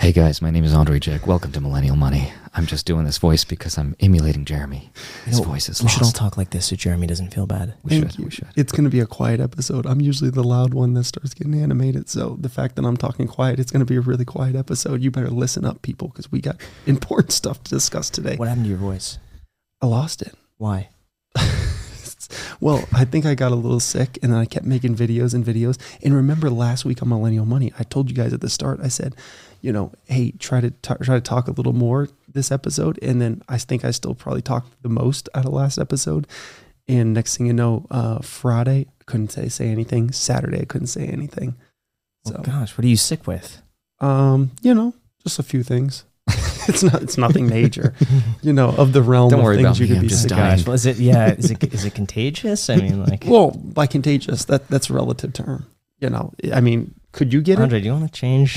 [0.00, 1.26] Hey guys, my name is Andre Jikh.
[1.26, 2.32] Welcome to Millennial Money.
[2.54, 4.90] I'm just doing this voice because I'm emulating Jeremy.
[5.24, 7.46] His You know, voice is We should all talk like this so Jeremy doesn't feel
[7.46, 7.74] bad.
[7.82, 8.18] We Thank should.
[8.20, 8.24] you.
[8.26, 8.46] We should.
[8.54, 9.86] It's going to be a quiet episode.
[9.86, 12.08] I'm usually the loud one that starts getting animated.
[12.08, 15.02] So the fact that I'm talking quiet, it's going to be a really quiet episode.
[15.02, 16.56] You better listen up, people, because we got
[16.86, 18.36] important stuff to discuss today.
[18.36, 19.18] What happened to your voice?
[19.82, 20.34] I lost it.
[20.58, 20.90] Why?
[22.60, 25.44] well, I think I got a little sick and then I kept making videos and
[25.44, 25.76] videos.
[26.04, 28.88] And remember last week on Millennial Money, I told you guys at the start, I
[28.88, 29.14] said,
[29.60, 32.98] you know, hey, try to t- try to talk a little more this episode.
[33.02, 36.26] And then I think I still probably talked the most out of last episode.
[36.86, 40.10] And next thing you know, uh, Friday, I couldn't say, say anything.
[40.12, 41.54] Saturday, I couldn't say anything.
[42.26, 43.62] Oh gosh, what are you sick with?
[44.00, 46.04] um, you know, just a few things.
[46.68, 47.94] it's not, it's nothing major,
[48.42, 50.08] you know, of the realm Don't of worry things about you me, could I'm be
[50.08, 50.40] just sick Oh, of.
[50.40, 50.64] dying.
[50.66, 50.98] well, is it?
[50.98, 51.64] Yeah, is it?
[51.74, 52.68] Is it contagious?
[52.70, 55.66] I mean, like, Well, by contagious, that that's a relative term.
[56.00, 57.62] You know, I mean, could you get it?
[57.62, 58.56] Andre, do you want to change?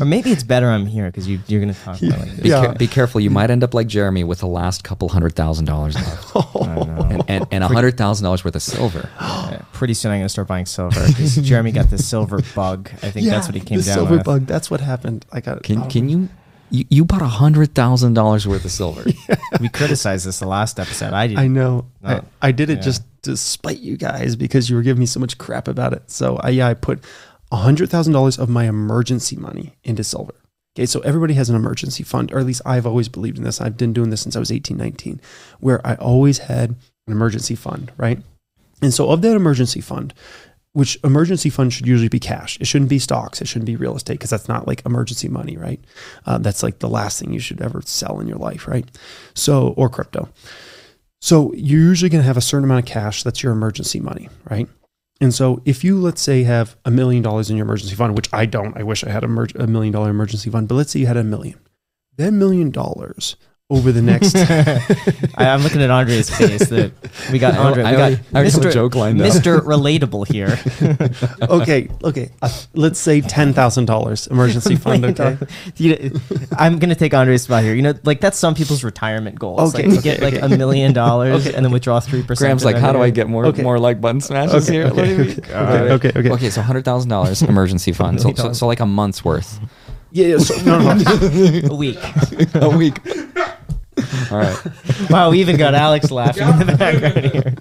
[0.00, 2.48] or maybe it's better I'm here because you, you're going to talk about like Be.
[2.48, 2.66] Yeah.
[2.66, 3.20] care- be careful.
[3.20, 6.56] You might end up like Jeremy with the last couple hundred thousand dollars left, it?
[6.62, 7.06] I know.
[7.10, 9.10] and and, and a hundred thousand dollars worth of silver.
[9.20, 12.90] Yeah, pretty soon I'm going to start buying silver because Jeremy got the silver bug.
[13.02, 13.84] I think that's what he came down with.
[13.86, 14.24] the down silver with.
[14.24, 14.46] bug.
[14.46, 15.26] That's what happened.
[15.32, 15.64] I got.
[15.64, 16.28] Can oh, can you?
[16.72, 19.04] You, you bought a hundred thousand dollars worth of silver.
[19.60, 21.12] We criticized this the last episode.
[21.12, 21.36] I did.
[21.38, 21.86] I know.
[22.02, 22.08] No.
[22.08, 22.82] I, oh, I did it Yeah.
[22.82, 26.08] just to spite you guys because you were giving me so much crap about it.
[26.10, 27.04] So I yeah, I put
[27.50, 30.34] a hundred thousand dollars of my emergency money into silver.
[30.76, 33.60] Okay, so everybody has an emergency fund, or at least I've always believed in this.
[33.60, 35.20] I've been doing this since I was 18, 19,
[35.58, 38.20] where I always had an emergency fund, right?
[38.80, 40.14] And so of that emergency fund,
[40.72, 42.56] which emergency fund should usually be cash.
[42.60, 43.40] It shouldn't be stocks.
[43.42, 45.80] It shouldn't be real estate because that's not like emergency money, right?
[46.24, 48.88] Uh, that's like the last thing you should ever sell in your life, right?
[49.34, 50.28] So, or crypto.
[51.20, 53.24] So you're usually going to have a certain amount of cash.
[53.24, 54.68] That's your emergency money, right?
[55.20, 58.32] And so if you, let's say, have a million dollars in your emergency fund, which
[58.32, 61.06] I don't, I wish I had a, million dollar emergency fund, but let's say you
[61.06, 61.60] had a million.
[62.16, 63.36] That million dollars
[63.70, 64.34] over the next
[65.38, 66.68] I, I'm looking at Andre's face.
[66.68, 66.92] That
[67.32, 67.84] we got I- Andre.
[67.84, 68.04] I we got I
[68.34, 68.72] already have a Mr.
[68.72, 69.30] joke lined up.
[69.32, 69.60] Mr.
[69.60, 70.58] Relatable here.
[71.48, 75.04] okay, okay, uh, let's say ten thousand dollars emergency fund.
[75.04, 75.38] Okay,
[75.76, 76.20] You-
[76.58, 77.74] I'm gonna take Andre's spot here.
[77.74, 79.74] You know, like that's some people's retirement goals.
[79.74, 82.38] Okay, like to okay, get like a million dollars and then withdraw three percent.
[82.40, 83.62] Graham's like, how do I get more Okay.
[83.62, 84.86] more like button smashes Okay, here?
[84.88, 85.16] okay.
[85.16, 86.30] What do okay, okay, okay.
[86.30, 88.20] Okay, so hundred thousand dollars emergency fund.
[88.20, 89.60] So, so so like a month's worth,
[90.10, 91.68] Yeah, yeah so, no, no, no.
[91.70, 91.98] a week?
[92.54, 92.98] a week.
[94.30, 94.56] All right.
[95.10, 97.54] Wow, we even got Alex laughing in the background here.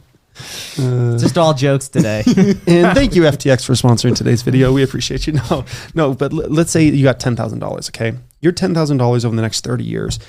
[0.79, 2.23] Uh, Just all jokes today.
[2.67, 4.71] and thank you FTX for sponsoring today's video.
[4.71, 5.33] We appreciate you.
[5.49, 5.65] No,
[5.95, 7.89] no, but l- let's say you got ten thousand dollars.
[7.89, 10.19] Okay, your ten thousand dollars over the next thirty years,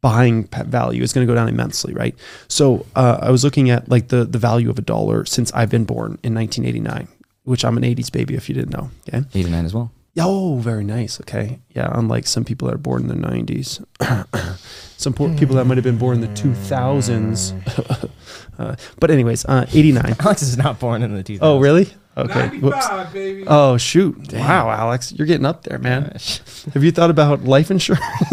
[0.00, 2.14] buying pa- value is going to go down immensely, right?
[2.48, 5.70] So uh, I was looking at like the the value of a dollar since I've
[5.70, 7.06] been born in 1989,
[7.44, 8.90] which I'm an 80s baby if you didn't know.
[9.08, 9.24] Okay.
[9.34, 9.92] Eighty nine as well.
[10.18, 11.20] Oh, very nice.
[11.20, 11.60] Okay.
[11.70, 11.90] Yeah.
[11.92, 13.84] Unlike some people that are born in the 90s,
[14.96, 18.10] some people that might have been born in the 2000s.
[18.58, 20.16] uh, but, anyways, uh, 89.
[20.20, 21.38] Alex is not born in the 2000s.
[21.42, 21.92] Oh, really?
[22.16, 22.48] Okay.
[22.58, 22.76] Whoops.
[22.76, 23.44] 95, baby.
[23.46, 24.32] Oh, shoot.
[24.32, 25.12] Wow, Alex.
[25.12, 26.04] You're getting up there, man.
[26.74, 28.02] Have you thought about life insurance?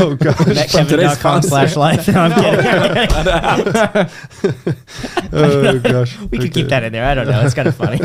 [0.00, 0.36] oh, gosh.
[0.38, 2.08] Metkevin.com slash life.
[2.18, 2.66] No, I'm kidding.
[2.66, 4.08] I'm
[4.40, 4.76] kidding.
[5.32, 6.18] Oh, gosh.
[6.18, 7.04] We could keep that in there.
[7.04, 7.40] I don't know.
[7.44, 8.00] It's kind of funny.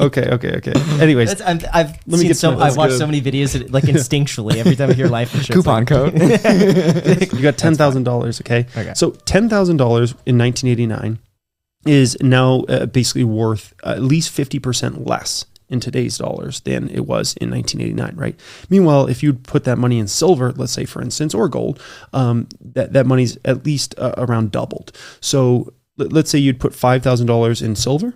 [0.00, 0.72] Okay, okay, okay.
[1.00, 2.58] Anyways, That's, I'm, I've me seen get so.
[2.58, 5.64] I've watched That's so many videos that, like instinctually every time I hear life insurance.
[5.64, 7.32] Coupon like, code.
[7.32, 8.40] you got ten thousand dollars.
[8.40, 8.66] Okay.
[8.76, 8.92] Okay.
[8.94, 11.18] So ten thousand dollars in 1989
[11.86, 17.06] is now uh, basically worth at least fifty percent less in today's dollars than it
[17.06, 18.14] was in 1989.
[18.14, 18.38] Right.
[18.68, 21.80] Meanwhile, if you put that money in silver, let's say for instance, or gold,
[22.12, 24.92] um, that that money's at least uh, around doubled.
[25.20, 28.14] So let- let's say you'd put five thousand dollars in silver.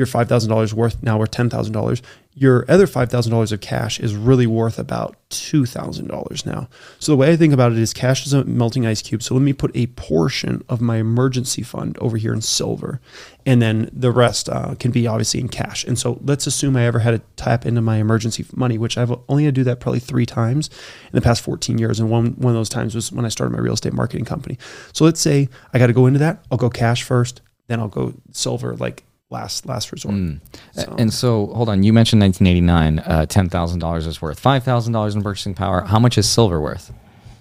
[0.00, 2.00] Your five thousand dollars worth now thousand dollars.
[2.32, 6.70] Your other five thousand dollars of cash is really worth about two thousand dollars now.
[6.98, 9.22] So the way I think about it is cash is a melting ice cube.
[9.22, 12.98] So let me put a portion of my emergency fund over here in silver,
[13.44, 15.84] and then the rest uh, can be obviously in cash.
[15.84, 19.12] And so let's assume I ever had to tap into my emergency money, which I've
[19.28, 20.70] only had to do that probably three times
[21.12, 22.00] in the past 14 years.
[22.00, 24.56] And one one of those times was when I started my real estate marketing company.
[24.94, 26.42] So let's say I got to go into that.
[26.50, 30.14] I'll go cash first, then I'll go silver like last last resort.
[30.14, 30.40] Mm.
[30.72, 31.82] So- And so, hold on.
[31.82, 32.98] You mentioned 1989.
[32.98, 35.82] Uh, Ten thousand dollars is worth five thousand dollars in purchasing power.
[35.82, 36.92] How much is silver worth?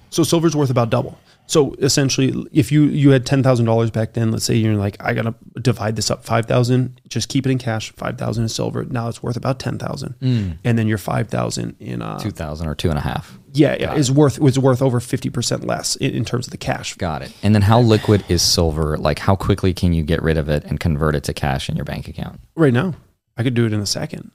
[0.09, 1.17] So silver's worth about double.
[1.45, 4.97] So essentially, if you you had ten thousand dollars back then, let's say you're like,
[4.99, 7.91] I gotta divide this up five thousand, just keep it in cash.
[7.93, 8.85] Five thousand in silver.
[8.85, 12.67] Now it's worth about ten thousand, and then your five thousand in uh, Two thousand
[12.67, 13.39] or two and a half.
[13.53, 16.57] yeah, yeah is worth was worth over fifty percent less in, in terms of the
[16.57, 16.93] cash.
[16.95, 17.33] Got it.
[17.41, 18.95] And then, how liquid is silver?
[18.97, 21.75] Like, how quickly can you get rid of it and convert it to cash in
[21.75, 22.39] your bank account?
[22.55, 22.93] Right now,
[23.37, 24.31] I could do it in a second.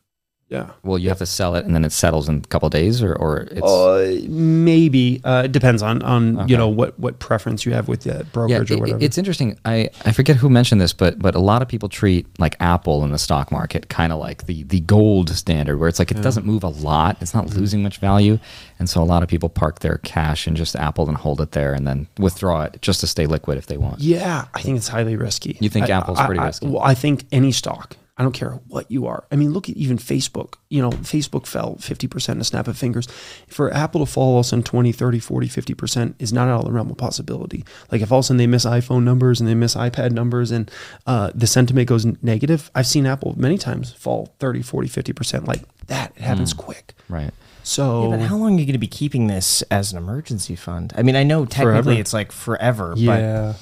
[0.50, 0.70] Yeah.
[0.84, 3.14] Well, you have to sell it, and then it settles in a couple days, or
[3.16, 6.50] or it's Uh, maybe uh, it depends on on Okay.
[6.52, 8.22] you know what what preference you have with the yeah.
[8.32, 8.98] brokerage it- or whatever.
[9.02, 9.56] it's interesting.
[9.64, 13.02] I I forget who mentioned this, but but a lot of people treat like Apple
[13.04, 16.20] in the stock market kind of like the the gold standard, where it's like it
[16.22, 17.46] doesn't move a lot, it's Mm-hmm.
[17.48, 18.38] not losing much value,
[18.78, 21.52] and so a lot of people park their cash in just Apple and hold it
[21.52, 24.00] there, and then withdraw it just to stay liquid if they want.
[24.00, 25.56] Yeah, I think it's highly risky.
[25.60, 26.66] You think I- Apple's I- pretty I- risky?
[26.68, 27.96] well, I think any stock.
[28.16, 29.24] I don't care what you are.
[29.32, 30.54] I mean, look at even Facebook.
[30.68, 33.08] You know, Facebook fell 50% in a snap of fingers.
[33.48, 36.60] For Apple to fall all of a sudden 20, 30, 40, 50% is not out
[36.60, 37.64] of the realm of possibility.
[37.90, 40.52] Like if all of a sudden they miss iPhone numbers and they miss iPad numbers
[40.52, 40.70] and
[41.08, 45.62] uh, the sentiment goes negative, I've seen Apple many times fall 30, 40, 50% like
[45.88, 46.12] that.
[46.14, 46.58] It happens Hmm.
[46.60, 46.94] quick.
[47.08, 47.32] Right.
[47.64, 50.54] So, Yeah, but how long are you going to be keeping this as an emergency
[50.54, 50.92] fund?
[50.96, 51.92] I mean, I know technically Forever.
[52.00, 53.54] it's like forever, yeah.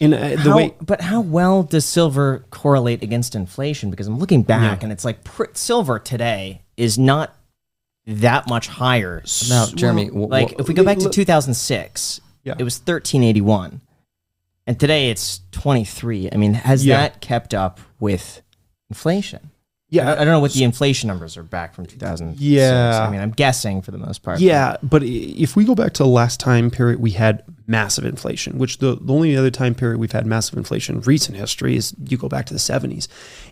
[0.00, 3.90] In uh, but the how, way, but how well does silver correlate against inflation?
[3.90, 7.36] Because I'm looking back and it's like pr- silver today is not
[8.06, 9.22] that much higher.
[9.50, 12.54] No, Jeremy, w- Like w- if we go back to 2006, Yeah.
[12.58, 13.82] it was 1381,
[14.66, 16.30] and today it's 23.
[16.32, 16.96] I mean, has Yeah.
[17.02, 18.40] that kept up with
[18.88, 19.50] inflation?
[19.92, 22.40] yeah, I, I don't know what the inflation numbers are back from 2006.
[22.40, 23.04] Yeah.
[23.06, 24.38] I mean, I'm guessing for the most part.
[24.40, 28.58] Yeah, but if we go back to the last time period we had massive inflation,
[28.58, 31.94] which the, the only other time period we've had massive inflation in recent history is
[32.08, 33.06] you go back to the 70s.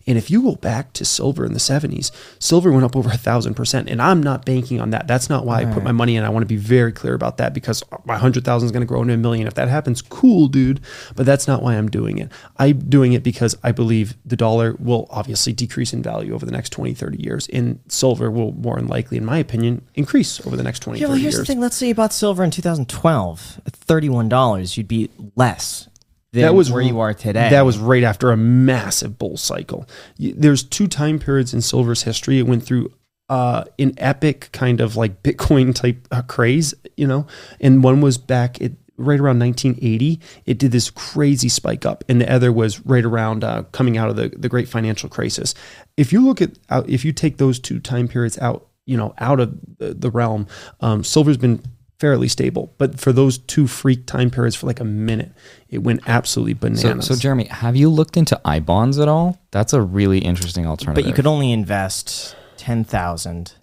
[0.07, 2.11] And if you go back to silver in the 70s,
[2.41, 3.89] silver went up over a thousand percent.
[3.89, 5.07] And I'm not banking on that.
[5.07, 6.25] That's not why I put my money in.
[6.25, 8.87] I want to be very clear about that because my hundred thousand is going to
[8.87, 9.47] grow into a million.
[9.47, 10.81] If that happens, cool, dude.
[11.15, 12.33] But that's not why I'm doing it.
[12.57, 16.53] I'm doing it because I believe the dollar will obviously decrease in value over the
[16.53, 17.47] next 20, 30 years.
[17.53, 21.07] And silver will more than likely, in my opinion, increase over the next 20, Yeah,
[21.07, 21.41] well, 30 here's years.
[21.47, 21.61] the thing.
[21.61, 23.75] Let's say you bought silver in 2012 at
[24.09, 24.77] $31.
[24.77, 25.89] You'd be less
[26.33, 27.51] than that was where you are today.
[27.51, 29.89] That was right after a massive bull cycle.
[30.19, 32.39] There's two time periods in silver's history.
[32.39, 32.93] It went through
[33.29, 37.27] uh, an epic kind of like Bitcoin type uh, craze, you know,
[37.61, 40.21] and one was back at right around 1980.
[40.45, 44.11] It did this crazy spike up, and the other was right around uh, coming out
[44.11, 45.55] of the the great financial crisis.
[45.97, 49.15] If you look at uh, if you take those two time periods out, you know,
[49.19, 50.47] out of the, the realm,
[50.81, 51.63] um, silver's been
[52.01, 52.73] fairly stable.
[52.79, 55.33] But for those two freak time periods for like a minute,
[55.69, 57.07] it went absolutely bananas.
[57.07, 59.39] so Jeremy, have you looked into I bonds at all?
[59.51, 61.03] That's a really interesting alternative.
[61.03, 63.55] but you could only invest 10000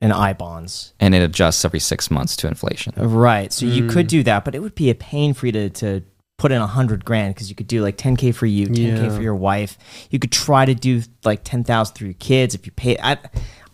[0.00, 0.92] in I bonds.
[1.00, 2.94] and it adjusts every six months to inflation.
[2.96, 3.52] Right.
[3.52, 3.90] So you Mm.
[3.90, 6.02] could do that, but it would be a pain for you to, to
[6.38, 9.08] put in a hundred grand because you could do like 10k for you, 10k Yeah.
[9.16, 9.76] for your wife.
[10.10, 12.96] You could try to do like 10,000 through your kids if you pay.
[13.02, 13.18] I,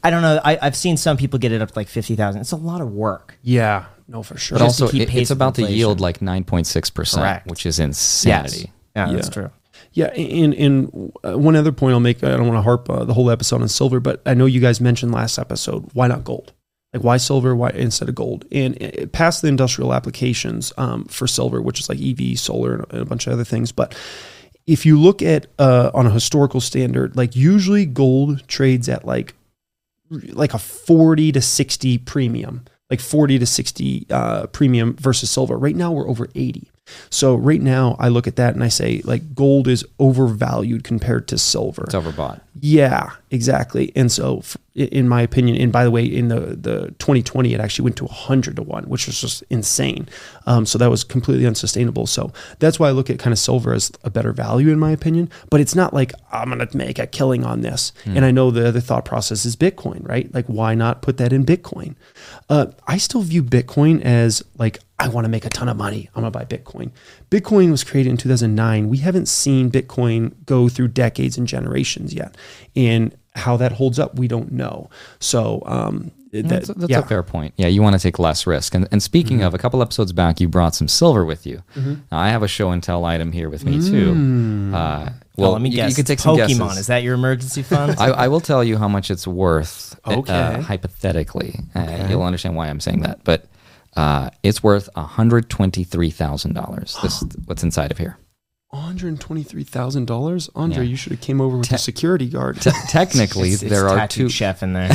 [0.04, 0.38] I don't know.
[0.44, 2.40] I, I've seen some people get it up to like 50,000.
[2.40, 3.38] It's a lot of work.
[3.42, 4.58] yeah, no, for sure.
[4.58, 5.78] But Just to also, keep it- pace it's about the inflation.
[5.78, 8.70] yield like 9.6%, which is insanity.
[8.94, 9.50] Yeah, that's true.
[9.92, 12.22] Yeah, and and uh, one other point I'll make.
[12.24, 14.60] I don't want to harp uh, the whole episode on silver, but I know you
[14.60, 15.88] guys mentioned last episode.
[15.94, 16.52] Why not gold?
[16.92, 17.54] Like why silver?
[17.56, 18.44] Why instead of gold?
[18.52, 22.92] And it, past the industrial applications um, for silver, which is like EV, solar, and
[23.02, 23.70] a bunch of other things.
[23.72, 23.96] But
[24.66, 29.34] if you look at uh, on a historical standard, like usually gold trades at like
[30.10, 35.58] like a forty to sixty premium, like forty to sixty uh, premium versus silver.
[35.58, 36.70] Right now we're over eighty.
[37.10, 41.28] So right now I look at that and I say like gold is overvalued compared
[41.28, 41.84] to silver.
[41.84, 42.40] It's overbought.
[42.60, 43.92] Yeah, exactly.
[43.96, 44.42] And so,
[44.74, 48.04] in my opinion, and by the way, in the the 2020, it actually went to
[48.04, 50.08] 100 to one, which was just insane.
[50.46, 52.06] Um, so that was completely unsustainable.
[52.06, 54.92] So that's why I look at kind of silver as a better value, in my
[54.92, 55.30] opinion.
[55.50, 57.92] But it's not like I'm gonna make a killing on this.
[58.04, 60.32] And I know the other thought process is Bitcoin, right?
[60.32, 61.96] Like, why not put that in Bitcoin?
[62.48, 66.08] Uh, I still view Bitcoin as like I want to make a ton of money.
[66.14, 66.90] I'm gonna buy Bitcoin.
[67.30, 68.88] Bitcoin was created in 2009.
[68.88, 72.36] We haven't seen Bitcoin go through decades and generations yet,
[72.76, 74.88] and how that holds up, we don't know.
[75.18, 77.54] So, um, that, That's, that's yeah, a fair point.
[77.56, 78.74] Yeah, you want to take less risk.
[78.74, 79.46] And, and speaking Mm-hmm.
[79.46, 81.62] of, a couple episodes back, you brought some silver with you.
[81.76, 81.94] Mm-hmm.
[82.12, 84.14] Now, I have a show and tell item here with me too.
[84.14, 84.74] Mm.
[84.74, 85.90] Uh, Well, well, let me you, guess.
[85.90, 86.58] you could take It's some Pokemon.
[86.58, 86.78] guesses.
[86.78, 87.96] Is that your emergency fund?
[88.00, 89.98] I, I will tell you how much it's worth.
[90.04, 90.60] uh, Okay.
[90.62, 93.22] hypothetically, uh, you'll understand why I'm saying that.
[93.24, 93.46] But
[93.96, 96.96] uh, it's worth one hundred twenty-three thousand dollars.
[97.02, 98.18] This what's inside of here.
[98.72, 100.50] $123,000?
[100.56, 100.90] Andre, Yeah.
[100.90, 102.60] you should have came over with a security guard.
[102.60, 104.30] Te- technically, It's- it's there are tattooed two.
[104.30, 104.88] chef in there.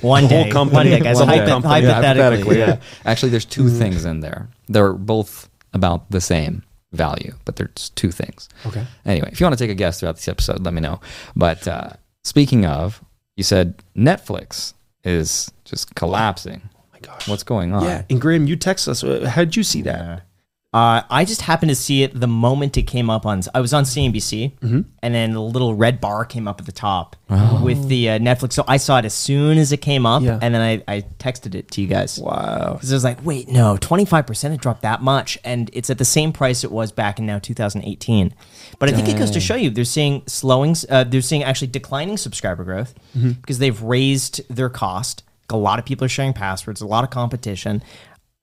[0.00, 0.74] one The whole day, company.
[0.76, 1.18] one day, guys.
[1.18, 1.82] The whole Hypo- company.
[1.86, 2.80] Yeah, hypothetically, yeah.
[3.04, 4.48] Actually, there's two things in there.
[4.68, 6.62] They're both about the same
[6.92, 8.48] value, but there's two things.
[8.66, 8.84] Okay.
[9.04, 11.00] Anyway, if you want to take a guess throughout this episode, let me know.
[11.36, 11.90] But uh,
[12.24, 13.02] speaking of,
[13.36, 14.74] you said Netflix
[15.04, 16.62] is just collapsing.
[17.00, 17.28] My gosh.
[17.28, 17.84] What's going on?
[17.84, 18.02] Yeah.
[18.10, 19.02] And Graham, you text us.
[19.04, 20.22] Uh, How did you see that?
[20.70, 23.40] Uh, I just happened to see it the moment it came up on.
[23.54, 24.80] I was on CNBC, Mm-hmm.
[25.02, 27.62] and then the little red bar came up at the top Oh.
[27.64, 28.52] with the uh, Netflix.
[28.52, 30.38] So I saw it as soon as it came up, Yeah.
[30.42, 32.18] and then I, I texted it to you guys.
[32.18, 32.74] Wow.
[32.74, 35.38] Because I was like, wait, no, 25% it dropped that much.
[35.42, 38.34] And it's at the same price it was back in now 2018.
[38.78, 41.68] But I think it goes to show you they're seeing slowing, uh, they're seeing actually
[41.68, 45.22] declining subscriber growth because they've raised their cost.
[45.50, 47.82] A lot of people are sharing passwords, a lot of competition.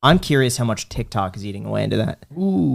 [0.03, 2.25] I'm curious how much TikTok is eating away into that.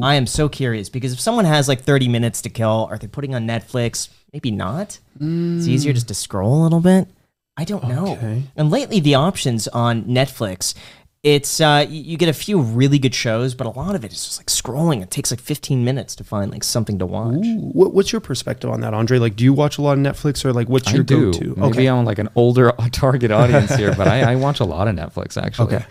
[0.02, 3.06] I am so curious because if someone has like 30 minutes to kill, are they
[3.06, 4.08] putting on Netflix?
[4.32, 4.98] Maybe not.
[5.14, 5.68] It's mm.
[5.68, 7.08] easier just to scroll a little bit.
[7.56, 8.14] I don't know.
[8.14, 8.42] Okay.
[8.56, 10.74] And lately, the options on Netflix,
[11.22, 14.24] it's uh, you get a few really good shows, but a lot of it is
[14.24, 15.02] just like scrolling.
[15.02, 17.44] It takes like 15 minutes to find like something to watch.
[17.44, 19.18] Ooh, what, what's your perspective on that, Andre?
[19.18, 21.30] Like, do you watch a lot of Netflix or like what's I your do.
[21.32, 21.54] go-to?
[21.56, 24.96] Maybe I'm like an older target audience here, but I, I watch a lot of
[24.96, 25.76] Netflix actually.
[25.76, 25.84] Okay.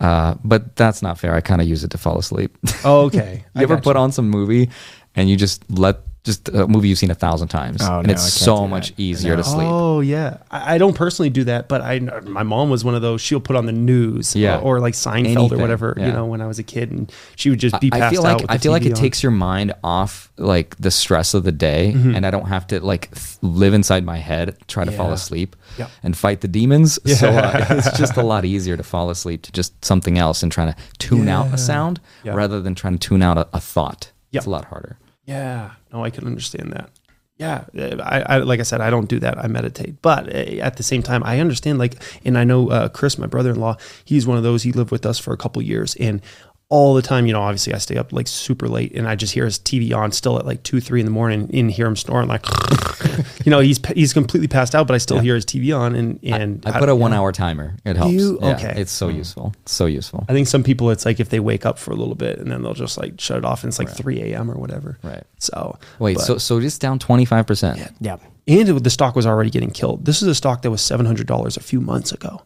[0.00, 1.34] Uh, but that's not fair.
[1.34, 2.56] I kind of use it to fall asleep.
[2.82, 3.44] Oh, okay.
[3.54, 4.70] you ever put on some movie
[5.14, 8.12] and you just let just a movie you've seen a thousand times, Oh, and no,
[8.12, 9.00] it's so much that.
[9.00, 9.66] easier to sleep.
[9.66, 13.00] Oh yeah, I, I don't personally do that, but I my mom was one of
[13.00, 13.22] those.
[13.22, 14.58] She'll put on the news, Yeah.
[14.58, 15.94] or, or like Seinfeld Anything, or whatever.
[15.96, 16.06] yeah.
[16.08, 18.20] You know, when I was a kid, and she would just be passed I feel
[18.26, 18.32] out.
[18.34, 18.98] like with I the feel like it on.
[18.98, 22.14] takes your mind off like the stress of the day, Mm-hmm.
[22.14, 25.56] and I don't have to like th- live inside my head, try to fall asleep,
[25.78, 25.90] Yep.
[26.02, 26.98] and fight the demons.
[27.18, 30.52] So uh, it's just a lot easier to fall asleep to just something else and
[30.52, 32.34] trying to tune out a sound Yeah.
[32.34, 34.12] rather than trying to tune out a, a thought.
[34.32, 34.40] Yep.
[34.40, 34.96] It's a lot harder.
[35.30, 36.90] Yeah, no, I can understand that.
[37.38, 37.64] Yeah,
[38.02, 39.38] I, I like I said, I don't do that.
[39.38, 41.78] I meditate, but uh, at the same time, I understand.
[41.78, 44.64] Like, and I know uh, Chris, my brother-in-law, he's one of those.
[44.64, 46.20] He lived with us for a couple years, and
[46.70, 49.34] all the time, you know, obviously, I stay up like super late, and I just
[49.34, 51.96] hear his TV on still at like two, three in the morning, and hear him
[51.96, 52.46] snoring like,
[53.44, 56.20] you know, he's he's completely passed out, but I still hear his TV on, and
[56.22, 56.98] and I put a yeah.
[56.98, 57.76] one hour timer.
[57.84, 58.12] It helps.
[58.14, 58.38] you?
[58.40, 58.74] Yeah, Okay.
[58.76, 59.16] it's so hmm.
[59.16, 59.52] useful.
[59.66, 60.24] So useful.
[60.28, 62.50] I think some people, it's like if they wake up for a little bit and
[62.50, 64.48] then they'll just like shut it off, and it's like three a.m.
[64.48, 64.96] or whatever.
[65.02, 65.24] Right.
[65.38, 67.80] So Wait, but- so so just down twenty five percent.
[68.00, 68.16] Yeah.
[68.46, 70.04] and it, the stock was already getting killed.
[70.04, 72.42] This is a stock that was seven hundred dollars a few months ago,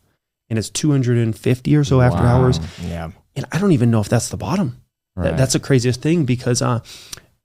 [0.49, 2.41] and it's two hundred and fifty or so after Wow.
[2.41, 2.59] hours.
[2.83, 3.11] Yeah.
[3.37, 4.81] And I don't even know if that's the bottom.
[5.17, 6.81] That- that's the craziest thing because uh,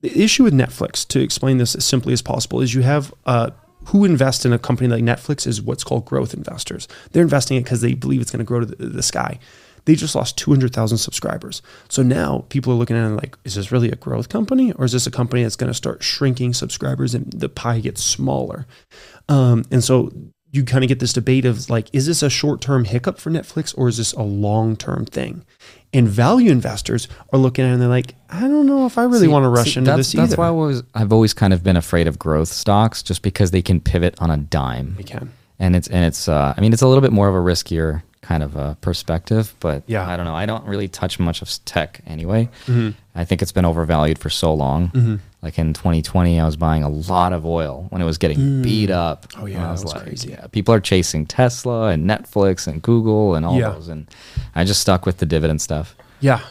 [0.01, 3.51] the issue with Netflix, to explain this as simply as possible, is you have uh,
[3.85, 6.87] who invest in a company like Netflix is what's called growth investors.
[7.11, 9.39] They're investing it because they believe it's going to grow to the, the sky.
[9.85, 11.61] They just lost 200,000 subscribers.
[11.87, 14.85] So now people are looking at it like, is this really a growth company or
[14.85, 18.67] is this a company that's going to start shrinking subscribers and the pie gets smaller?
[19.29, 20.11] Um, and so
[20.51, 23.31] you kind of get this debate of like, is this a short term hiccup for
[23.31, 25.45] Netflix or is this a long term thing?
[25.91, 29.03] And value investors are looking at it and they're like, I don't know if I
[29.03, 30.27] really See- want to rush see, into this either.
[30.27, 33.49] That's why I was, I've always kind of been afraid of growth stocks, just because
[33.51, 35.31] they can pivot on a dime, they can.
[35.57, 36.27] and it's and it's.
[36.27, 39.55] Uh, I mean, it's a little bit more of a riskier kind of uh, perspective,
[39.59, 40.07] but Yeah.
[40.07, 40.35] I don't know.
[40.35, 42.49] I don't really touch much of tech anyway.
[42.67, 42.89] Mm-hmm.
[43.15, 45.19] I think it's been overvalued for so long.
[45.41, 48.89] Like in 2020, I was buying a lot of oil when it was getting beat
[48.89, 49.25] up.
[49.37, 50.29] Oh, yeah, And I that was like, crazy.
[50.31, 53.69] Yeah, people are chasing Tesla and Netflix and Google and all Yeah.
[53.69, 54.07] those, and
[54.53, 55.95] I just stuck with the dividend stuff.
[56.19, 56.41] Yeah.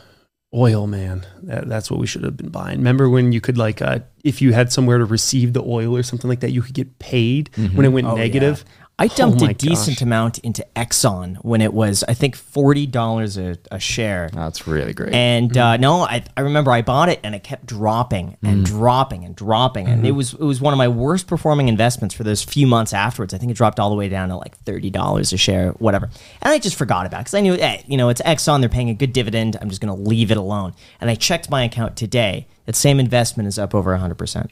[0.55, 1.27] Oil, man.
[1.43, 2.79] That, that's what we should have been buying.
[2.79, 6.03] Remember when you could like, uh, if you had somewhere to receive the oil or
[6.03, 8.65] something like that, you could get paid when it went Oh, negative.
[8.67, 8.78] yeah.
[9.01, 10.03] I oh dumped Oh my a decent gosh.
[10.03, 14.29] amount into Exxon when it was, I think, forty dollars a a share.
[14.33, 15.13] That's really great.
[15.15, 15.61] And mm-hmm.
[15.61, 18.67] uh, no, I, I remember I bought it and it kept dropping and mm.
[18.67, 20.07] dropping and dropping, and mm-hmm.
[20.07, 23.33] it was it was one of my worst performing investments for those few months afterwards.
[23.33, 26.11] I think it dropped all the way down to like thirty dollars a share, whatever.
[26.43, 28.69] And I just forgot about it because I knew, hey, you know, it's Exxon, they're
[28.69, 29.57] paying a good dividend.
[29.61, 30.75] I'm just going to leave it alone.
[31.01, 32.49] And I checked my account today.
[32.67, 34.51] That same investment is up over hundred percent.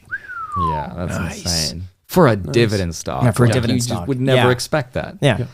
[0.69, 1.43] Yeah, that's Nice.
[1.43, 1.83] insane.
[2.07, 3.23] For a dividend stock.
[3.23, 3.97] Yeah, for a Like, dividend you stock.
[3.99, 4.51] just would never Yeah.
[4.51, 5.17] expect that.
[5.21, 5.45] Yeah.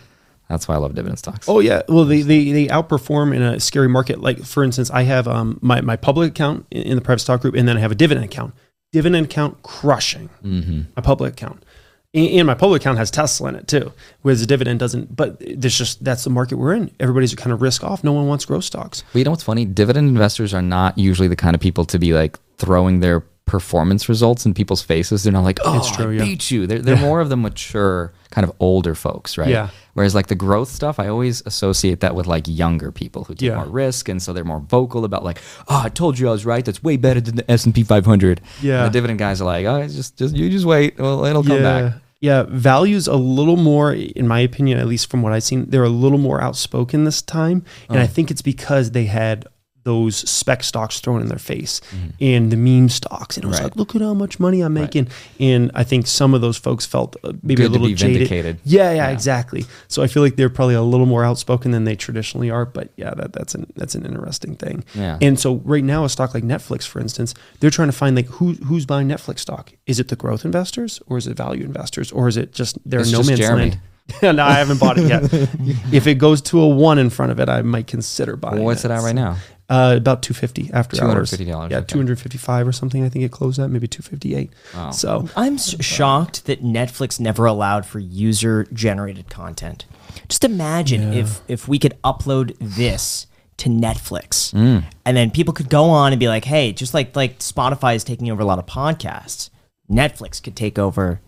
[0.49, 1.47] That's why I love dividend stocks.
[1.49, 4.21] Oh yeah, well they, they they outperform in a scary market.
[4.21, 7.41] Like for instance, I have um my, my public account in in the private stock
[7.41, 8.53] group, and then I have a dividend account.
[8.91, 10.81] Dividend account crushing Mm-hmm.
[10.95, 11.63] my public account,
[12.13, 13.91] and, and my public account has Tesla in it too.
[14.21, 15.15] Whereas the dividend doesn't.
[15.15, 16.91] But there's just that's the market we're in.
[16.99, 18.03] Everybody's kind of risk off.
[18.03, 19.03] No one wants growth stocks.
[19.13, 19.65] But you know what's funny?
[19.65, 24.07] Dividend investors are not usually the kind of people to be like throwing their performance
[24.09, 25.23] results in people's faces.
[25.23, 26.23] They're not like, oh, it's true, I yeah.
[26.23, 26.65] beat you.
[26.65, 29.49] They're, they're more of the mature, kind of older folks, right?
[29.49, 29.69] Yeah.
[29.93, 33.49] Whereas like the growth stuff, I always associate that with like younger people who take
[33.49, 33.57] Yeah.
[33.57, 36.45] more risk, and so they're more vocal about like, oh, I told you I was
[36.45, 36.63] right.
[36.65, 38.41] That's way better than the S and P 500.
[38.61, 38.85] Yeah.
[38.85, 40.97] And the dividend guys are like, oh, just just you just wait.
[40.97, 41.81] Well, it'll come yeah.
[41.81, 41.93] back.
[42.21, 45.83] Yeah, values a little more, in my opinion, at least from what I've seen, they're
[45.83, 47.99] a little more outspoken this time, and Oh.
[47.99, 48.13] I uh-huh.
[48.13, 49.45] think it's because they had
[49.83, 52.07] those spec stocks thrown in their face Mm-hmm.
[52.21, 53.65] and the meme stocks, and it was Right.
[53.65, 55.07] like, look at how much money I'm making,
[55.39, 58.13] and I think some of those folks felt uh, maybe Good a little jaded.
[58.17, 58.59] vindicated.
[58.63, 59.09] Yeah, yeah, Yeah.
[59.09, 59.65] exactly.
[59.87, 62.89] So I feel like they're probably a little more outspoken than they traditionally are, but
[62.97, 64.83] yeah, that, that's an that's an interesting thing.
[64.95, 65.17] Yeah.
[65.21, 68.27] And so right now, a stock like Netflix, for instance, they're trying to find like
[68.27, 69.71] who who's buying Netflix stock.
[69.85, 73.01] Is it the growth investors or is it value investors or is it just they're
[73.01, 73.61] It's no just man's Jeremy.
[73.61, 73.79] land?
[74.37, 75.23] no, I haven't bought it yet.
[75.93, 78.59] if it goes to a one in front of it, I might consider buying.
[78.61, 78.63] It.
[78.63, 79.37] What's it at right now?
[79.73, 81.31] Uh, about two fifty after hours.
[81.31, 81.85] $250, Yeah, okay.
[81.87, 83.03] two hundred fifty five or something.
[83.03, 84.51] I think it closed at maybe two fifty eight.
[84.75, 84.91] Wow.
[84.91, 89.85] So I'm s- shocked that Netflix never allowed for user generated content.
[90.27, 93.25] Just imagine if if we could upload this
[93.57, 94.83] to Netflix Mm.
[95.05, 98.03] and then people could go on and be like, "Hey, just like like Spotify is
[98.03, 99.49] taking over a lot of podcasts,
[99.89, 101.19] Netflix could take over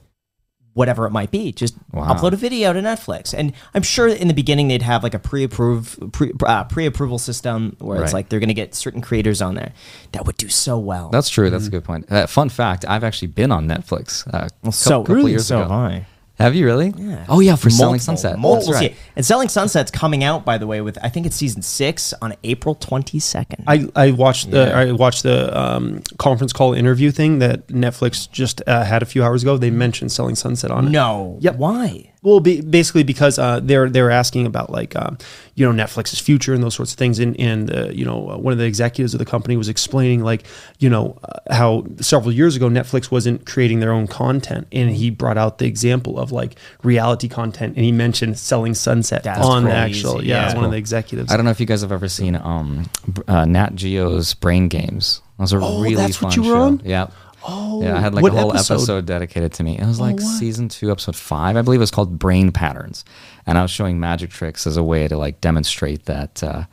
[0.75, 1.51] whatever it might be.
[1.51, 2.13] Just Wow.
[2.13, 5.19] upload a video to Netflix." And I'm sure in the beginning they'd have like a
[5.19, 9.55] pre-approve pre uh, pre-approval system where it's like they're going to get certain creators on
[9.55, 9.73] there
[10.11, 11.09] that would do so well.
[11.09, 11.49] That's true.
[11.49, 12.05] That's a good point.
[12.11, 14.25] Uh, fun fact: I've actually been on Netflix.
[14.31, 15.63] Uh, Well, so couple really, years so ago.
[15.63, 16.05] have I.
[16.37, 16.93] Have you really?
[16.97, 17.25] Yeah.
[17.29, 18.37] Oh yeah, for Selling Sunset.
[18.37, 18.91] Multiple That's right.
[18.95, 22.13] se- And Selling Sunset's coming out, by the way, with I think it's season six
[22.21, 23.63] on April twenty second.
[23.67, 28.61] I, I watched the I watched the um, conference call interview thing that Netflix just
[28.67, 29.57] uh, had a few hours ago.
[29.57, 30.89] They mentioned Selling Sunset on it.
[30.89, 31.37] No.
[31.39, 31.55] Yep.
[31.55, 32.11] Why?
[32.25, 35.17] Well, be, basically because uh, they're they're asking about like um,
[35.53, 38.37] you know Netflix's future and those sorts of things, and and uh, you know uh,
[38.37, 40.45] one of the executives of the company was explaining like
[40.79, 45.11] you know uh, how several years ago Netflix wasn't creating their own content, and he
[45.11, 49.65] brought out the example of like reality content, and he mentioned Selling Sunset That's on
[49.65, 50.41] the actual yeah, Yeah.
[50.47, 51.31] one That's of the executives.
[51.31, 52.89] I don't know if you guys have ever seen um,
[53.27, 55.21] uh, Nat Geo's Brain Games.
[55.37, 56.61] It was a Oh, really that's fun what you were show.
[56.61, 56.81] on?
[56.83, 57.07] Yeah.
[57.47, 58.75] Oh, Yeah, I had like a whole episode?
[58.75, 59.05] episode?
[59.05, 59.77] dedicated to me.
[59.77, 60.23] It was like what?
[60.23, 61.79] season two, episode five, I believe.
[61.79, 63.05] It was called Brain Patterns,
[63.45, 66.63] and I was showing magic tricks as a way to like demonstrate that uh,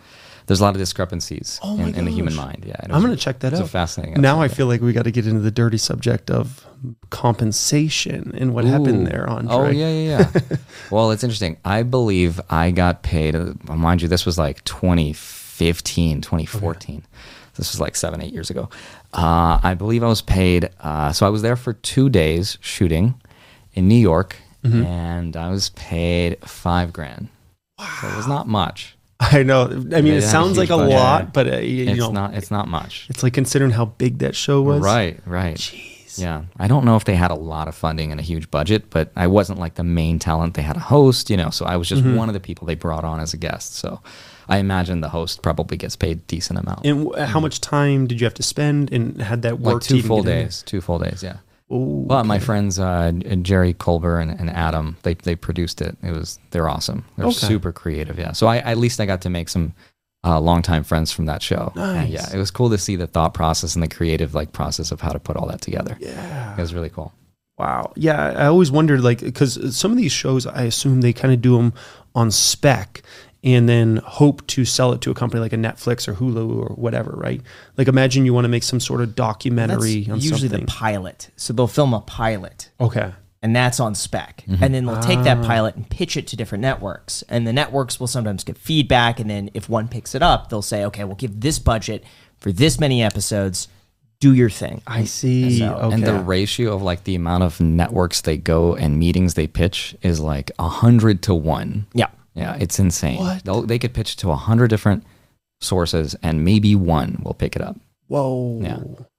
[0.47, 2.65] there's a lot of discrepancies Oh in, in the human mind.
[2.67, 3.69] Yeah, I'm going to check that out.
[3.69, 4.21] fascinating.
[4.21, 6.67] Now I feel like we got to get into the dirty subject of
[7.11, 8.73] compensation and what yeah.
[8.73, 9.55] happened there, Andre.
[9.55, 10.57] Oh yeah, yeah, yeah.
[10.91, 11.57] well, it's interesting.
[11.65, 13.37] I believe I got paid.
[13.37, 17.05] Uh, mind you, this was like 2015, 2014.
[17.57, 18.69] This was like seven, eight years ago.
[19.13, 20.71] Uh, I believe I was paid.
[20.81, 23.15] Uh, so I was there for two days shooting
[23.75, 24.85] in New York, Mm-hmm.
[24.85, 27.29] and I was paid five grand.
[27.81, 28.97] So it was not much.
[29.19, 29.65] I know.
[29.65, 30.95] I mean, it have a sounds like a budget.
[30.95, 32.35] lot, but uh, you, It's know, not.
[32.35, 33.07] It's not much.
[33.11, 34.81] it's like considering how big that show was.
[34.81, 35.57] Right, right.
[35.57, 35.92] Jeez.
[36.19, 38.91] Yeah, I don't know if they had a lot of funding and a huge budget,
[38.91, 40.55] but I wasn't like the main talent.
[40.55, 42.17] They had a host, you know, so I was just Mm-hmm.
[42.17, 43.75] one of the people they brought on as a guest.
[43.77, 44.01] So
[44.49, 46.85] I imagine the host probably gets paid a decent amount.
[46.87, 49.83] And w- how much time did you have to spend and had that work like
[49.83, 50.45] two full get in there?
[50.45, 51.37] days, two full days, yeah.
[51.73, 55.97] Ooh, But my friends uh, Jerry Kolber and, and Adam, they they produced it.
[56.03, 57.05] It was they're awesome.
[57.17, 57.47] They're Okay.
[57.47, 58.19] super creative.
[58.19, 58.33] Yeah.
[58.33, 59.73] So I at least I got to make some
[60.25, 61.73] uh, longtime friends from that show.
[61.75, 62.11] And Nice.
[62.11, 65.01] yeah, it was cool to see the thought process and the creative like process of
[65.01, 65.97] how to put all that together.
[66.01, 66.53] yeah.
[66.57, 67.13] It was really cool.
[67.59, 67.93] Wow.
[67.97, 71.41] Yeah, I always wondered like because some of these shows, I assume they kind of
[71.43, 71.73] do them
[72.15, 73.03] on spec
[73.45, 76.75] and then hope to sell it to a company like a Netflix or Hulu or
[76.77, 77.41] whatever, right?
[77.77, 80.61] Like imagine you want to make some sort of That's documentary on usually something.
[80.61, 81.31] the pilot.
[81.37, 82.71] So they'll film a pilot.
[82.81, 83.13] okay.
[83.43, 84.45] And that's on spec.
[84.47, 84.63] Mm-hmm.
[84.65, 85.25] And then they'll take Ah.
[85.25, 87.23] that pilot and pitch it to different networks.
[87.29, 89.19] And the networks will sometimes get feedback.
[89.21, 92.05] And then if one picks it up, they'll say, okay, we'll give this budget
[92.39, 93.69] for this many episodes.
[94.21, 94.81] Do your thing.
[94.87, 95.59] I see.
[95.59, 95.95] So- okay.
[95.95, 99.97] And the ratio of like the amount of networks they go and meetings they pitch
[100.03, 101.87] is like a hundred to one.
[101.93, 102.07] Yeah.
[102.35, 103.19] Yeah, it's insane.
[103.19, 103.45] What?
[103.45, 105.05] They'll, they could pitch to a hundred different
[105.61, 107.77] sources, and maybe one will pick it up.
[108.09, 108.61] Whoa.
[108.63, 108.79] Yeah.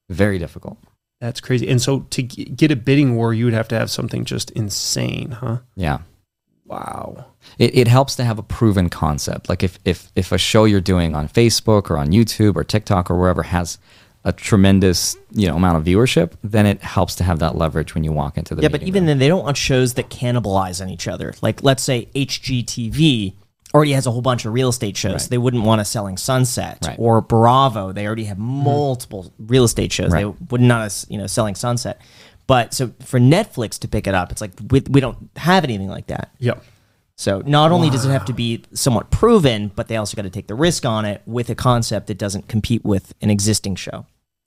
[0.09, 0.77] Very difficult.
[1.23, 1.69] That's crazy.
[1.69, 4.51] And so to g- get a bidding war, you would have to have something just
[4.51, 5.59] insane, huh?
[5.77, 5.99] Yeah.
[6.65, 7.27] Wow.
[7.57, 9.47] It, it helps to have a proven concept.
[9.47, 13.09] Like if, if if a show you're doing on Facebook or on YouTube or TikTok
[13.09, 13.77] or wherever has
[14.25, 18.03] a tremendous you know amount of viewership, then it helps to have that leverage when
[18.03, 19.07] you walk into the Yeah, but even room.
[19.07, 21.33] then, they don't want shows that cannibalize on each other.
[21.41, 23.33] Like, let's say HGTV
[23.73, 25.23] already has a whole bunch of real estate shows.
[25.23, 25.29] Right.
[25.31, 26.95] They wouldn't want a Selling Sunset Right.
[26.99, 27.91] or Bravo.
[27.91, 28.63] They already have mm-hmm.
[28.63, 30.11] multiple real estate shows.
[30.11, 31.99] They would not, you know, Selling Sunset.
[32.45, 35.87] But so for Netflix to pick it up, it's like we, we don't have anything
[35.87, 36.31] like that.
[36.39, 36.63] Yep.
[37.15, 40.29] So not only does it have to be somewhat proven, but they also got to
[40.29, 44.05] take the risk on it with a concept that doesn't compete with an existing show.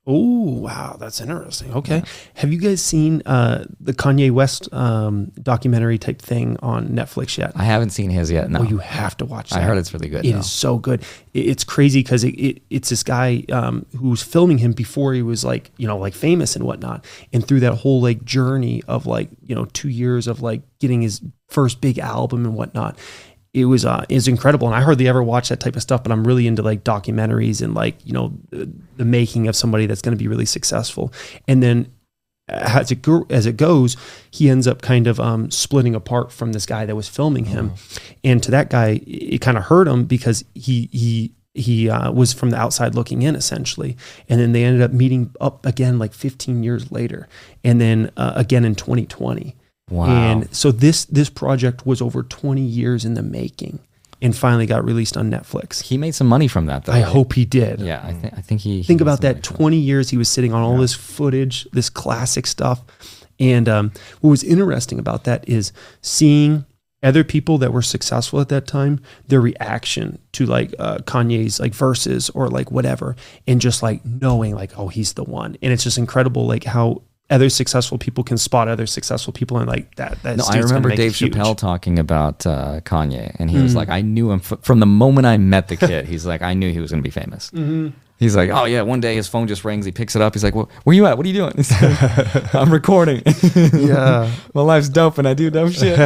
[0.08, 1.74] Oh wow, that's interesting.
[1.74, 2.02] Okay,
[2.34, 7.52] have you guys seen uh, the Kanye West um, documentary type thing on Netflix yet?
[7.56, 8.48] I haven't seen his yet.
[8.48, 9.58] No, Oh, you have to watch that.
[9.58, 10.24] I heard it's really good.
[10.24, 11.02] It is so good.
[11.34, 15.44] It's crazy because it, it, it's this guy um, who's filming him before he was
[15.44, 19.28] like you know like famous and whatnot, and through that whole like journey of like
[19.42, 22.96] you know two years of like getting his first big album and whatnot.
[23.56, 26.02] It was uh, is incredible, and I hardly ever watch that type of stuff.
[26.02, 29.86] But I'm really into like documentaries and like you know the, the making of somebody
[29.86, 31.10] that's going to be really successful.
[31.48, 31.90] And then
[32.48, 33.96] as it go, as it goes,
[34.30, 37.72] he ends up kind of um, splitting apart from this guy that was filming him,
[38.22, 42.34] and to that guy, it kind of hurt him because he he he uh, was
[42.34, 43.96] from the outside looking in essentially,
[44.28, 47.26] and then they ended up meeting up again like 15 years later,
[47.64, 49.56] and then uh, again in 2020.
[49.90, 50.06] Wow.
[50.06, 53.78] And so this this project was over 20 years in the making,
[54.20, 55.82] and finally got released on Netflix.
[55.82, 56.92] he made some money from that, though.
[56.92, 57.04] I right?
[57.04, 57.80] hope he did.
[57.80, 58.78] Yeah, I think I think he.
[58.78, 59.36] he Think about that.
[59.36, 62.82] money from 20 years he was sitting on all this footage, this classic stuff.
[63.38, 66.64] And um, what was interesting about that is seeing
[67.02, 71.74] other people that were successful at that time, their reaction to like uh, Kanye's like
[71.74, 73.14] verses or like whatever,
[73.46, 75.56] and just like knowing like, oh, he's the one.
[75.62, 79.68] And it's just incredible, like how other successful people can spot other successful people and
[79.68, 80.22] like that.
[80.22, 83.76] That No, I remember Dave Chappelle talking about uh, Kanye, and he was Mm.
[83.76, 86.54] like, "I knew him f- from the moment I met the kid." He's like, "I
[86.54, 87.88] knew he was going to be famous." Mm-hmm.
[88.18, 89.84] He's like, "Oh yeah." One day his phone just rings.
[89.84, 90.34] He picks it up.
[90.34, 91.16] He's like, well, "Where you at?
[91.16, 93.22] What are you doing?" Like, I'm recording.
[93.74, 94.30] Yeah.
[94.54, 95.98] My life's dope, and I do dope shit.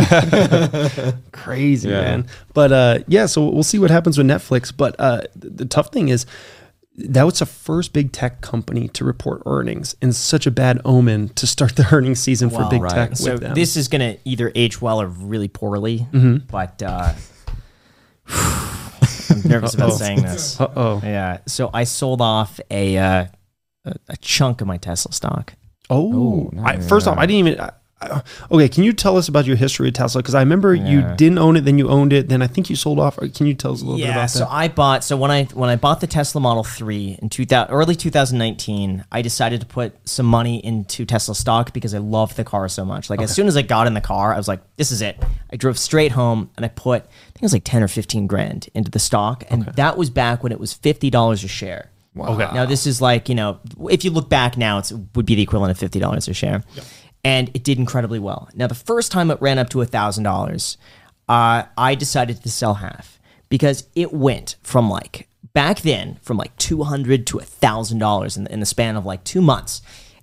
[1.33, 2.01] crazy Yeah.
[2.01, 5.93] man but uh yeah so we'll see what happens with netflix but uh the tough
[5.93, 6.27] thing is
[7.09, 11.29] that was the first big tech company to report earnings and such a bad omen
[11.31, 12.93] to start the earnings season for big right.
[12.93, 13.55] tech So with them.
[13.55, 16.07] this is going to either age well or really poorly.
[16.51, 17.13] But uh,
[18.29, 20.61] I'm nervous about saying this.
[20.61, 21.39] uh-oh Yeah.
[21.47, 23.27] So I sold off a uh,
[23.85, 25.55] a, a chunk of my Tesla stock.
[25.89, 29.19] oh, no, I, first off i didn't even I, I- Uh, okay can you tell
[29.19, 31.87] us about your history with tesla because i remember you didn't own it then you
[31.91, 34.07] owned it then i think you sold off can you tell us a little bit
[34.07, 34.13] Yeah.
[34.17, 35.05] about So that I bought.
[35.05, 39.23] So when I when I bought the Tesla Model Three in 2000, early 2019, I
[39.23, 43.11] decided to put some money into Tesla stock because I loved the car so much.
[43.11, 45.23] Like as soon as I got in the car, I was like, "This is it."
[45.53, 48.27] I drove straight home and I put I think it was like 10 or 15
[48.27, 51.91] grand into the stock, and that was back when it was fifty dollars a share.
[52.19, 52.49] Okay.
[52.55, 53.61] Now this is like you know,
[53.91, 56.35] if you look back now, it's, it would be the equivalent of fifty dollars a
[56.35, 56.65] share,
[57.25, 58.49] and it did incredibly well.
[58.55, 60.77] Now the first time it ran up to thousand dollars,
[61.29, 66.57] uh, I decided to sell half because it went from like back then from like
[66.57, 69.83] two hundred to thousand dollars in the, in the span of like two months.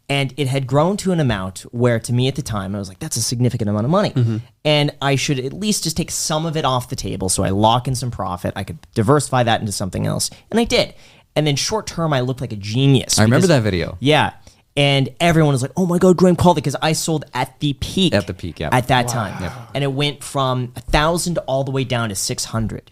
[0.10, 2.88] And it had grown to an amount where, to me at the time, I was
[2.88, 4.41] like, that's a significant amount of money.
[4.63, 7.49] And I should at least just take some of it off the table so I
[7.49, 8.53] lock in some profit.
[8.55, 10.29] I could diversify that into something else.
[10.49, 10.93] And I did.
[11.36, 13.19] And then short term, I looked like a genius.
[13.19, 13.97] I remember because- that video.
[13.99, 14.31] Yeah.
[14.77, 17.73] And everyone was like, oh my God, Graham called it because I sold at the
[17.73, 18.13] peak.
[18.13, 18.69] At the peak, yeah.
[18.71, 19.51] At that time.
[19.73, 22.91] And it went from a 1,000 all the way down to 600.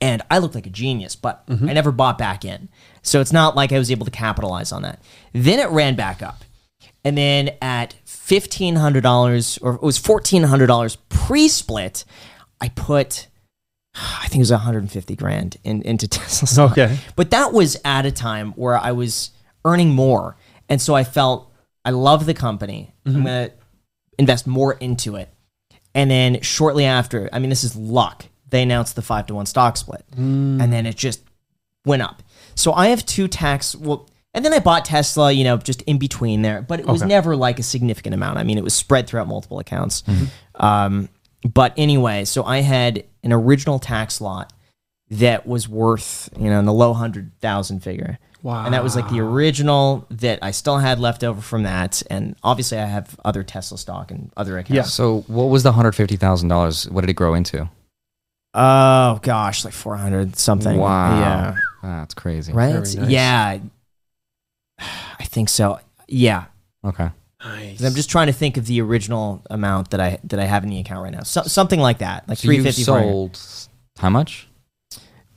[0.00, 1.68] And I looked like a genius, but mm-hmm.
[1.68, 2.70] I never bought back in.
[3.02, 5.02] So it's not like I was able to capitalize on that.
[5.34, 6.44] Then it ran back up.
[7.04, 12.04] And then at $1,500, or it was $1,400 pre split,
[12.60, 13.28] I put,
[13.94, 16.72] I think it was 150 grand in, into Tesla stock.
[16.72, 16.98] Okay.
[17.16, 19.30] But that was at a time where I was
[19.64, 20.36] earning more.
[20.68, 21.52] And so I felt
[21.84, 22.92] I love the company.
[23.04, 23.24] I'm mm-hmm.
[23.24, 23.54] going to
[24.18, 25.28] invest more into it.
[25.94, 28.26] And then shortly after, I mean, this is luck.
[28.50, 30.04] They announced the five to one stock split.
[30.14, 30.62] Mm.
[30.62, 31.22] And then it just
[31.84, 32.22] went up.
[32.54, 33.74] So I have two tax.
[33.74, 37.02] Well, and then I bought Tesla, you know, just in between there, but it was
[37.02, 37.08] Okay.
[37.08, 38.38] never like a significant amount.
[38.38, 40.02] I mean, it was spread throughout multiple accounts.
[40.02, 40.64] Mm-hmm.
[40.64, 41.08] Um,
[41.42, 44.52] but anyway, so I had an original tax lot
[45.10, 48.18] that was worth, you know, in the low hundred thousand figure.
[48.42, 48.64] Wow.
[48.64, 52.02] And that was like the original that I still had left over from that.
[52.10, 54.70] And obviously, I have other Tesla stock and other accounts.
[54.76, 54.82] Yeah.
[54.82, 56.88] So what was the hundred fifty thousand dollars?
[56.90, 57.68] What did it grow into?
[58.54, 60.76] Oh gosh, like four hundred something.
[60.78, 61.18] Wow.
[61.18, 61.56] Yeah.
[61.82, 62.52] That's crazy.
[62.52, 62.74] Right.
[62.74, 62.94] Nice.
[62.94, 63.58] Yeah.
[64.78, 65.80] I think so.
[66.08, 66.44] Yeah.
[66.84, 67.10] Okay.
[67.44, 67.78] Nice.
[67.78, 70.62] 'Cause I'm just trying to think of the original amount that I that I have
[70.64, 71.22] in the account right now.
[71.22, 73.38] So, something like that, like So three you sold
[73.98, 74.48] how much?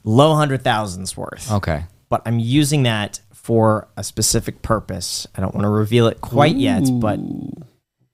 [0.03, 1.51] low hundred thousands worth.
[1.51, 1.85] Okay.
[2.09, 5.27] But I'm using that for a specific purpose.
[5.35, 7.19] I don't want to reveal it quite yet, but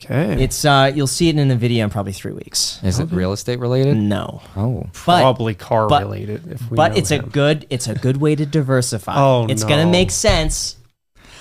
[0.03, 0.43] okay.
[0.43, 2.79] it's uh you'll see it in a video in probably three weeks.
[2.83, 3.95] Is it real estate related?
[3.97, 4.41] No.
[4.55, 4.87] Oh.
[5.05, 6.51] But probably car but- related.
[6.51, 9.13] If we but know it's a good it's a good way to diversify.
[9.17, 10.77] Oh, it's gonna make sense.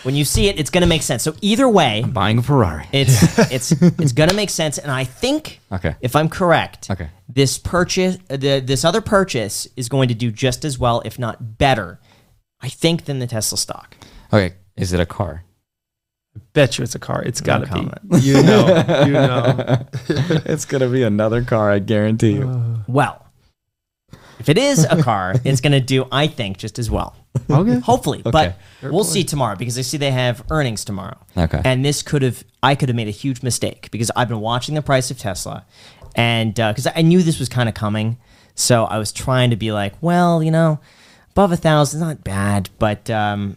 [0.05, 1.23] When you see it, it's gonna make sense.
[1.23, 2.87] So either way, Buying a Ferrari.
[2.93, 4.77] it's it's it's gonna make sense.
[4.79, 5.95] And I think Okay.
[6.01, 7.09] if I'm correct, Okay.
[7.29, 11.19] this purchase, uh, the, this other purchase is going to do just as well, if
[11.19, 12.01] not better,
[12.61, 13.97] I think, than the Tesla stock.
[14.33, 14.55] Okay.
[14.77, 15.45] Is it a car?
[16.53, 17.23] Bet you it's a car.
[17.23, 18.19] It's got to be.
[18.21, 19.05] You know.
[19.07, 19.87] You know.
[20.47, 21.71] it's gonna be another car.
[21.71, 22.83] I guarantee you.
[22.89, 23.25] Well,
[24.41, 27.17] if it is a car, it's going to do, I think, just as well.
[27.49, 27.79] okay.
[27.79, 28.31] Hopefully, Okay.
[28.31, 29.13] but Fair we'll point.
[29.13, 31.17] see tomorrow because I see they have earnings tomorrow.
[31.37, 31.63] Okay.
[31.65, 34.75] And this could have, I could have made a huge mistake because I've been watching
[34.75, 35.65] the price of Tesla,
[36.15, 38.19] and uh, because I knew this was kind of coming,
[38.55, 40.79] so I was trying to be like, well, you know,
[41.35, 43.57] above a thousand, not bad, but um,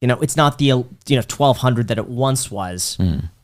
[0.00, 2.96] you know, it's not the you know twelve hundred that it once was.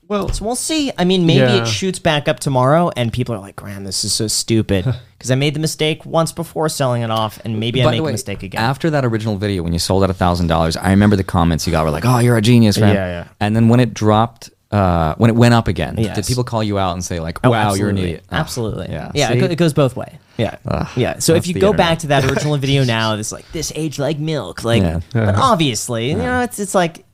[0.06, 0.92] Well, So we'll see.
[0.98, 1.62] I mean, maybe Yeah.
[1.62, 4.84] it shoots back up tomorrow, and people are like, "Graham, this is so stupid,"
[5.18, 8.02] because I made the mistake once before selling it off, and maybe I make the
[8.02, 8.62] way, a mistake again.
[8.62, 11.66] After that original video, when you sold at a thousand dollars, I remember the comments
[11.66, 13.28] you got were like, "Oh, you're a genius, man." Yeah, yeah.
[13.40, 16.16] And then when it dropped, uh, when it went up again, Yes.
[16.16, 18.24] did people call you out and say like, Oh, "Wow, you're an idiot"?
[18.32, 18.88] Oh, Absolutely.
[18.90, 19.12] yeah.
[19.14, 19.32] Yeah.
[19.32, 20.18] It, go- it goes both way.
[20.37, 20.56] Yeah.
[20.66, 21.18] Ugh, yeah.
[21.20, 21.76] So if you go internet.
[21.76, 24.64] back to that original video now, it's like this age like milk.
[24.64, 25.00] Like, Yeah.
[25.12, 27.04] but obviously, you know, it's it's like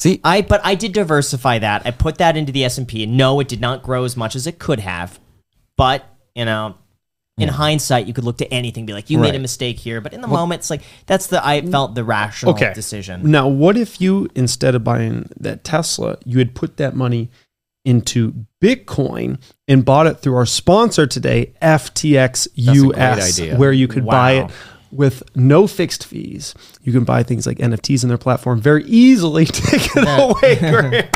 [0.00, 1.82] See, I but I did diversify that.
[1.84, 3.06] I put that into the S and P.
[3.06, 5.18] No, it did not grow as much as it could have.
[5.76, 6.76] But you know,
[7.38, 9.40] in hindsight, you could look to anything, be like, you made a Right.
[9.42, 10.00] mistake here.
[10.00, 11.70] But in the moment, it's like that's the I mm.
[11.70, 12.72] felt the rational okay.
[12.74, 13.30] decision.
[13.30, 17.30] Now, what if you instead of buying that Tesla, you had put that money
[17.84, 23.56] into Bitcoin and bought it through our sponsor today, FTX a great US, idea.
[23.56, 24.46] where you could buy Wow.
[24.46, 24.50] it
[24.90, 26.54] with no fixed fees.
[26.82, 29.44] You can buy things like NFTs in their platform very easily.
[29.46, 31.08] Take it away, Graham.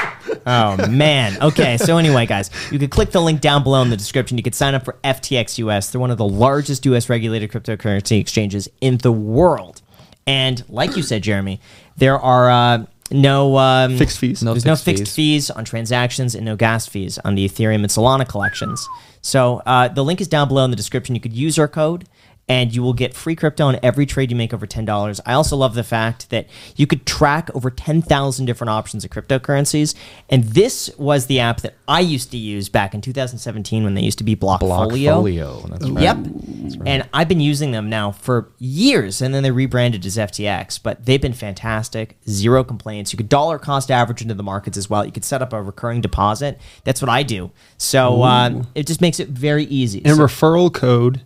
[0.46, 1.40] Oh man.
[1.42, 1.76] Okay.
[1.78, 4.36] So anyway, guys, you could click the link down below in the description.
[4.36, 5.90] You could sign up for FTX US.
[5.90, 9.82] They're one of the largest US regulated cryptocurrency exchanges in the world.
[10.26, 11.60] And like you said, Jeremy,
[11.96, 14.42] there are uh, no um, Fixed fees.
[14.42, 15.50] No There's no fixed fixed fees.
[15.50, 18.86] on transactions and no gas fees on the Ethereum and Solana collections.
[19.20, 21.14] So uh, the link is down below in the description.
[21.14, 22.06] You could use our code
[22.48, 25.20] and you will get free crypto on every trade you make over $10.
[25.24, 29.94] I also love the fact that you could track over 10,000 different options of cryptocurrencies.
[30.28, 34.02] And this was the app that I used to use back in 2017 when they
[34.02, 35.22] used to be Blockfolio.
[35.22, 35.68] Blockfolio.
[35.70, 36.02] That's right.
[36.02, 36.82] Yep.
[36.86, 41.06] And I've been using them now for years, and then they rebranded as FTX, but
[41.06, 42.18] they've been fantastic.
[42.28, 43.12] Zero complaints.
[43.12, 45.04] You could dollar cost average into the markets as well.
[45.06, 46.58] You could set up a recurring deposit.
[46.84, 47.50] That's what I do.
[47.78, 50.02] So uh, it just makes it very easy.
[50.04, 51.22] And So- referral code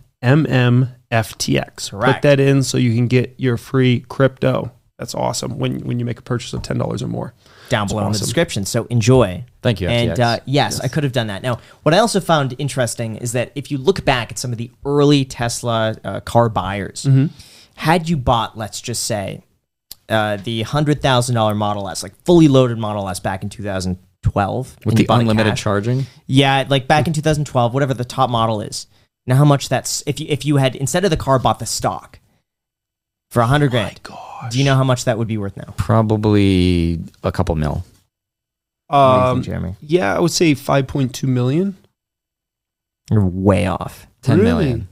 [1.11, 1.91] MMFTX.
[1.91, 4.71] Put that in so you can get your free crypto.
[4.97, 7.33] That's awesome when when you make a purchase of ten dollars or more.
[7.69, 8.25] down below in the awesome.
[8.25, 8.65] description.
[8.65, 9.43] So enjoy.
[9.61, 11.43] Thank you, And uh, yes, I could have done that.
[11.43, 14.57] Now, what I also found interesting is that if you look back at some of
[14.57, 17.27] the early Tesla uh, car buyers, Mm-hmm.
[17.75, 19.43] had you bought, let's just say,
[20.09, 24.77] uh, the hundred thousand dollar Model S, like fully loaded Model S, back in 2012,
[24.85, 26.05] With the bought unlimited cash- charging.
[26.25, 28.87] yeah, like back in 2012, whatever the top model is.
[29.27, 31.65] Now, how much that's if you if you had instead of the car bought the
[31.65, 32.19] stock
[33.29, 33.99] for a hundred grand?
[34.49, 35.73] Do you know how much that would be worth now?
[35.77, 37.83] Probably a couple mil.
[38.87, 39.75] What do you Um, think, Jeremy?
[39.81, 41.75] yeah, I would say five point two million.
[43.11, 44.07] You're way off.
[44.21, 44.65] Ten Really?
[44.65, 44.87] million.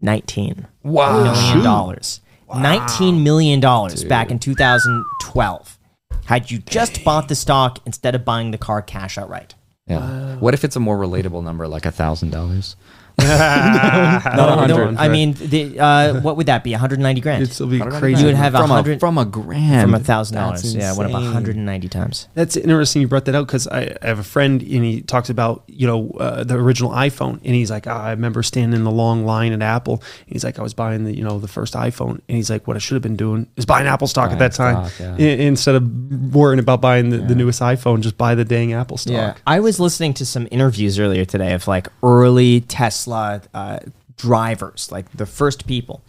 [0.00, 1.24] 19 Wow.
[1.24, 1.62] million Shoot.
[1.64, 2.20] dollars.
[2.54, 4.08] 19 million dollars Dude.
[4.08, 5.78] back in 2012.
[6.26, 9.54] Had you just bought the stock instead of buying the car cash outright?
[9.86, 10.36] Yeah.
[10.36, 12.76] What if it's a more relatable number, like a thousand dollars?
[13.28, 14.96] No, a no, hundred.
[14.96, 16.70] I mean, the, uh, what would that be?
[16.72, 17.98] 190 grand It'd still be I don't know.
[17.98, 18.20] crazy.
[18.20, 20.74] You would have a from hundred- a from a grand from a thousand dollars.
[20.74, 21.34] Yeah, what about insane.
[21.34, 22.28] 190 times?
[22.34, 25.30] That's interesting you brought that out because I, I have a friend and he talks
[25.30, 28.84] about you know uh, the original iPhone and he's like "Ah, I remember standing in
[28.84, 29.94] the long line at Apple
[30.26, 32.66] and he's like I was buying the you know the first iPhone and he's like
[32.66, 35.00] what I should have been doing is buying Apple stock at Buying that time stock,
[35.18, 35.26] yeah.
[35.26, 38.96] I- instead of worrying about buying the, the newest iPhone just buy the dang Apple
[38.96, 39.12] stock.
[39.12, 43.78] Yeah, I was listening to some interviews earlier today of like early Tesla uh,
[44.16, 46.02] drivers, like the first people.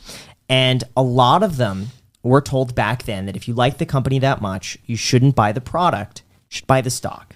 [0.47, 1.88] And a lot of them
[2.23, 5.51] were told back then that if you like the company that much, you shouldn't buy
[5.51, 7.35] the product, you should buy the stock.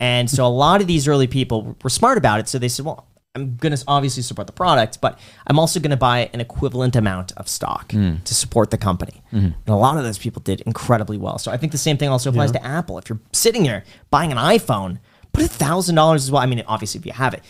[0.00, 2.48] And so a lot of these early people were smart about it.
[2.48, 5.92] So they said, well, I'm going to obviously support the product, but I'm also going
[5.92, 7.92] to buy an equivalent amount of stock
[8.24, 9.22] to support the company.
[9.30, 11.38] And a lot of those people did incredibly well.
[11.38, 12.98] So I think the same thing also applies to Apple.
[12.98, 14.98] If you're sitting there buying an iPhone,
[15.32, 16.42] put a thousand dollars as well.
[16.42, 17.42] I mean, obviously, if you have it,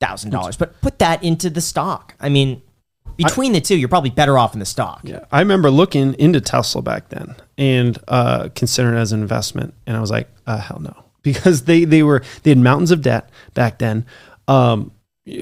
[0.00, 2.14] thousand dollars, but put that into the stock.
[2.20, 2.62] I mean,
[3.16, 5.00] between the two, you're probably better off in the stock.
[5.02, 9.74] Yeah, I remember looking into Tesla back then and uh, considering it as an investment,
[9.86, 13.02] and I was like, uh, hell no, because they they were they had mountains of
[13.02, 14.06] debt back then.
[14.46, 14.92] Um,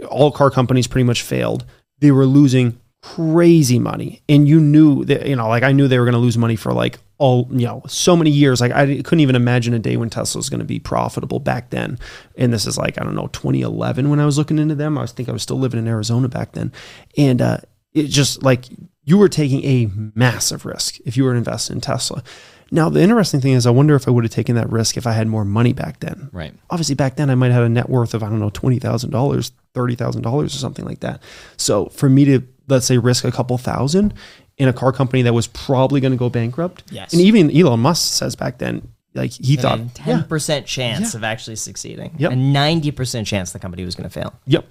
[0.09, 1.65] all car companies pretty much failed.
[2.01, 2.81] They were losing
[3.15, 6.19] crazy money, and you knew that you know, like I knew they were going to
[6.19, 8.61] lose money for like all you know so many years.
[8.61, 11.71] Like I couldn't even imagine a day when Tesla was going to be profitable back
[11.71, 12.01] then.
[12.37, 14.99] And this is like I don't know 2011 when I was looking into them.
[14.99, 16.73] I was think I was still living in Arizona back then,
[17.17, 17.59] and uh,
[17.95, 18.65] it just like
[19.05, 22.25] you were taking a massive risk if you were invested in Tesla.
[22.73, 25.07] Now, the interesting thing is, I wonder if I would have taken that risk if
[25.07, 26.29] I had more money back then.
[26.33, 26.53] Right.
[26.69, 28.81] Obviously, back then I might have had a net worth of I don't know twenty
[28.81, 31.23] thousand dollars, thirty thousand dollars, or something like that.
[31.57, 34.15] So for me to let's say risk a couple thousand
[34.59, 37.13] in a car company that was probably going to go bankrupt, Yes.
[37.13, 40.67] and even Elon Musk says back then, like he thought, And a ten yeah, percent
[40.67, 41.19] chance Yeah.
[41.19, 42.15] of actually succeeding.
[42.19, 42.33] Yep.
[42.33, 44.33] A ninety percent chance the company was going to fail.
[44.47, 44.67] yep.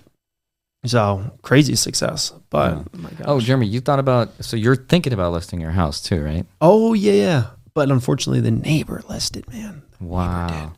[0.85, 2.83] So crazy success, but Yeah.
[2.93, 3.21] oh my gosh.
[3.25, 6.45] Oh, Jeremy, you thought about so you're thinking about listing your house too, right?
[6.61, 7.45] Oh yeah, yeah.
[7.73, 9.81] But unfortunately, the neighbor listed, man.
[9.99, 10.73] Wow.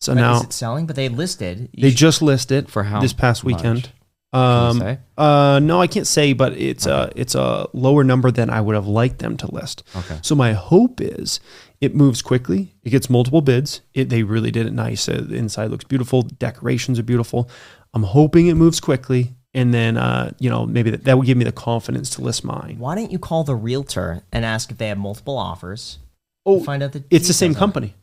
[0.00, 0.86] So Right, now is it selling?
[0.86, 1.68] But they listed.
[1.78, 3.54] They should- just listed For how this past much?
[3.56, 3.90] weekend.
[4.32, 8.60] Um, uh, no, I can't say, but it's a it's a lower number than I
[8.60, 9.82] would have liked them to list.
[9.96, 10.18] Okay.
[10.22, 11.40] So my hope is
[11.80, 12.74] it moves quickly.
[12.84, 13.80] It gets multiple bids.
[13.92, 15.08] It, they really did it nice.
[15.08, 16.22] Uh, the inside looks beautiful.
[16.22, 17.50] Decorations are beautiful.
[17.92, 21.36] I'm hoping it moves quickly, and then uh, you know maybe that, that would give
[21.36, 22.76] me the confidence to list mine.
[22.78, 25.98] Why don't you call the realtor and ask if they have multiple offers?
[26.46, 27.02] Oh, find out the.
[27.10, 27.94] it's the same company.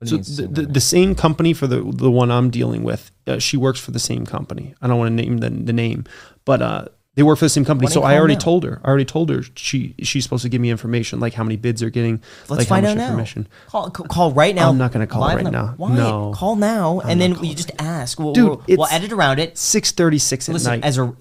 [0.00, 0.72] What do So you mean it's the, same the, company?
[0.74, 3.98] the same company for the the one I'm dealing with, uh, she works for the
[3.98, 4.74] same company.
[4.80, 6.04] I don't want to name the, the name,
[6.44, 6.84] but uh,
[7.16, 7.90] they work for the same company.
[7.90, 8.38] So I already now?
[8.40, 8.80] told her.
[8.84, 11.82] I already told her she she's supposed to give me information like how many bids
[11.82, 12.22] are getting.
[12.48, 13.44] Let's like find how out much now.
[13.66, 14.68] Call, call right now.
[14.70, 15.74] I'm not gonna call right the- now.
[15.76, 15.96] Why?
[15.96, 16.32] No.
[16.32, 18.20] Call now, and then you just ask.
[18.20, 19.58] We'll, Dude, we'll, we'll edit around it.
[19.58, 20.84] Six thirty six at Listen, night.
[20.84, 21.12] as a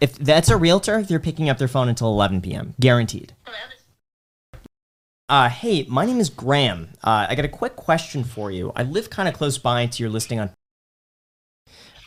[0.00, 2.74] if that's a realtor, they're picking up their phone until 11 p.m.
[2.80, 3.34] guaranteed.
[5.32, 6.90] Uh, hey, my name is Graham.
[7.02, 8.70] Uh, I got a quick question for you.
[8.76, 10.50] I live kind of close by to your listing on.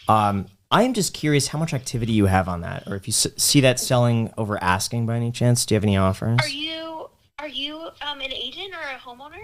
[0.08, 3.12] Um, I am just curious how much activity you have on that, or if you
[3.14, 5.66] s- see that selling over asking by any chance.
[5.66, 6.38] Do you have any offers?
[6.40, 7.10] Are you
[7.40, 9.42] are you um, an agent or a homeowner?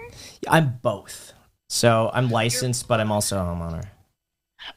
[0.48, 1.32] I'm both.
[1.68, 3.86] So I'm licensed, but I'm also a homeowner.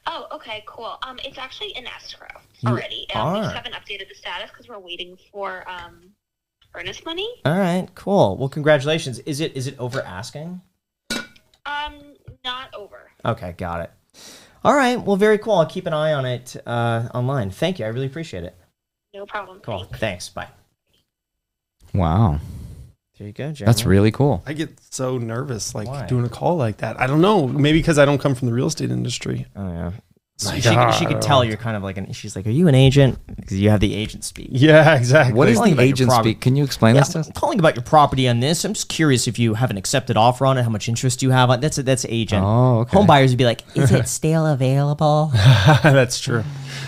[0.08, 0.98] Oh, okay, cool.
[1.06, 2.26] Um, it's actually in escrow
[2.66, 3.06] already.
[3.14, 6.10] Um, we just haven't updated the status because we're waiting for um,
[6.76, 7.28] earnest money.
[7.44, 8.36] All right, cool.
[8.36, 9.18] Well, congratulations.
[9.20, 10.60] Is it is it over asking?
[11.10, 11.94] Um,
[12.44, 13.10] not over.
[13.24, 13.90] Okay, got it.
[14.64, 15.54] All right, well, very cool.
[15.54, 17.50] I'll keep an eye on it uh, online.
[17.50, 17.84] Thank you.
[17.84, 18.54] I really appreciate it.
[19.14, 19.60] No problem.
[19.60, 19.84] Cool.
[19.84, 19.98] Thanks.
[19.98, 20.28] Thanks.
[20.28, 20.48] Bye.
[21.94, 22.40] Wow.
[23.18, 23.72] There you go, Jeremy.
[23.72, 24.42] That's really cool.
[24.44, 26.06] I get so nervous like Why?
[26.06, 27.00] doing a call like that.
[27.00, 27.46] I don't know.
[27.46, 29.46] Maybe because I don't come from the real estate industry.
[29.56, 29.92] Oh yeah.
[30.38, 32.12] So she, could, she could tell you're kind of like an.
[32.12, 34.48] She's like, "Are you an agent?" Because you have the agent speak.
[34.50, 35.32] Yeah, exactly.
[35.32, 36.30] What is Calling the about your agent property.
[36.32, 36.40] speak?
[36.42, 37.26] Can you explain Yeah, this to us?
[37.28, 37.38] I'm us?
[37.38, 38.62] calling about your property on this.
[38.66, 41.30] I'm just curious if you have an accepted offer on it, how much interest you
[41.30, 41.60] have on.
[41.60, 42.44] That's that's agent.
[42.44, 42.98] Oh, okay.
[42.98, 45.30] Home buyers would be like, "Is it still available?"
[45.82, 46.44] That's true.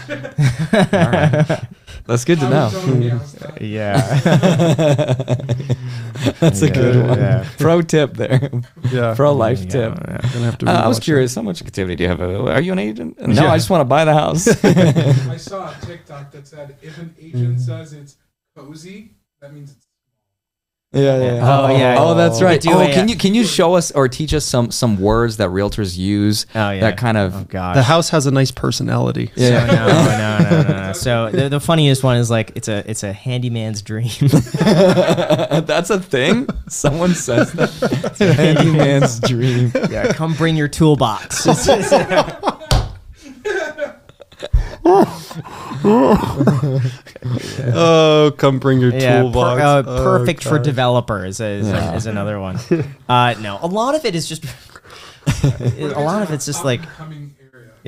[2.09, 2.71] That's good to know.
[3.61, 4.01] yeah.
[6.41, 7.19] That's a good one.
[7.19, 7.47] yeah.
[7.59, 8.51] Pro tip there.
[8.91, 9.13] Yeah.
[9.17, 9.93] Pro life tip.
[9.95, 12.23] Gonna have to Uh, I was rewatch curious, how much activity do you have?
[12.23, 13.21] Uh, Are you an agent?
[13.21, 13.53] No, Yeah.
[13.53, 14.49] I just want to buy the house.
[14.65, 18.17] I saw a TikTok that said if an agent says it's
[18.57, 19.11] cozy,
[19.43, 19.87] that means it's
[20.91, 21.41] Yeah, yeah.
[21.43, 21.97] Oh, yeah.
[21.99, 22.59] Oh, that's right.
[22.59, 25.37] do Oh, a- can you can you show us or teach us some some words
[25.37, 26.81] that realtors use Oh yeah.
[26.81, 27.77] that kind of Oh gosh.
[27.77, 29.31] The house has a nice personality.
[29.37, 29.67] Yeah.
[29.67, 30.93] So, no, no, no, no, no.
[30.95, 34.09] So the, the funniest one is like it's a it's a handyman's dream.
[34.23, 36.49] That's a thing.
[36.69, 37.69] Someone says that.
[38.07, 39.71] It's a handyman's dream.
[39.91, 41.45] yeah, come bring your toolbox.
[47.75, 49.61] Oh, come bring your yeah, per- toolbox.
[49.63, 51.95] uh, Oh, perfect for developers is, Yeah.
[51.95, 52.59] is another one.
[53.09, 54.45] Uh, no, a lot of it is just
[55.45, 57.28] a lot of it's just like coming area.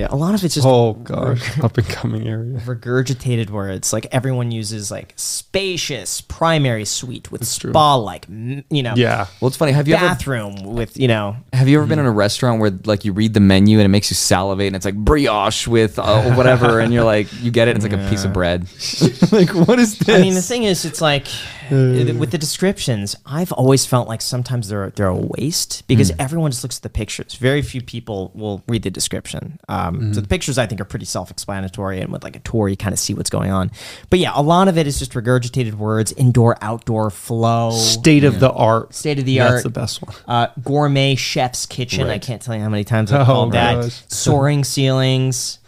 [0.01, 2.59] Yeah, a lot of it's just Oh gosh, up and coming area.
[2.61, 3.93] regurgitated words.
[3.93, 7.71] Like everyone uses like spacious primary suite with true.
[7.71, 9.27] spa like you know Yeah.
[9.41, 9.73] Well, it's funny.
[9.73, 12.71] Have you ever bathroom with you know have you ever been in a restaurant where
[12.85, 15.99] like you read the menu and it makes you salivate and it's like brioche with
[15.99, 18.67] uh, whatever and you're like you get it and it's like a piece of bread.
[19.33, 20.17] like what is this?
[20.17, 21.27] I mean, the thing is, it's like
[21.71, 23.17] with the descriptions.
[23.25, 26.89] I've always felt like sometimes they're they're a waste because everyone just looks at the
[26.91, 27.35] pictures.
[27.35, 29.59] Very few people will read the description.
[29.69, 32.77] Um, So the pictures I think are pretty self-explanatory, and with like a tour, you
[32.77, 33.71] kind of see what's going on.
[34.11, 38.41] But yeah, a lot of it is just regurgitated words, indoor, outdoor, flow, State of
[38.41, 38.95] the art.
[38.95, 39.55] state of the That's art.
[39.55, 40.15] That's the best one.
[40.29, 42.09] uh, gourmet chef's kitchen.
[42.09, 43.91] I can't tell you how many times I've Oh, called that.
[44.09, 45.59] Soaring ceilings.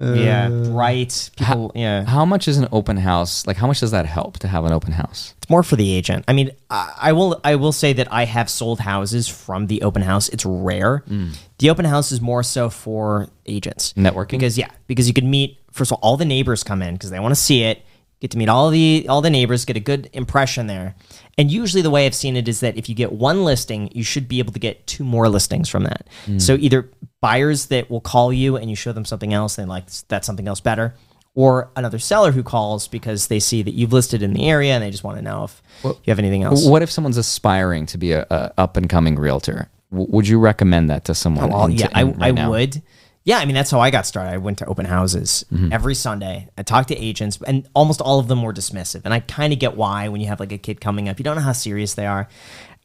[0.00, 1.30] Yeah, uh, bright.
[1.36, 1.72] People.
[1.74, 2.04] yeah.
[2.04, 3.46] how much is an open house?
[3.46, 5.34] Like how much does that help to have an open house?
[5.38, 6.24] It's more for the agent.
[6.28, 9.82] I mean, I, I will I will say that I have sold houses from the
[9.82, 10.28] open house.
[10.28, 11.02] It's rare.
[11.08, 11.36] Mm.
[11.58, 13.92] The open house is more so for agents.
[13.94, 14.30] Networking?
[14.32, 17.10] Because yeah, because you can meet first of all all the neighbors come in because
[17.10, 17.82] they want to see it.
[18.20, 20.94] Get to meet all the all the neighbors, get a good impression there.
[21.38, 24.02] And usually the way I've seen it is that if you get one listing, you
[24.02, 26.08] should be able to get two more listings from that.
[26.26, 26.42] Mm.
[26.42, 29.88] So either buyers that will call you and you show them something else, they like
[30.08, 30.94] that's something else better,
[31.34, 34.82] or another seller who calls because they see that you've listed in the area and
[34.82, 36.66] they just want to know if you have anything else.
[36.66, 39.70] What if someone's aspiring to be a, a up and coming realtor?
[39.92, 41.52] W- would you recommend that to someone?
[41.52, 42.82] Oh, well, in- yeah, I, right I would.
[43.28, 44.32] Yeah, I mean that's how I got started.
[44.32, 45.70] I went to open houses Mm-hmm.
[45.72, 46.48] every Sunday.
[46.56, 49.02] I talked to agents, and almost all of them were dismissive.
[49.04, 51.24] And I kind of get why when you have like a kid coming up, you
[51.24, 52.26] don't know how serious they are.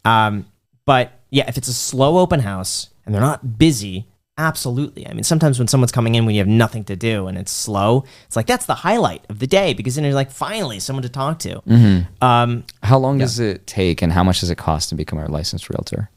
[0.03, 0.45] Um,
[0.85, 4.05] but yeah, if it's a slow open house and they're not busy,
[4.37, 5.07] absolutely.
[5.07, 7.51] I mean, sometimes when someone's coming in when you have nothing to do and it's
[7.51, 11.03] slow, it's like that's the highlight of the day because then you're like finally someone
[11.03, 11.61] to talk to.
[11.61, 12.23] Mm-hmm.
[12.23, 15.27] Um, How long does it take, and how much does it cost to become a
[15.31, 16.09] licensed realtor?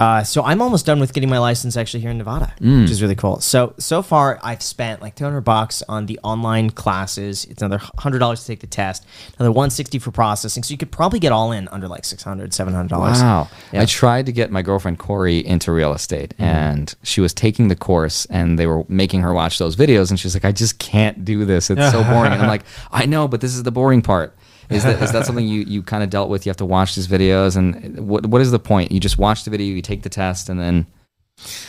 [0.00, 2.82] Uh, so I'm almost done with getting my license actually here in Nevada, Mm.
[2.82, 3.40] which is really cool.
[3.40, 7.44] So so far I've spent like 200 bucks on the online classes.
[7.44, 9.04] It's another hundred dollars to take the test,
[9.38, 10.62] another 160 for processing.
[10.62, 13.20] So you could probably get all in under like 600 700 dollars.
[13.20, 13.48] Wow.
[13.72, 13.82] Yeah.
[13.82, 16.42] I tried to get my girlfriend Corey into real estate, Mm-hmm.
[16.44, 20.18] and she was taking the course, and they were making her watch those videos, and
[20.18, 21.70] she's like, "I just can't do this.
[21.70, 24.34] It's so boring." And I'm like, "I know, but this is the boring part."
[24.74, 26.44] Is that is that something you, you kind of dealt with?
[26.46, 28.92] You have to watch these videos, and what what is the point?
[28.92, 30.86] You just watch the video, you take the test, and then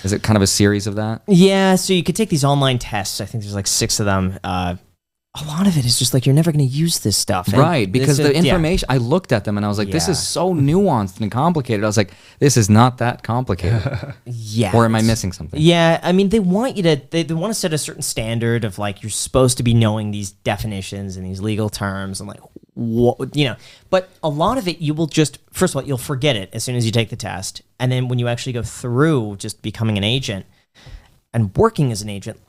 [0.04, 1.22] is it kind of a series of that?
[1.28, 3.22] Yeah, so you could take these online tests.
[3.22, 4.38] I think there's like six of them.
[4.44, 4.76] Uh,
[5.36, 7.58] a lot of it is just like you're never going to use this stuff, And
[7.58, 8.52] Right, because the is- yeah.
[8.52, 11.84] information I looked at them and I was like, "This is so nuanced and complicated."
[11.84, 15.60] I was like, "This is not that complicated." Yeah, or am I missing something?
[15.60, 18.64] Yeah, I mean, they want you to, they, they want to set a certain standard
[18.64, 22.40] of like, you're supposed to be knowing these definitions and these legal terms and like,
[22.76, 23.56] what, you know,
[23.90, 26.64] but a lot of it, you will just, first of all, you'll forget it as
[26.64, 27.62] soon as you take the test.
[27.80, 30.46] And then when you actually go through just becoming an agent
[31.34, 32.40] and working as an agent,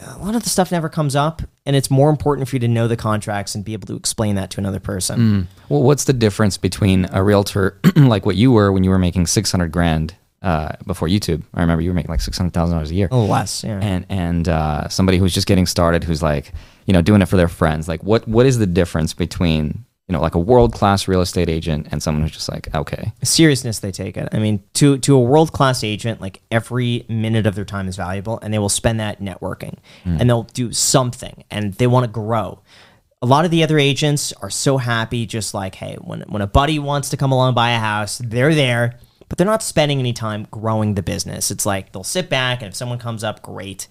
[0.00, 1.42] a lot of the stuff never comes up.
[1.64, 4.34] And it's more important for you to know the contracts and be able to explain
[4.34, 5.20] that to another person.
[5.20, 5.46] Mm.
[5.68, 9.26] Well, what's the difference between a realtor like what you were when you were making
[9.26, 11.42] six hundred grand uh, before YouTube?
[11.54, 13.80] I remember you were making like six hundred thousand dollars a year, little less, yeah.
[13.82, 16.52] and and uh, somebody who's just getting started, who's like
[16.86, 17.88] you know doing it for their friends.
[17.88, 21.48] Like, what what is the difference between you know like a world class real estate
[21.48, 24.28] agent and someone who's just like okay, seriousness they take it.
[24.32, 27.96] I mean, to to a world class agent, like every minute of their time is
[27.96, 32.10] valuable, and they will spend that networking, and they'll do something, and they want to
[32.10, 32.60] grow.
[33.20, 36.46] A lot of the other agents are so happy, just like, hey, when when a
[36.46, 39.98] buddy wants to come along and buy a house, they're there, but they're not spending
[39.98, 41.50] any time growing the business.
[41.50, 43.88] It's like they'll sit back, and if someone comes up, great.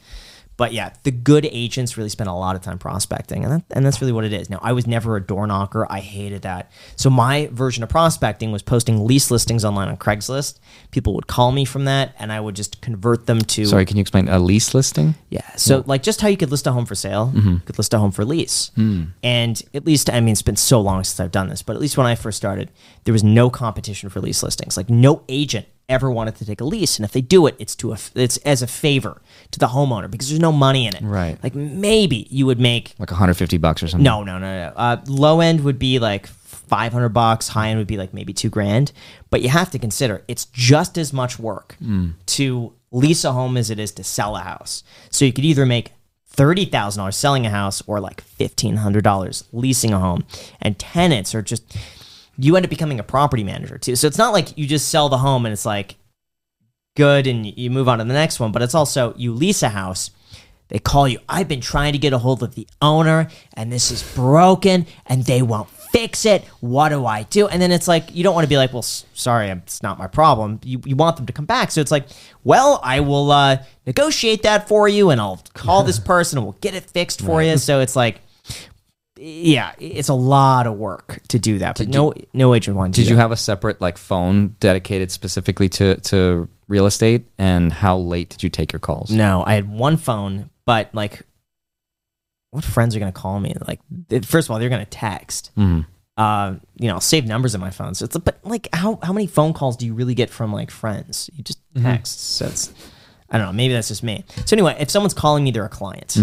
[0.58, 3.86] But yeah, the good agents really spend a lot of time prospecting, and that, and
[3.86, 4.50] that's really what it is.
[4.50, 5.86] Now, I was never a door knocker.
[5.90, 6.72] I hated that.
[6.96, 10.58] So my version of prospecting was posting lease listings online on Craigslist.
[10.90, 13.98] People would call me from that, and I would just convert them to sorry, can
[13.98, 15.14] you explain a lease listing?
[15.30, 15.48] yeah.
[15.56, 17.50] So like just how you could list a home for sale, mm-hmm.
[17.50, 18.72] you could list a home for lease.
[18.76, 19.06] Hmm.
[19.24, 21.82] And at least I mean it's been so long since I've done this, but at
[21.82, 22.72] least when I first started,
[23.04, 24.76] there was no competition for lease listings.
[24.76, 27.76] Like no agent ever wanted to take a lease, and if they do it, it's
[27.76, 29.22] to a it's as a favor
[29.52, 31.02] to the homeowner because there's no money in it.
[31.04, 31.38] Right.
[31.44, 34.04] Like maybe you would make Like 150 bucks or something?
[34.04, 34.74] no, no, no, no.
[34.76, 37.48] Uh, low end would be like 500 bucks.
[37.50, 38.92] High end would be like maybe two grand.
[39.30, 41.78] But you have to consider it's just as much work
[42.28, 44.84] to lease a home as it is to sell a house.
[45.10, 45.92] So you could either make
[46.36, 50.24] $30,000 selling a house or like $1,500 leasing a home.
[50.62, 51.76] And tenants are just,
[52.38, 53.96] you end up becoming a property manager too.
[53.96, 55.96] So it's not like you just sell the home and it's like
[56.98, 59.70] good and you move on to the next one, but it's also you lease a
[59.70, 60.12] house.
[60.70, 61.20] They call you.
[61.30, 65.24] I've been trying to get a hold of the owner and this is broken and
[65.24, 66.44] they won't fix it.
[66.60, 67.48] What do I do?
[67.48, 69.98] And then it's like, you don't want to be like, well, s- sorry, it's not
[69.98, 70.60] my problem.
[70.66, 71.72] You, you want them to come back.
[71.72, 72.08] So it's like,
[72.44, 76.58] well, I will uh, negotiate that for you and I'll call this person and we'll
[76.60, 77.58] get it fixed for you.
[77.58, 78.20] So it's like,
[79.16, 81.78] yeah, it's a lot of work to do that.
[81.78, 85.96] But no, no agent to Did you have a separate like phone dedicated specifically to
[85.96, 87.26] to real estate?
[87.38, 89.10] And how late did you take your calls?
[89.12, 91.24] No, I had one phone, but like,
[92.52, 93.54] what friends are gonna call me?
[93.68, 93.80] Like,
[94.26, 95.52] first of all, they're gonna text.
[95.58, 95.86] Mhm.
[96.18, 97.94] Uh, you know, I'll save numbers in my phone.
[97.94, 100.52] So it's a, but like, how how many phone calls do you really get from
[100.52, 101.30] like friends?
[101.36, 102.20] You just text.
[102.20, 102.74] So it's
[103.30, 103.54] I don't know.
[103.54, 104.24] Maybe that's just me.
[104.46, 106.18] So anyway, if someone's calling me, they're a client.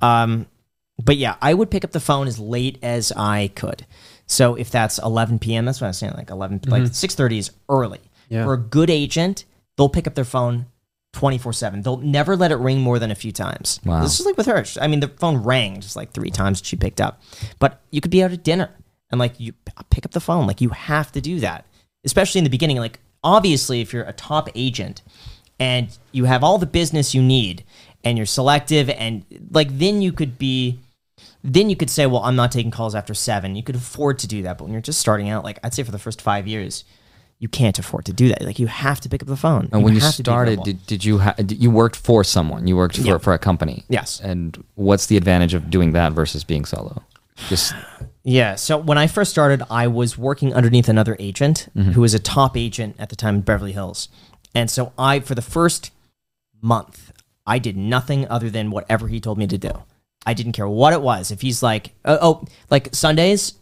[0.00, 0.46] Um,
[1.02, 3.84] but yeah, I would pick up the phone as late as I could.
[4.26, 6.14] So if that's 11 p.m., that's what I was saying.
[6.16, 8.00] Like 11, like 6:30 is early.
[8.30, 8.44] Yeah.
[8.44, 9.44] For a good agent,
[9.76, 10.66] they'll pick up their phone
[11.12, 11.82] 24 7.
[11.82, 13.80] They'll never let it ring more than a few times.
[13.84, 14.02] Wow.
[14.02, 14.64] This is like with her.
[14.80, 17.22] I mean, the phone rang just like three times she picked up.
[17.58, 18.70] But you could be out at dinner
[19.10, 19.52] and like you
[19.90, 20.46] pick up the phone.
[20.46, 21.66] Like you have to do that,
[22.04, 22.78] especially in the beginning.
[22.78, 25.02] Like, obviously, if you're a top agent
[25.58, 27.64] and you have all the business you need
[28.02, 30.78] and you're selective and like then you could be
[31.42, 34.26] then you could say well i'm not taking calls after seven you could afford to
[34.26, 36.46] do that but when you're just starting out like i'd say for the first five
[36.46, 36.84] years
[37.44, 38.40] you can't afford to do that.
[38.40, 39.68] Like you have to pick up the phone.
[39.70, 42.66] And when you to be started, did, did you ha- did, you worked for someone?
[42.66, 43.18] You worked for, Yeah.
[43.18, 43.84] for a company.
[43.90, 44.18] Yes.
[44.18, 47.02] And what's the advantage of doing that versus being solo?
[47.50, 47.74] Just
[48.22, 48.54] Yeah.
[48.54, 51.92] So when I first started, I was working underneath another agent mm-hmm.
[51.92, 54.08] who was a top agent at the time in Beverly Hills.
[54.54, 55.90] And so I, for the first
[56.62, 57.12] month,
[57.46, 59.82] I did nothing other than whatever he told me to do.
[60.24, 61.30] I didn't care what it was.
[61.30, 63.52] If he's like, oh, oh like Sundays,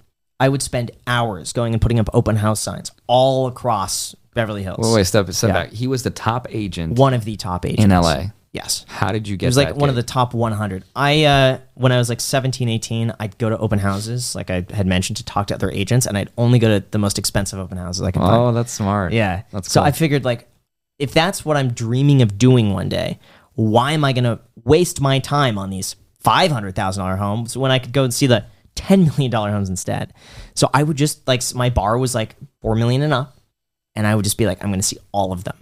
[0.40, 4.78] I would spend hours going and putting up open house signs all across Beverly Hills.
[4.80, 5.54] wait, wait, step step Yeah.
[5.54, 5.72] back.
[5.72, 8.30] He was the top agent One of the top agents in LA.
[8.52, 8.84] Yes.
[8.86, 9.46] How did you get?
[9.46, 10.84] It was like one of the top 100.
[10.94, 14.66] I uh, when I was like 17, 18, I'd go to open houses, like I
[14.70, 17.58] had mentioned, to talk to other agents, and I'd only go to the most expensive
[17.58, 19.14] open houses I could Oh, that's smart.
[19.14, 19.86] Yeah, that's so cool.
[19.86, 20.48] I figured like,
[20.98, 23.18] if that's what I'm dreaming of doing one day,
[23.54, 27.56] why am I going to waste my time on these five hundred thousand dollar homes
[27.56, 28.44] when I could go and see the
[28.74, 30.12] ten million dollar homes instead?
[30.54, 33.36] So I would just like my bar was like four million and up,
[33.94, 35.56] and I would just be like, I'm going to see all of them.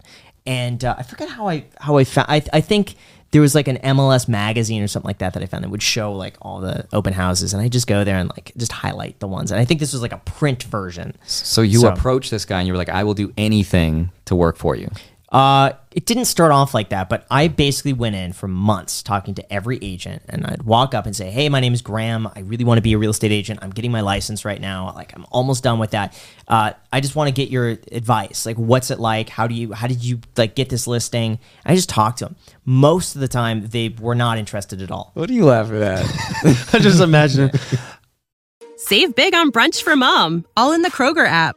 [0.46, 2.26] And uh, I forget how I how I found.
[2.30, 2.94] I I think
[3.32, 5.82] there was like an MLS magazine or something like that that I found that would
[5.82, 9.20] show like all the open houses, and I just go there and like just highlight
[9.20, 9.52] the ones.
[9.52, 11.14] And I think this was like a print version.
[11.26, 14.34] So you So- approached this guy and you were like, "I will do anything to
[14.34, 14.90] work for you."
[15.30, 19.34] Uh, it didn't start off like that, but I basically went in for months talking
[19.36, 22.28] to every agent, and I'd walk up and say, "Hey, my name is Graham.
[22.34, 23.60] I really want to be a real estate agent.
[23.62, 24.92] I'm getting my license right now.
[24.94, 26.20] Like, I'm almost done with that.
[26.48, 28.44] Uh, I just want to get your advice.
[28.44, 29.28] Like, what's it like?
[29.28, 32.36] How do you, how did you like get this listing?" I just talked to them.
[32.64, 35.12] Most of the time, they were not interested at all.
[35.14, 36.04] What do you laugh at?
[36.74, 37.52] I just imagine.
[38.76, 41.56] Save big on brunch for mom, all in the Kroger app.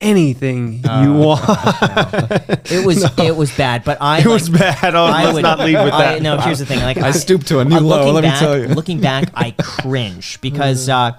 [0.00, 1.40] anything Oh, you want.
[2.70, 4.94] It was it was bad, but I it was bad.
[4.94, 6.22] Oh, I let's would not lead with I, that.
[6.22, 6.80] no, here's the thing.
[6.80, 8.66] Like I stooped to a new uh, low, looking let me back- tell you.
[8.68, 11.12] Looking back, I cringe because uh,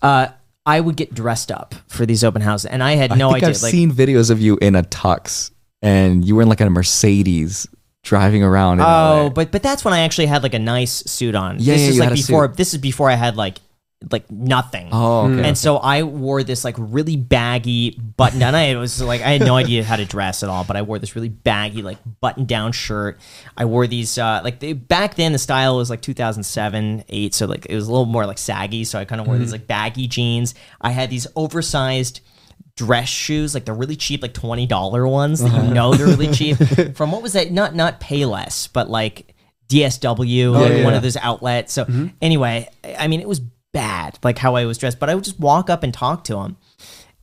[0.00, 0.28] uh,
[0.64, 3.44] I would get dressed up for these open houses, and I had no I think
[3.44, 3.56] idea.
[3.56, 5.50] I've like, seen videos of you in a tux,
[5.82, 7.68] and you were in like a Mercedes
[8.02, 8.78] driving around.
[8.80, 9.28] In oh, LA.
[9.28, 11.58] but but that's when I actually had like a nice suit on.
[11.58, 12.48] Yeah, this yeah, is you like had a before.
[12.48, 12.56] suit.
[12.56, 13.58] This is before I had like
[14.10, 14.88] like nothing.
[14.92, 15.48] oh, okay.
[15.48, 15.56] And mm.
[15.56, 18.54] so I wore this like really baggy button down.
[18.54, 20.98] I was like I had no idea how to dress at all, but I wore
[20.98, 23.18] this really baggy like button down shirt.
[23.56, 27.46] I wore these uh like they, back then the style was like 2007, 8, so
[27.46, 29.52] like it was a little more like saggy, so I kind of wore these mm.
[29.52, 30.54] like baggy jeans.
[30.80, 32.20] I had these oversized
[32.76, 35.72] dress shoes, like the really cheap, like twenty dollar ones that you uh-huh.
[35.72, 36.56] know they're really cheap.
[36.94, 37.50] From what was that?
[37.50, 39.34] Not not Payless, but like
[39.68, 40.96] DSW, like oh, yeah, one yeah.
[40.96, 41.72] of those outlets.
[41.72, 42.08] So mm-hmm.
[42.20, 43.40] anyway, I I mean, it was
[43.72, 44.98] bad, like how I was dressed.
[44.98, 46.56] But I would just walk up and talk to them,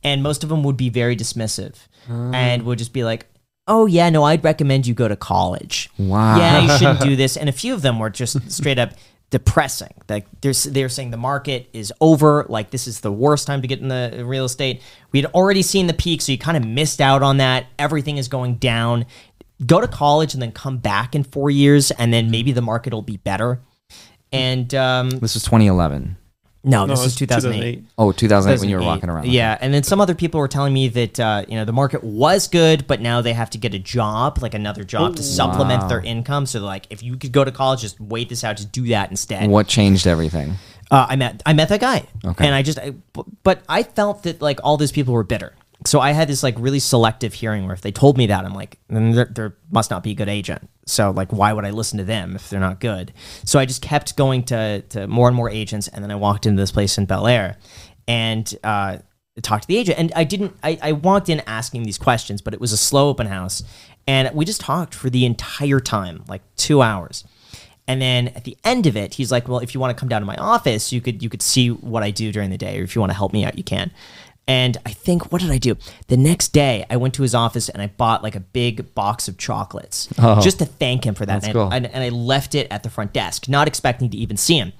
[0.02, 1.76] and most of them would be very dismissive,
[2.08, 3.26] and would just be like.
[3.68, 5.90] Oh yeah, no, I'd recommend you go to college.
[5.96, 6.38] Wow.
[6.38, 7.36] Yeah, you shouldn't do this.
[7.36, 8.94] And a few of them were just straight up
[9.30, 9.94] depressing.
[10.08, 12.46] Like they're they're saying the market is over.
[12.48, 14.82] Like this is the worst time to get in the real estate.
[15.12, 17.66] We had already seen the peak, so you kind of missed out on that.
[17.78, 19.06] Everything is going down.
[19.64, 22.92] Go to college and then come back in four years, and then maybe the market
[22.92, 23.60] will be better.
[24.32, 26.16] And um, this was 2011.
[26.62, 27.84] No, No, this it is was 2008.
[27.96, 28.86] Oh, 2008 when you were 2008.
[28.86, 29.26] walking around.
[29.28, 32.04] Yeah, and then some other people were telling me that uh, you know the market
[32.04, 35.82] was good, but now they have to get a job, like another job, to supplement
[35.82, 35.88] Wow.
[35.88, 36.46] their income.
[36.46, 39.10] So like, if you could go to college, just wait this out, just do that
[39.10, 39.48] instead.
[39.48, 40.54] What changed everything?
[40.90, 42.44] Uh, I met I met that guy, Okay.
[42.44, 45.54] and I just I, b- but I felt that like all these people were bitter.
[45.86, 48.54] So I had this like really selective hearing where if they told me that, I'm
[48.54, 50.68] like, then there, must not be a good agent.
[50.86, 53.12] So like, why would I listen to them if they're not good?
[53.44, 56.44] So I just kept going to to more and more agents, and then I walked
[56.44, 57.56] into this place in Bel Air,
[58.08, 58.98] and uh,
[59.42, 59.98] talked to the agent.
[59.98, 60.56] And I didn't.
[60.62, 63.62] I, I walked in asking these questions, but it was a slow open house,
[64.06, 67.24] and we just talked for the entire time, like two hours.
[67.86, 70.08] And then at the end of it, he's like, "Well, if you want to come
[70.08, 72.78] down to my office, you could you could see what I do during the day,
[72.80, 73.90] or if you want to help me out, you can."
[74.50, 75.76] And I think what did I do?
[76.08, 79.28] The next day, I went to his office and I bought like a big box
[79.28, 80.40] of chocolates oh.
[80.40, 81.44] just to thank him for that.
[81.44, 81.72] And, cool.
[81.72, 84.72] and, and I left it at the front desk, not expecting to even see him.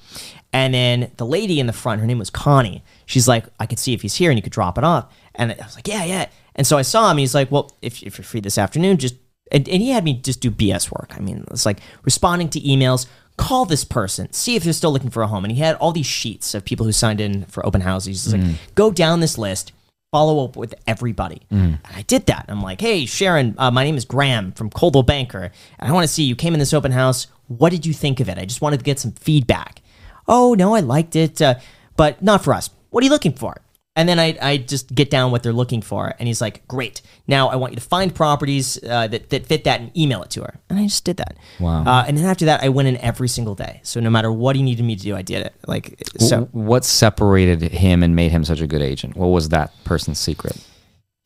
[0.53, 2.83] And then the lady in the front, her name was Connie.
[3.07, 5.15] She's like, I could see if he's here and you could drop it off.
[5.37, 6.27] And I was like, yeah, yeah.
[6.57, 7.19] And so I saw him.
[7.19, 9.15] He's like, well, if, if you're free this afternoon, just
[9.53, 11.15] and, and he had me just do BS work.
[11.17, 13.07] I mean, it's like responding to emails,
[13.37, 15.45] call this person, see if they're still looking for a home.
[15.45, 18.25] And he had all these sheets of people who signed in for open houses.
[18.25, 19.73] He's like, go down this list,
[20.13, 21.43] follow up with everybody.
[21.51, 22.47] And I did that.
[22.49, 25.51] I'm like, hey, Sharon, uh, my name is Graham from Coldwell Banker.
[25.79, 27.27] And I want to see you came in this open house.
[27.49, 28.39] What did you think of it?
[28.39, 29.81] I just wanted to get some feedback.
[30.29, 31.55] Oh, no, I liked it, uh,
[31.97, 32.71] but not for us.
[32.91, 33.61] What are you looking for?
[34.01, 36.15] And then I, I just get down what they're looking for.
[36.19, 37.03] And he's like, great.
[37.27, 40.31] Now I want you to find properties uh, that, that fit that and email it
[40.31, 40.59] to her.
[40.71, 41.37] And I just did that.
[41.59, 41.85] Wow.
[41.85, 43.81] Uh, and then after that, I went in every single day.
[43.83, 45.55] So no matter what he needed me to do, I did it.
[45.67, 46.49] Like, so.
[46.53, 49.17] What separated him and made him such a good agent?
[49.17, 50.57] What was that person's secret?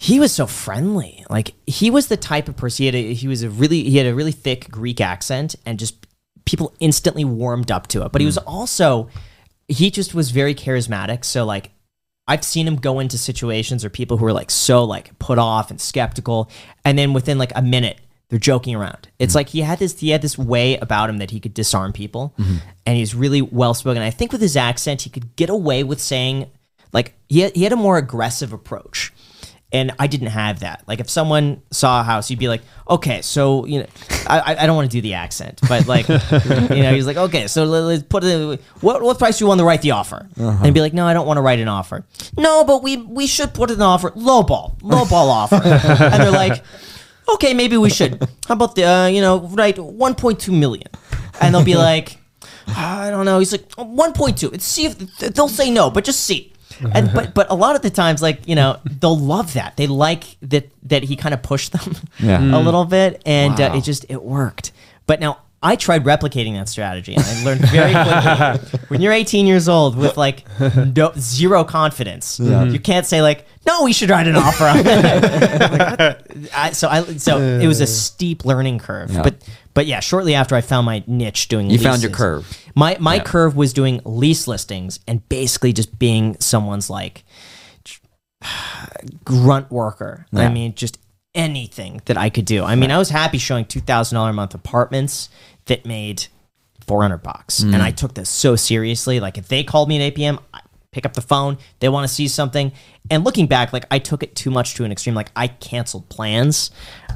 [0.00, 1.24] he was so friendly.
[1.30, 2.82] Like he was the type of person.
[2.82, 5.78] He had a, he was a really he had a really thick Greek accent, and
[5.78, 6.06] just
[6.44, 8.10] people instantly warmed up to it.
[8.10, 9.08] But he was also
[9.68, 11.24] he just was very charismatic.
[11.24, 11.70] So like
[12.26, 15.70] I've seen him go into situations or people who are like so like put off
[15.70, 16.50] and skeptical,
[16.84, 19.08] and then within like a minute they're joking around.
[19.18, 19.38] It's mm-hmm.
[19.38, 22.34] like he had this he had this way about him that he could disarm people,
[22.38, 22.56] mm-hmm.
[22.86, 24.02] and he's really well spoken.
[24.02, 26.50] I think with his accent he could get away with saying
[26.92, 29.12] like he had, he had a more aggressive approach.
[29.74, 30.84] And I didn't have that.
[30.86, 33.86] Like, if someone saw a house, you'd be like, "Okay, so you know,
[34.26, 37.48] I, I- don't want to do the accent, but like, you know, he's like, okay,
[37.48, 38.60] so let- let's put it.
[38.80, 41.06] What what price do you want to write the offer?" And he'd be like, "No,
[41.06, 42.06] I don't want to write an offer.
[42.38, 46.30] No, but we we should put an offer, low ball, low ball offer." and they're
[46.30, 46.62] like,
[47.34, 48.22] "Okay, maybe we should.
[48.46, 50.88] How about the uh, you know, write 1.2 million?"
[51.40, 52.18] And they'll be like,
[52.68, 53.40] I don't know.
[53.40, 54.52] He's like 1.2.
[54.52, 56.52] Let's see if they'll say no, but just see.
[56.92, 59.76] And but but a lot of the times, like you know, they'll love that.
[59.76, 62.40] They like that that he kind of pushed them Yeah.
[62.58, 63.78] a little bit, and uh, Wow.
[63.78, 64.72] it just it worked.
[65.06, 69.46] But now I tried replicating that strategy, and I learned very quickly when you're 18
[69.46, 70.44] years old with like
[70.96, 76.50] no, zero confidence, you can't say like, "No, we should write an offer." on it."
[76.54, 79.36] I, so I so it was a steep learning curve, but
[79.74, 82.46] but yeah, shortly after I found my niche doing You found your curve.
[82.74, 83.22] My my Yeah.
[83.24, 87.24] curve was doing lease listings and basically just being someone's like
[89.24, 90.26] grunt worker.
[90.32, 90.48] I Yeah.
[90.50, 90.98] mean, just
[91.34, 92.64] anything that I could do.
[92.64, 95.28] I mean, I was happy showing two thousand dollar a month apartments
[95.66, 96.26] that made
[96.86, 99.20] four hundred bucks, and I took this so seriously.
[99.20, 100.38] Like if they called me at eight p.m.
[100.52, 100.60] I
[100.92, 101.58] pick up the phone.
[101.80, 102.70] They want to see something,
[103.10, 105.14] and looking back, like I took it too much to an extreme.
[105.16, 106.70] Like I canceled plans.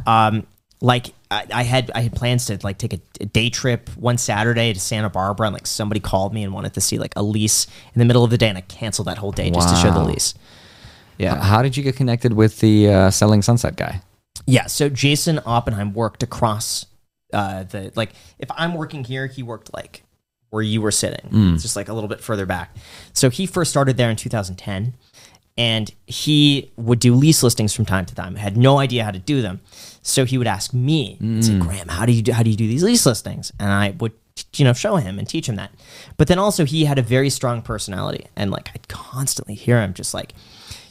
[0.06, 0.46] Um,
[0.80, 4.16] like I, I had I had plans to like take a, a day trip one
[4.18, 7.22] Saturday to Santa Barbara, and like somebody called me and wanted to see like a
[7.22, 9.76] lease in the middle of the day, and I canceled that whole day just to
[9.76, 10.34] show the lease.
[11.18, 14.02] Yeah, How did you get connected with the uh, Selling Sunset guy?
[14.46, 14.66] yeah.
[14.66, 16.86] So Jason Oppenheim worked across
[17.32, 20.04] uh, the like if I'm working here, he worked like
[20.50, 21.28] where you were sitting.
[21.54, 22.74] It's just like a little bit further back.
[23.12, 24.94] So he first started there in 2010,
[25.58, 28.36] and he would do lease listings from time to time.
[28.36, 29.60] Had no idea how to do them,
[30.02, 31.60] so he would ask me, and say, mm.
[31.60, 34.12] "Graham, how do you do, how do you do these lease listings?" And I would
[34.56, 35.72] you know show him and teach him that.
[36.16, 39.94] But then also he had a very strong personality, and like I'd constantly hear him
[39.94, 40.32] just like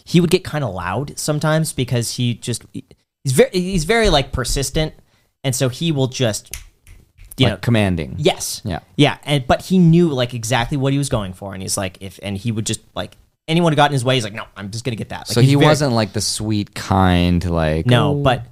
[0.05, 4.31] he would get kind of loud sometimes because he just he's very he's very like
[4.31, 4.93] persistent,
[5.43, 6.55] and so he will just
[7.37, 8.15] you like know commanding.
[8.17, 8.61] Yes.
[8.63, 8.79] Yeah.
[8.95, 9.17] Yeah.
[9.23, 12.19] And but he knew like exactly what he was going for, and he's like, if
[12.23, 14.71] and he would just like anyone who got in his way, he's like, no, I'm
[14.71, 15.19] just gonna get that.
[15.19, 18.45] Like, so he very- wasn't like the sweet, kind, like No, "Oh." but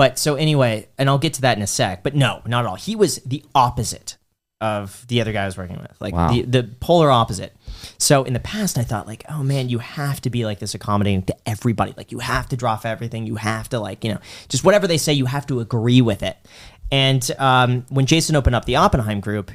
[0.00, 2.02] but so anyway, and I'll get to that in a sec.
[2.02, 2.76] But no, not at all.
[2.76, 4.16] He was the opposite
[4.62, 6.30] of the other guy I was working with, like Wow.
[6.32, 7.52] the the polar opposite.
[7.98, 10.74] So in the past, I thought like, oh man, you have to be like this
[10.74, 11.92] accommodating to everybody.
[11.96, 13.26] Like you have to drop everything.
[13.26, 16.22] You have to like you know just whatever they say, you have to agree with
[16.22, 16.36] it.
[16.90, 19.50] And um, when Jason opened up the Oppenheim group,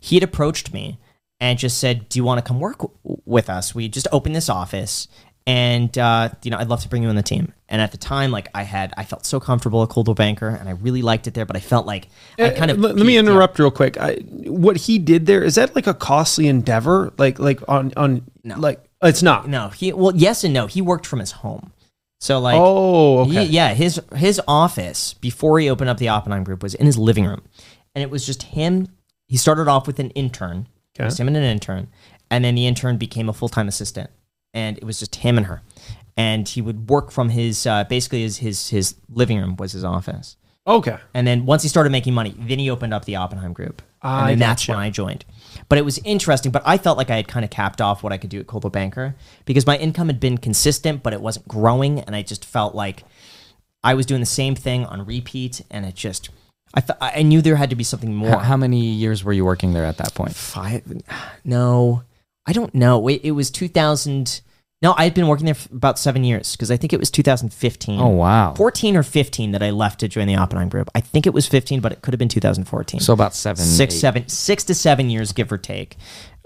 [0.00, 0.98] he had approached me
[1.40, 3.74] and just said, "Do you want to come work w- with us?
[3.74, 5.06] We just opened this office,
[5.48, 7.98] and uh, you know, I'd love to bring you on the team." And at the
[7.98, 11.26] time, like I had, I felt so comfortable at Coldwell Banker, and I really liked
[11.26, 11.44] it there.
[11.46, 13.98] But I felt like I kind of Uh, let, let me interrupt real quick.
[13.98, 17.12] I, what he did there is that like a costly endeavor?
[17.18, 19.48] Like like on on like it's not.
[19.48, 20.66] No, he well, yes and no.
[20.66, 21.72] He worked from his home,
[22.20, 26.62] so like Oh, he- yeah, his his office before he opened up the Oppenheim Group
[26.62, 27.42] was in his living room,
[27.94, 28.88] and it was just him.
[29.28, 31.06] He started off with an intern, Okay.
[31.06, 31.88] just him and an intern,
[32.30, 34.08] and then the intern became a full time assistant,
[34.54, 35.62] and it was just him and her,
[36.16, 39.84] and he would work from his uh, basically his his his living room was his
[39.84, 40.36] office.
[40.66, 40.98] Okay.
[41.14, 44.20] And then once he started making money, then he opened up the Oppenheim Group, I
[44.20, 44.72] and then that's gotcha.
[44.72, 45.24] when I joined.
[45.70, 46.52] But it was interesting.
[46.52, 48.46] But I felt like I had kind of capped off what I could do at
[48.46, 52.44] Coldwell Banker because my income had been consistent, but it wasn't growing, and I just
[52.44, 53.04] felt like
[53.82, 56.28] I was doing the same thing on repeat, and it just
[56.74, 58.30] I fe- I knew there had to be something more.
[58.30, 60.34] How, how many years were you working there at that point?
[60.34, 60.84] Five?
[61.44, 62.02] No,
[62.48, 63.06] I don't know.
[63.08, 64.40] It, it was 2000.
[64.80, 67.10] No, I had been working there for about seven years because I think it was
[67.10, 68.00] 2015.
[68.00, 68.54] Oh wow!
[68.54, 70.88] 14 or 15 that I left to join the Oppenheim group.
[70.94, 73.00] I think it was 15, but it could have been 2014.
[73.00, 73.98] So about seven, six, eight.
[73.98, 75.96] seven, six to seven years, give or take.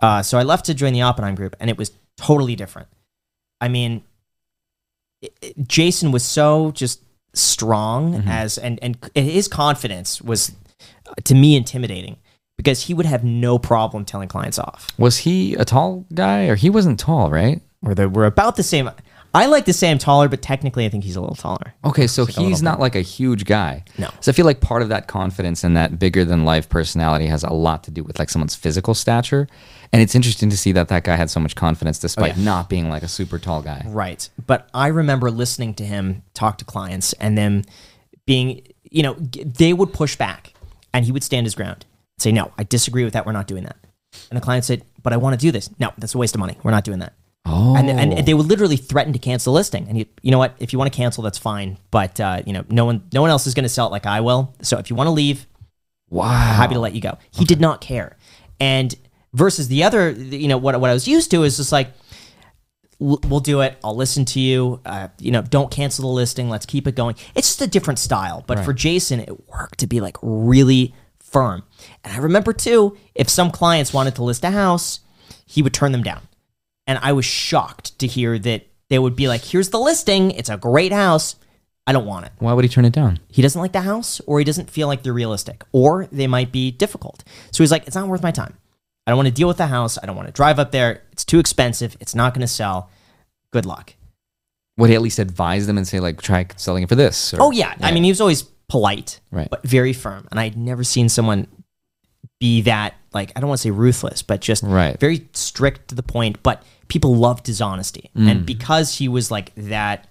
[0.01, 2.89] Uh, so I left to join the Oppenheim group, and it was totally different.
[3.61, 4.03] I mean,
[5.21, 7.01] it, Jason was so just
[7.35, 8.29] strong Mm-hmm.
[8.29, 10.53] as and and his confidence was
[11.07, 12.17] uh, to me intimidating
[12.63, 14.89] because he would have no problem telling clients off.
[14.97, 17.61] Was he a tall guy or he wasn't tall, right?
[17.85, 18.89] Or they were about the same.
[19.35, 21.75] I like to say I'm taller, but technically I think he's a little taller.
[21.85, 23.83] Okay, so like he's not like a huge guy.
[23.99, 24.11] No.
[24.21, 27.43] So I feel like part of that confidence and that bigger than life personality has
[27.43, 29.49] a lot to do with like someone's physical stature.
[29.93, 32.69] And it's interesting to see that that guy had so much confidence despite oh, not
[32.69, 33.83] being like a super tall guy.
[33.89, 34.29] Right.
[34.47, 37.65] But I remember listening to him talk to clients and them
[38.25, 40.55] being, you know, they would push back
[40.95, 41.87] and he would stand his ground
[42.23, 43.27] say, No, I disagree with that.
[43.27, 43.77] We're not doing that.
[44.31, 45.71] And the client said, But I want to do this.
[45.79, 46.57] No, that's a waste of money.
[46.63, 47.15] We're not doing that.
[47.45, 47.75] Oh.
[47.77, 49.89] And, and they would literally threaten to cancel the listing.
[49.89, 50.55] And you, you know what?
[50.61, 51.77] If you want to cancel, that's fine.
[51.91, 54.07] But uh, you know, no one, no one else is going to sell it like
[54.07, 54.55] I will.
[54.63, 55.47] So if you want to leave,
[56.09, 56.29] wow.
[56.29, 57.19] happy to let you go.
[57.33, 58.17] He did not care.
[58.61, 58.95] And
[59.33, 61.89] versus the other, you know, what, what I was used to is just like,
[63.01, 63.77] we'll do it.
[63.83, 64.81] I'll listen to you.
[64.87, 66.49] Uh, you know, don't cancel the listing.
[66.49, 67.17] Let's keep it going.
[67.35, 68.45] It's just a different style.
[68.47, 70.95] But for Jason, it worked to be like really
[71.33, 71.63] firm.
[72.05, 75.01] And I remember too, if some clients wanted to list a house,
[75.47, 76.21] he would turn them down.
[76.87, 80.31] And I was shocked to hear that they would be like, here's the listing.
[80.33, 81.37] It's a great house.
[81.87, 83.19] I don't want it Why would he turn it down?
[83.29, 86.53] he doesn't like the house or he doesn't feel like they're realistic or they might
[86.53, 87.25] be difficult.
[87.51, 88.57] So he's like, it's not worth my time.
[89.05, 89.99] I don't want to deal with the house.
[90.01, 91.03] I don't want to drive up there.
[91.11, 91.97] It's too expensive.
[91.99, 92.89] It's not going to sell.
[93.53, 93.95] Good luck.
[94.77, 97.35] Would he at least advise them and say like try selling it for this?
[97.35, 97.75] or- Oh, yeah.
[97.81, 99.49] I mean, he was always polite, Right.
[99.51, 100.27] but very firm.
[100.31, 101.47] And I'd never seen someone
[102.41, 104.99] be that, like, I don't want to say ruthless, but just Right.
[104.99, 106.43] very strict to the point.
[106.43, 108.11] But people loved his honesty.
[108.17, 108.31] Mm.
[108.31, 110.09] And because he was like that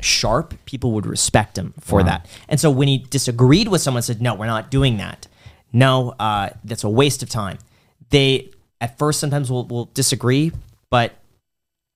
[0.00, 2.06] sharp, people would respect him for Wow.
[2.06, 2.26] that.
[2.48, 5.26] And so when he disagreed with someone, said, "No, we're not doing that.
[5.72, 7.58] No, uh, that's a waste of time."
[8.08, 8.48] They
[8.80, 10.52] at first sometimes will, will disagree,
[10.90, 11.12] but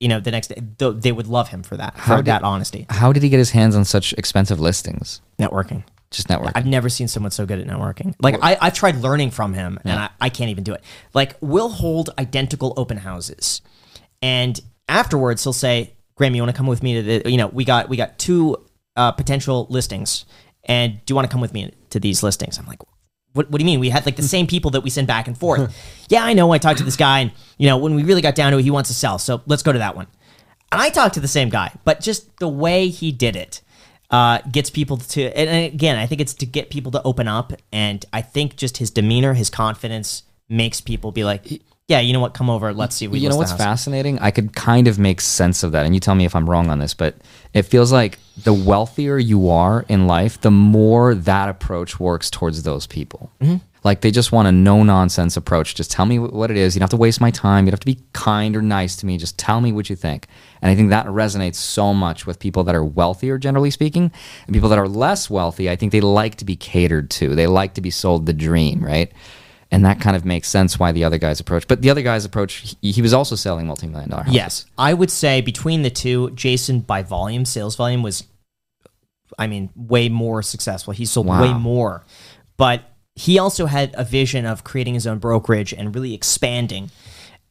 [0.01, 2.27] you know the next day th- they would love him for that How for did-
[2.27, 2.85] that honesty.
[2.91, 5.21] How did he get his hands on such expensive listings?
[5.39, 5.83] Networking.
[6.15, 6.53] Just network.
[6.55, 8.15] I've never seen someone so good at networking.
[8.21, 10.83] Like I, I've tried learning from him, and I, I can't even do it.
[11.13, 13.63] Like we'll hold identical open houses,
[14.23, 17.31] and afterwards he'll say, "Graham, you want to come with me to the?
[17.31, 18.57] You know, we got we got two
[18.97, 20.25] uh, potential listings,
[20.65, 22.81] and do you want to come with me to these listings?" I'm like.
[23.33, 23.81] What, what do you mean?
[23.81, 25.77] We had like the same people that we send back and forth.
[26.09, 26.53] yeah, I know.
[26.53, 28.63] I talked to this guy, and you know, when we really got down to it,
[28.63, 29.19] he wants to sell.
[29.19, 30.07] So let's go to that one.
[30.71, 33.61] And I talked to the same guy, but just the way he did it
[34.15, 35.37] uh, gets people to.
[35.37, 38.77] And again, I think it's to get people to open up, and I think just
[38.77, 42.33] his demeanor, his confidence, makes people be like, "Yeah, you know what?
[42.33, 42.73] Come over.
[42.73, 44.21] Let's see." We you know what's house." fascinating?
[44.21, 46.71] I could kind of make sense of that, and you tell me if I'm wrong
[46.71, 47.17] on this, but
[47.55, 52.63] it feels like the wealthier you are in life, the more that approach works towards
[52.63, 53.33] those people.
[53.41, 53.57] Mm-hmm.
[53.83, 55.75] Like they just want a no nonsense approach.
[55.75, 56.77] Just tell me what it is.
[56.77, 57.67] You don't have to waste my time.
[57.67, 59.19] You don't have to be kind or nice to me.
[59.19, 60.29] Just tell me what you think.
[60.63, 64.11] And I think that resonates so much with people that are wealthier, generally speaking,
[64.47, 65.69] and people that are less wealthy.
[65.71, 67.35] I think they like to be catered to.
[67.35, 69.13] They like to be sold the dream, right?
[69.71, 71.67] And that kind of makes sense why the other guy's approach.
[71.67, 74.35] But the other guy's approach, he, he was also selling multi-million dollar houses.
[74.37, 78.25] Yes, I would say between the two, Jason by volume, sales volume was,
[79.39, 80.93] I mean, way more successful.
[80.93, 81.43] He sold Wow.
[81.43, 82.05] way more,
[82.57, 82.83] but
[83.17, 86.91] he also had a vision of creating his own brokerage and really expanding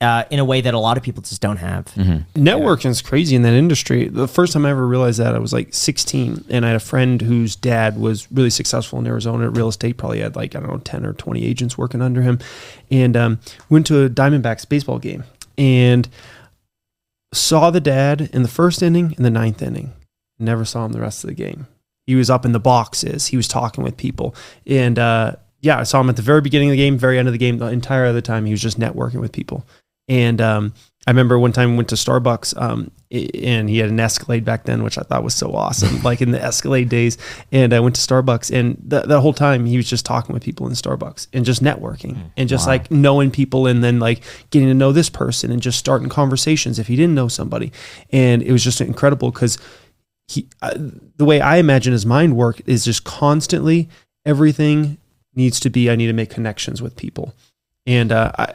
[0.04, 1.86] uh, in a way that a lot of people just don't have.
[2.36, 4.10] Networking is crazy in that industry.
[4.10, 6.82] The first time I ever realized that, I was like 16, and I had a
[6.82, 9.96] friend whose dad was really successful in Arizona at real estate.
[9.98, 12.40] Probably had like I don't know 10 or 20 agents working under him,
[12.92, 13.40] and um,
[13.70, 15.24] went to a Diamondbacks baseball game
[15.58, 16.10] and
[17.34, 19.94] saw the dad in the first inning and the ninth inning.
[20.38, 21.68] Never saw him the rest of the game.
[22.06, 23.28] He was up in the boxes.
[23.28, 24.36] He was talking with people,
[24.68, 27.30] and uh, yeah, I saw him at the very beginning of the game, very end
[27.30, 27.58] of the game.
[27.58, 29.66] The entire other time, he was just networking with people.
[30.08, 30.74] And um,
[31.06, 34.64] I remember one time we went to Starbucks, um, and he had an Escalade back
[34.64, 37.18] then, which I thought was so awesome, like in the Escalade days.
[37.52, 40.44] And I went to Starbucks, and the, the whole time he was just talking with
[40.44, 44.70] people in Starbucks and just networking and just like knowing people, and then like getting
[44.70, 47.72] to know this person and just starting conversations if he didn't know somebody.
[48.12, 49.58] And it was just incredible because
[50.28, 50.74] he, uh,
[51.18, 53.90] the way I imagine his mind work is just constantly
[54.26, 54.98] everything
[55.36, 55.90] needs to be.
[55.90, 57.34] I need to make connections with people,
[57.86, 58.54] and uh, I,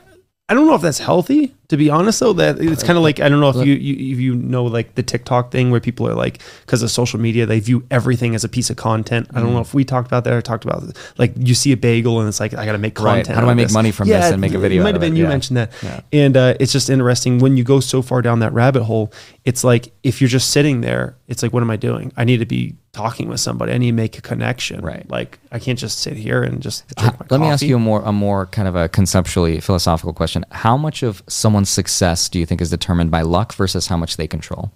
[0.48, 1.54] I don't know if that's healthy.
[1.68, 4.12] To be honest, though, that it's kind of like I don't know if you, you
[4.14, 7.44] if you know like the TikTok thing where people are like because of social media
[7.44, 9.28] they view everything as a piece of content.
[9.34, 10.82] I don't know if we talked about that or talked about
[11.18, 13.16] like you see a bagel and it's like I got to make Right.
[13.16, 13.34] content.
[13.36, 13.74] How do I make this.
[13.74, 15.18] money from this and make a video It might have been it?
[15.18, 15.28] you Yeah.
[15.28, 16.00] mentioned that, Yeah.
[16.10, 19.12] and uh, it's just interesting when you go so far down that rabbit hole.
[19.44, 22.12] It's like if you're just sitting there, it's like what am I doing?
[22.16, 23.72] I need to be talking with somebody.
[23.72, 24.80] I need to make a connection.
[24.80, 25.08] Right.
[25.10, 27.76] Like I can't just sit here and just H- drink my Let me ask you
[27.76, 30.46] a more a more kind of a conceptually philosophical question.
[30.50, 31.22] How much of
[31.58, 34.70] someone's success do you think is determined by luck versus how much they control?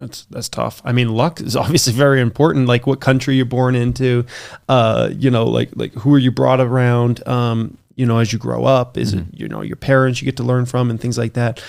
[0.00, 0.82] That's that's tough.
[0.84, 2.66] I mean, luck is obviously very important.
[2.66, 4.24] Like what country you're born into,
[4.68, 8.38] uh, you know, like like who are you brought around, um, you know, as you
[8.38, 8.98] grow up.
[8.98, 9.28] Is Mm-hmm.
[9.34, 11.62] it you know your parents you get to learn from and things like that.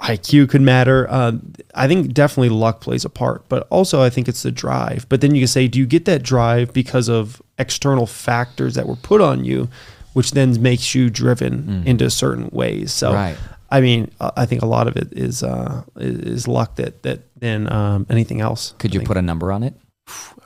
[0.00, 1.06] IQ could matter.
[1.08, 1.32] Uh,
[1.74, 5.06] I think definitely luck plays a part, but also I think it's the drive.
[5.08, 8.86] But then you can say, do you get that drive because of external factors that
[8.86, 9.68] were put on you,
[10.14, 12.92] which then makes you driven into certain ways?
[12.92, 13.14] So, Mm.
[13.14, 13.36] Right.
[13.70, 17.20] I mean, uh, I think a lot of it is uh, is luck that that
[17.40, 18.72] than um, anything else.
[18.78, 19.08] Could I you think.
[19.08, 19.74] put a number on it?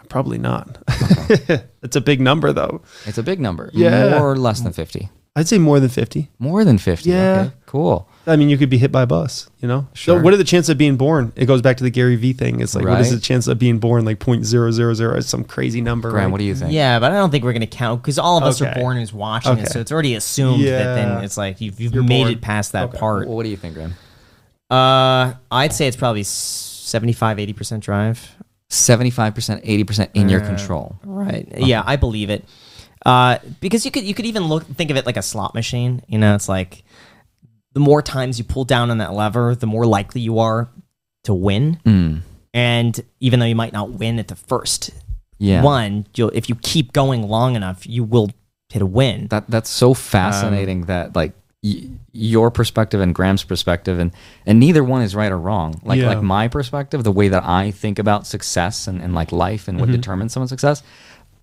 [0.09, 0.79] Probably not.
[1.83, 2.81] it's a big number though.
[3.05, 3.71] It's a big number.
[3.75, 4.19] Yeah.
[4.19, 5.11] More or less than 50?
[5.37, 6.31] I'd say more than fifty.
[6.39, 7.09] More than 50.
[7.11, 7.16] Yeah.
[7.47, 8.09] Okay, cool.
[8.26, 9.87] I mean, you could be hit by a bus, you know?
[9.95, 10.18] Sure.
[10.18, 11.33] So what are the chances of being born?
[11.37, 12.61] It goes back to the Gary Vee thing.
[12.61, 14.05] It's like, what is the chance of being born?
[14.05, 15.16] Like point zero zero zero.
[15.16, 16.11] It's some crazy number.
[16.11, 16.33] Graham, right?
[16.33, 16.72] what do you think?
[16.72, 18.97] Yeah, but I don't think we're going to count because all of us are born
[18.99, 19.62] who's watching Okay.
[19.62, 22.33] it, so it's already assumed that then it's like you've, you've made born.
[22.33, 22.99] it past that Okay.
[22.99, 23.29] part.
[23.29, 23.95] Well, what do you think, Graham?
[24.70, 28.35] Uh, I'd say it's probably 75, 80% drive.
[28.70, 30.97] 75%, 80% in your Uh, control.
[31.05, 31.49] Right.
[31.57, 32.45] Yeah, I believe it.
[33.07, 36.03] Uh, because you could you could even look think of it like a slot machine.
[36.09, 36.82] You know, it's like
[37.72, 40.68] the more times you pull down on that lever, the more likely you are
[41.24, 41.78] to win.
[41.84, 42.20] Mm.
[42.55, 44.90] And even though you might not win at the first
[45.38, 45.62] Yeah.
[45.62, 48.30] one, you'll if you keep going long enough, you will
[48.70, 49.28] hit a win.
[49.28, 51.32] That that's so fascinating that like
[51.62, 54.11] y- your perspective and Graham's perspective and
[54.46, 55.80] and neither one is right or wrong.
[55.84, 56.09] Like Yeah.
[56.09, 59.78] like my perspective, the way that I think about success and, and like life and
[59.78, 60.82] what determines someone's success,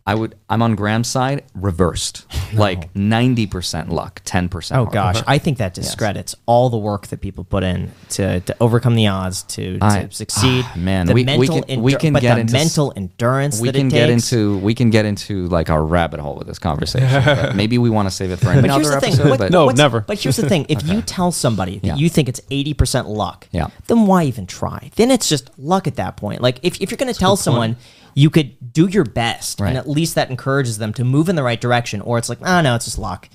[0.07, 2.25] I would I'm on Graham's side reversed.
[2.53, 5.21] Like 90% luck, 10% Oh hard gosh.
[5.27, 9.07] I think that discredits all the work that people put in to, to overcome the
[9.07, 10.63] odds to, to I- succeed.
[10.65, 13.59] ah, man, the we- we mental can- we can but get the into mental endurance
[13.59, 14.31] we that can it get takes.
[14.31, 17.57] into we can get into like our rabbit hole with this conversation.
[17.57, 19.13] maybe we want to save it for But another here's the thing.
[19.15, 19.29] episode.
[19.31, 19.99] what- but No, never.
[20.01, 21.95] But here's the thing: if you tell somebody that Yeah.
[21.95, 23.67] you think it's eighty percent luck, Yeah.
[23.87, 24.91] then why even try?
[24.95, 26.39] Then it's just luck at that point.
[26.41, 27.75] Like if, if you're going to tell someone
[28.15, 29.69] you could do your best, Right.
[29.69, 32.39] and at least that encourages them to move in the right direction, or it's like,
[32.41, 33.29] oh no, it's just luck.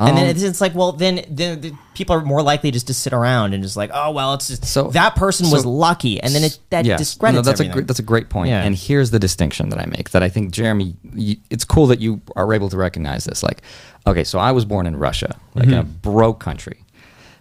[0.00, 2.86] And then Um, it's, it's like, well, then, then the people are more likely just
[2.86, 6.22] to sit around and just like, oh well, it's just So- that person was lucky,
[6.22, 6.98] and then it that Yes.
[7.00, 7.70] discredits No, that's everything.
[7.70, 8.50] a great, that's a great point.
[8.50, 8.62] Yeah.
[8.62, 12.00] And here's the distinction that I make that I think Jeremy, you, it's cool that
[12.00, 13.42] you are able to recognize this.
[13.42, 13.62] Like,
[14.06, 15.92] okay, so I was born in Russia, like in a mm-hmm.
[16.00, 16.84] broke country.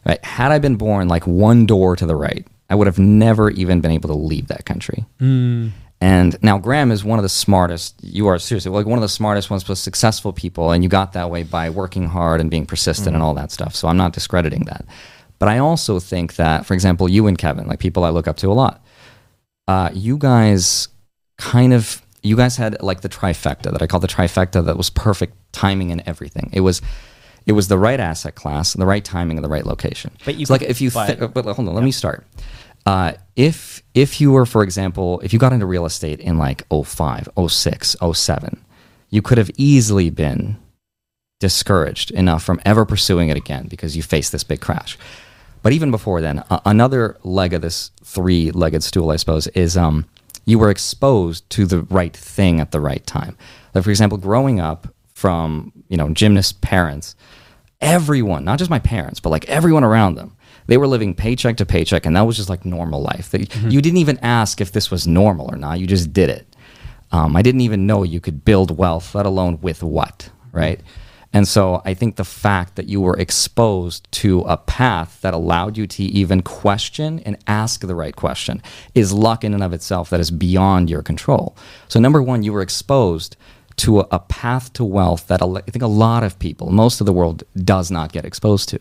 [0.06, 0.24] Right?
[0.26, 3.82] Had I been born like one door to the right, I would have never even
[3.82, 5.06] been able to leave that country.
[5.22, 5.72] Mm.
[6.00, 7.96] And now Graham is one of the smartest.
[8.04, 11.14] You are seriously like one of the smartest, ones, most successful people, and you got
[11.14, 13.74] that way by working hard and being persistent and all that stuff.
[13.76, 14.86] So I'm not discrediting that.
[15.40, 18.38] But I also think that, for example, you and Kevin, like people I look up
[18.38, 18.84] to a lot,
[19.68, 20.88] uh, you guys
[21.38, 24.90] kind of you guys had like the trifecta that I call the trifecta that was
[24.90, 26.50] perfect timing and everything.
[26.54, 26.82] It was
[27.46, 30.12] it was the right asset class, the right timing, and the right location.
[30.26, 32.26] But you It's like if you but- thi- but hold on, let me start.
[32.88, 36.66] Uh, if if you were, for example, if you got into real estate in like
[36.70, 38.66] 05, 06, 07,
[39.10, 40.58] you could have easily been
[41.42, 44.98] discouraged enough from ever pursuing it again because you faced this big crash.
[45.64, 50.06] But even before then, another leg of this three-legged stool, I suppose, is um,
[50.46, 53.38] you were exposed to the right thing at the right time.
[53.76, 57.18] Like for example, growing up from you know gymnast parents,
[57.82, 60.37] everyone, not just my parents, but like everyone around them,
[60.68, 63.32] they were living paycheck to paycheck, and that was just like normal life.
[63.32, 66.56] They, You didn't even ask if this was normal or not; you just did it.
[67.12, 70.82] Um, I didn't even know you could build wealth, let alone with what, right?
[71.34, 75.78] And so I think the fact that you were exposed to a path that allowed
[75.78, 78.62] you to even question and ask the right question
[78.96, 81.56] is luck in and of itself that is beyond your control.
[81.90, 83.36] So, number one, you were exposed
[83.78, 87.00] to a, a path to wealth that a I think a lot of people, most
[87.00, 88.80] of the world, does not get exposed to.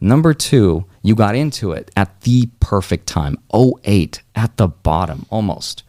[0.00, 5.84] Number two, you got into it at the perfect time 08, at the bottom almost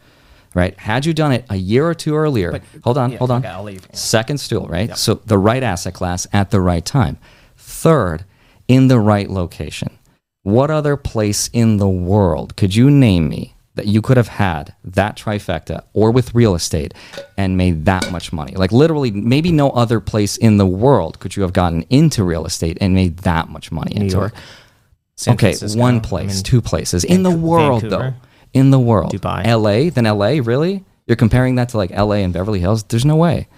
[0.54, 0.78] right?
[0.78, 3.44] Had you done it a year or two earlier, hold on, yeah, hold on.
[3.44, 3.80] okay, you.
[3.92, 4.96] Second stool, right?
[4.96, 7.18] So the right asset class at the right time.
[7.56, 8.24] Third,
[8.68, 9.98] in the right location.
[10.42, 14.74] What other place in the world could you name me that you could have had
[14.84, 16.94] that trifecta or with real estate
[17.36, 18.52] and made that much money?
[18.54, 22.44] Like literally, maybe no other place in the world could you have gotten into real
[22.44, 25.28] estate and made that much money into York, it.
[25.28, 28.14] Okay, Francisco, one I place, mean, two places in the world Vancouver.
[28.20, 28.28] though.
[28.52, 29.46] In the world, Dubai.
[29.46, 29.88] L.A.
[29.88, 30.40] Then L.A.
[30.40, 30.84] Really?
[31.06, 32.22] You're comparing that to like L.A.
[32.22, 32.82] and Beverly Hills?
[32.82, 33.48] There's no way.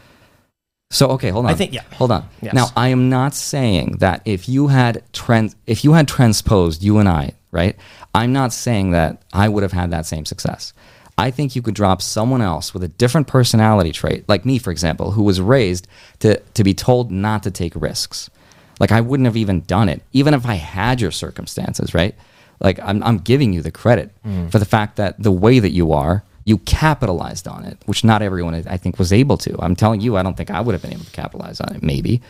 [0.95, 1.51] So okay, hold on.
[1.51, 1.83] I think- yeah.
[1.95, 2.29] Hold on.
[2.41, 2.55] Yes.
[2.55, 6.99] Now I am not saying that if you had trans if you had transposed you
[6.99, 7.77] and I, right?
[8.15, 10.73] I'm not saying that I would have had that same success.
[11.17, 14.71] I think you could drop someone else with a different personality trait, like me, for
[14.71, 15.89] example, who was raised
[16.21, 18.31] to to be told not to take risks.
[18.79, 22.15] Like I wouldn't have even done it, even if I had your circumstances, right?
[22.61, 24.51] Like I'm, I'm giving you the credit mm.
[24.51, 28.23] for the fact that the way that you are, you capitalized on it, which not
[28.23, 29.57] everyone I think was able to.
[29.61, 31.83] I'm telling you, I don't think I would have been able to capitalize on it.
[31.83, 32.21] Maybe.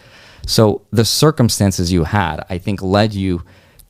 [0.47, 3.43] So the circumstances you had, I think, led you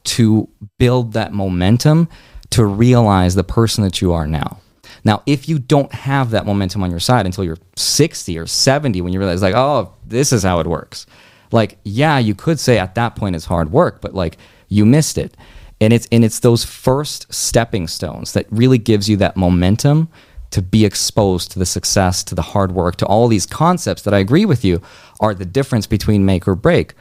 [0.05, 0.49] to
[0.79, 2.09] build that momentum
[2.51, 4.61] to realize the person that you are now.
[5.03, 9.01] Now, if you don't have that momentum on your side until you're 60 or 70,
[9.01, 11.07] when you realize, like, oh, this is how it works,
[11.53, 15.19] like, yeah, you could say at that point it's hard work, but like, you missed
[15.19, 15.37] it.
[15.81, 20.09] And it's, and it's those first stepping stones that really gives you that momentum
[20.51, 24.15] to be exposed to the success, to the hard work, to all these concepts that
[24.15, 24.81] I agree with you
[25.21, 26.95] are the difference between make or break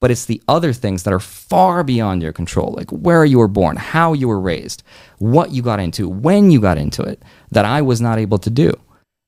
[0.00, 3.48] but it's the other things that are far beyond your control, like where you were
[3.48, 4.82] born, how you were raised,
[5.18, 8.50] what you got into, when you got into it, that I was not able to
[8.50, 8.72] do.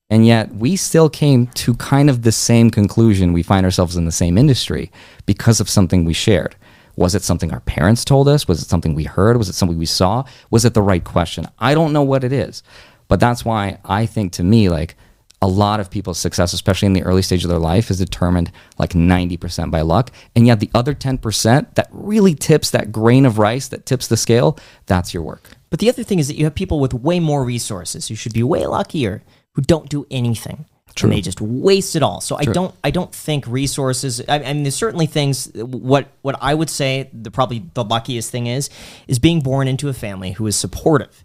[0.09, 3.33] And yet we still came to kind of the same conclusion.
[3.33, 4.91] We find ourselves in the same industry
[5.27, 6.57] because of something we shared.
[6.97, 8.47] Was it something our parents told us?
[8.47, 9.37] Was it something we heard?
[9.37, 10.25] Was it something we saw?
[10.51, 11.47] Was it the right question?
[11.59, 12.63] I don't know what it is.
[13.09, 14.97] But that's why I think to me, like,
[15.43, 18.53] a lot of people's success, especially in the early stage of their life, is determined
[18.79, 20.13] like 90% by luck.
[20.37, 24.17] And yet the other 10% that really tips that grain of rice, that tips the
[24.17, 25.51] scale, that's your work.
[25.69, 28.33] But the other thing is that you have people with way more resources who should
[28.33, 29.25] be way luckier
[29.55, 30.65] who don't do anything.
[30.95, 31.09] True.
[31.09, 32.21] And they just waste it all.
[32.21, 36.37] So I don't I don't think resources I, I mean there's certainly things what what
[36.41, 38.71] I would say the probably the luckiest thing is
[39.09, 41.25] is being born into a family who is supportive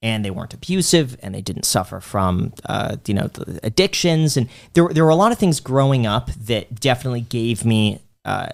[0.00, 4.48] and they weren't abusive and they didn't suffer from uh, you know the addictions and
[4.74, 8.48] there there were a lot of things growing up that definitely gave me uh,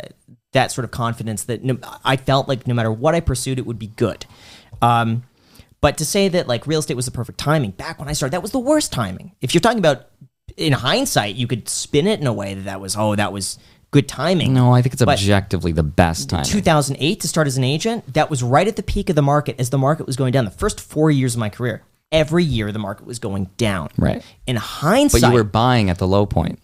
[0.52, 3.66] that sort of confidence that no, I felt like no matter what I pursued it
[3.66, 4.24] would be good.
[4.80, 5.24] Um,
[5.80, 8.32] but to say that like real estate was the perfect timing back when I started,
[8.32, 9.32] that was the worst timing.
[9.42, 10.06] If you're talking about
[10.56, 13.58] in hindsight, you could spin it in a way that that was oh that was
[13.90, 14.52] good timing.
[14.54, 16.44] No, I think it's But- objectively the best time.
[16.44, 19.54] 2008 to start as an agent, that was right at the peak of the market
[19.58, 20.44] as the market was going down.
[20.44, 23.90] The first four years of my career, every year the market was going down.
[23.96, 24.22] Right.
[24.48, 26.58] In hindsight, But you were buying at the low point.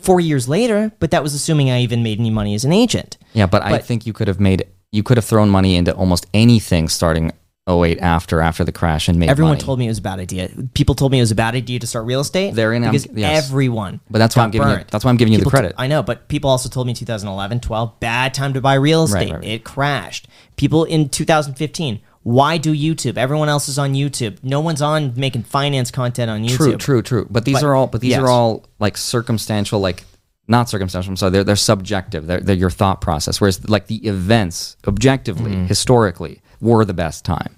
[0.00, 3.16] four years later, but that was assuming I even made any money as an agent.
[3.32, 6.26] Yeah, but, I think you could have made you could have thrown money into almost
[6.34, 7.30] anything starting
[7.68, 9.60] 08 after after the crash and made Everyone money.
[9.60, 10.50] told me it was a bad idea.
[10.74, 12.54] People told me it was a bad idea to start real estate.
[12.54, 13.46] They're in- because yes.
[13.46, 14.00] everyone.
[14.10, 15.72] But that's why I'm giving you- that's why I'm giving you the credit.
[15.78, 19.30] I know, but people also told me 2011, 12, bad time to buy real estate.
[19.30, 19.44] right, right.
[19.44, 20.26] It crashed.
[20.56, 23.16] People in 2015, why do YouTube?
[23.16, 24.38] Everyone else is on YouTube.
[24.42, 26.56] No one's on making finance content on YouTube.
[26.56, 27.26] True, true, true.
[27.30, 28.20] But these But- are all but these yes.
[28.22, 30.02] are all like circumstantial like
[30.48, 32.26] not circumstantial, I'm sorry, they're, they're subjective.
[32.26, 33.40] They're, they're your thought process.
[33.40, 35.66] Whereas like the events objectively, Mm-hmm.
[35.66, 37.56] historically, were the best time.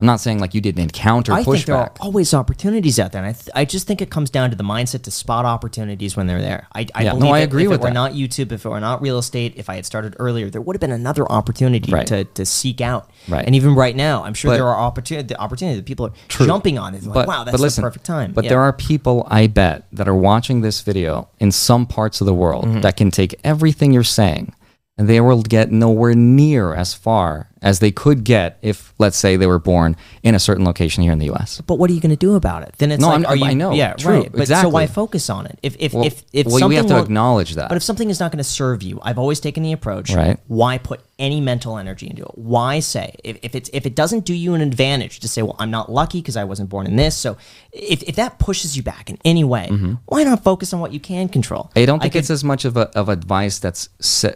[0.00, 1.96] I'm not saying like you didn't encounter I think there are pushback.
[2.00, 4.62] always opportunities out there, and I, th- I just think it comes down to the
[4.62, 6.68] mindset to spot opportunities when they're there.
[6.72, 7.94] I, I Yeah, no, believe I that agree if with it were that.
[7.94, 10.76] not YouTube, if it were not real estate, if I had started earlier, there would
[10.76, 12.06] have been another opportunity Right.
[12.06, 13.10] to, to seek out.
[13.28, 13.44] Right.
[13.44, 16.12] And even right now, I'm sure But- there are opportunity the opportunities that people are
[16.46, 16.94] jumping on.
[16.94, 18.30] It's like, wow, that's listen, the perfect time.
[18.32, 18.50] But Yeah.
[18.50, 22.34] there are people, I bet, that are watching this video in some parts of the
[22.34, 22.82] world Mm-hmm.
[22.82, 24.52] that can take everything you're saying
[24.96, 29.36] and they will get nowhere near as far as they could get if, let's say,
[29.36, 31.60] they were born in a certain location here in the US.
[31.62, 32.74] But what are you going to do about it?
[32.78, 33.44] Then it's No, like, I'm- are you?
[33.46, 33.72] I know.
[33.72, 34.32] Yeah, True, right.
[34.32, 34.70] But exactly.
[34.70, 35.58] so why focus on it?
[35.62, 37.68] If if Well- if if well, we have to won't- acknowledge that.
[37.68, 40.10] But if something is not going to serve you, I've always taken the approach.
[40.14, 40.38] Right.
[40.46, 42.32] Why put any mental energy into it?
[42.38, 45.56] Why say if, if it's if it doesn't do you an advantage to say, well,
[45.58, 47.16] I'm not lucky because I wasn't born in this.
[47.16, 47.36] So
[47.72, 49.68] if if that pushes you back in any way,
[50.06, 51.64] why not focus on what you can control?
[51.70, 51.78] Mm-hmm.
[51.80, 53.88] I don't think could- it's as much of a of advice that's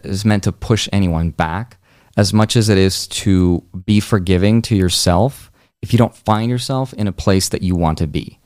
[0.03, 1.77] is meant to push anyone back
[2.17, 5.51] as much as it is to be forgiving to yourself
[5.81, 8.39] if you don't find yourself in a place that you want to be.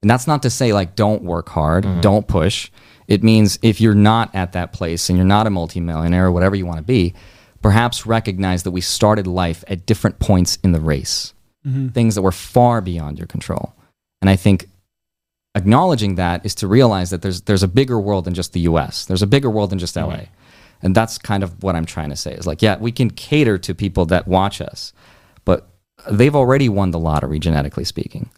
[0.00, 2.00] And that's not to say like don't work hard, mm-hmm.
[2.00, 2.70] don't push.
[3.08, 6.54] It means if you're not at that place and you're not a multimillionaire or whatever
[6.54, 7.14] you want to be,
[7.62, 11.34] perhaps recognize that we started life at different points in the race.
[11.66, 11.88] Mm-hmm.
[11.88, 13.74] Things that were far beyond your control.
[14.20, 14.68] And I think
[15.54, 19.06] acknowledging that is to realize that there's there's a bigger world than just the US.
[19.06, 20.06] There's a bigger world than just LA.
[20.06, 20.32] Mm-hmm.
[20.82, 22.32] And that's kind of what I'm trying to say.
[22.32, 24.92] Is like, yeah, we can cater to people that watch us,
[25.44, 25.68] but
[26.10, 28.30] they've already won the lottery genetically speaking.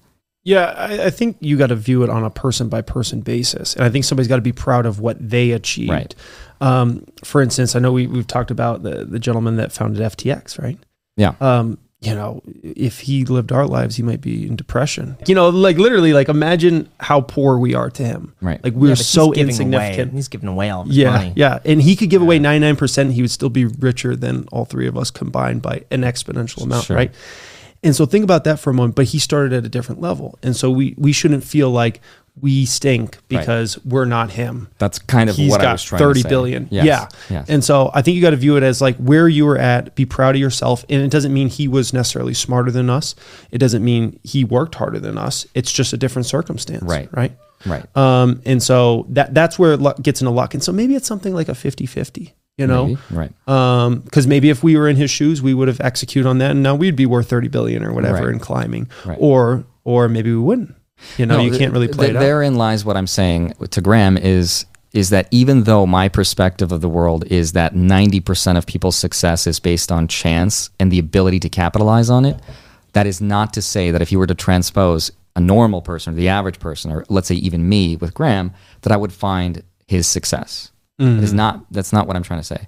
[0.42, 3.74] Yeah, I, I think you got to view it on a person by person basis,
[3.74, 5.90] and I think somebody's got to be proud of what they achieved.
[5.90, 6.14] Right.
[6.62, 10.60] Um, for instance, I know we we've talked about the the gentleman that founded FTX,
[10.60, 10.78] right?
[11.16, 11.34] Yeah.
[11.40, 15.16] Um, you know, if he lived our lives, he might be in depression.
[15.26, 18.34] You know, like literally, like imagine how poor we are to him.
[18.40, 18.62] Right.
[18.64, 20.08] Like we're Yeah, but he's so insignificant.
[20.10, 21.32] Away, he's giving away all of his Yeah, money.
[21.36, 23.12] yeah, and he could give away ninety nine percent.
[23.12, 26.86] He would still be richer than all three of us combined by an exponential amount,
[26.86, 26.96] Sure.
[26.96, 27.12] right?
[27.82, 28.94] And so think about that for a moment.
[28.94, 32.00] But he started at a different level, and so we we shouldn't feel like
[32.40, 34.68] we stink because we're not him.
[34.78, 36.28] That's kind of He's what I was trying thirty to say.
[36.28, 36.68] billion.
[36.70, 37.08] Yes, Yeah.
[37.28, 37.48] yes.
[37.48, 39.94] And so I think you got to view it as like where you were at,
[39.94, 40.84] be proud of yourself.
[40.88, 43.14] And it doesn't mean he was necessarily smarter than us.
[43.50, 45.46] It doesn't mean he worked harder than us.
[45.54, 46.82] It's just a different circumstance.
[46.84, 47.08] Right.
[47.12, 47.32] Right.
[47.66, 47.96] right.
[47.96, 50.54] Um, and so that that's where it gets into luck.
[50.54, 52.86] And so maybe it's something like a 50 50, you know?
[52.86, 53.00] Maybe.
[53.10, 53.48] right.
[53.48, 56.52] Um, because maybe if we were in his shoes, we would have executed on that,
[56.52, 58.32] and now we'd be worth thirty billion or whatever Right.
[58.32, 59.18] in climbing, Right.
[59.20, 60.74] or or maybe we wouldn't.
[61.16, 62.20] You know, No, you can't really play th- it out.
[62.20, 66.80] Therein lies what I'm saying to Graham is is that even though my perspective of
[66.80, 71.38] the world is that 90% of people's success is based on chance and the ability
[71.38, 72.36] to capitalize on it,
[72.94, 76.16] that is not to say that if you were to transpose a normal person or
[76.16, 80.08] the average person or let's say even me with Graham that I would find his
[80.08, 80.72] success.
[80.98, 81.36] It is mm-hmm.
[81.36, 82.66] not that's not what I'm trying to say.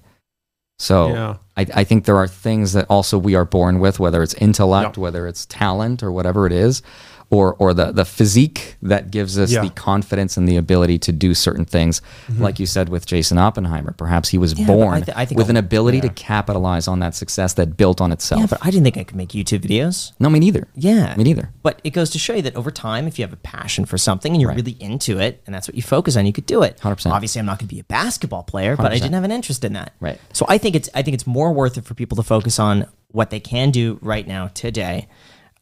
[0.79, 1.37] So Yeah.
[1.55, 4.97] I, I think there are things that also we are born with, whether it's intellect,
[4.97, 6.81] whether it's talent, or whatever it is,
[7.29, 9.61] or or the the physique that gives us Yeah.
[9.63, 12.01] the confidence and the ability to do certain things.
[12.37, 14.61] Like you said with Jason Oppenheimer, perhaps he was Mm-hmm.
[14.61, 17.53] Yeah, but I born I think with an a- ability to capitalize on that success
[17.55, 18.41] that built on itself.
[18.41, 20.11] Yeah, but I didn't think I could make YouTube videos.
[20.19, 20.67] no, me neither.
[20.75, 21.15] Yeah.
[21.15, 21.49] me neither.
[21.63, 23.97] But it goes to show you that over time, if you have a passion for
[23.97, 24.57] something and you're Right.
[24.57, 26.77] really into it and that's what you focus on, you could do it.
[26.81, 27.11] 100%.
[27.13, 29.63] Obviously, I'm not going to be a basketball player, but I didn't have an interest
[29.63, 29.93] in that.
[29.99, 30.19] Right.
[30.33, 32.85] So I think it's I think it's more worth it for people to focus on
[33.11, 35.07] what they can do right now today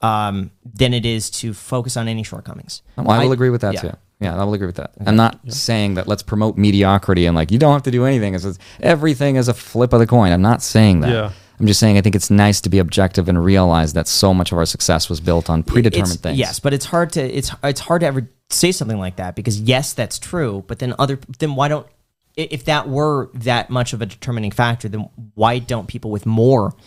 [0.01, 2.81] um, than it is to focus on any shortcomings.
[2.97, 3.81] Well, I will agree with that yeah.
[3.81, 3.91] too.
[4.19, 4.91] Yeah, I will agree with that.
[5.05, 8.35] I'm not saying that let's promote mediocrity and like you don't have to do anything.
[8.35, 10.31] It's, it's- everything is a flip of the coin.
[10.31, 11.09] I'm not saying that.
[11.11, 11.31] Yeah.
[11.59, 14.51] I'm just saying I think it's nice to be objective and realize that so much
[14.51, 16.37] of our success was built on predetermined It's- things.
[16.39, 19.59] Yes, but it's hard to it's it's hard to ever say something like that because
[19.59, 20.63] yes, that's true.
[20.67, 21.87] But then other then why don't
[22.35, 26.69] if that were that much of a determining factor, then why don't people with more
[26.69, 26.79] ha- do-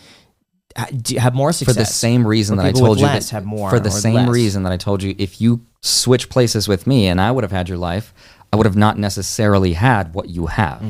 [1.17, 3.79] have more success for the same reason that I told you that, have more for
[3.79, 4.29] the same less?
[4.29, 7.51] reason that I told you if you switch places with me and I would have
[7.51, 8.13] had your life,
[8.51, 10.83] I would have not necessarily had what you have.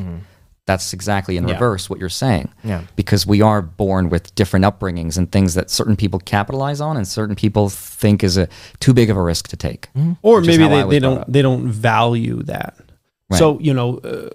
[0.66, 1.48] That's exactly in Mm-hmm.
[1.50, 1.54] Yeah.
[1.54, 2.48] reverse what you're saying.
[2.64, 2.82] Yeah.
[2.96, 7.06] Because we are born with different upbringings and things that certain people capitalize on and
[7.06, 8.48] certain people think is a
[8.80, 9.88] too big of a risk to take.
[10.22, 11.26] or which is maybe they, they don't up.
[11.30, 12.74] they don't value that.
[13.30, 13.38] Right.
[13.38, 14.30] So you know, uh,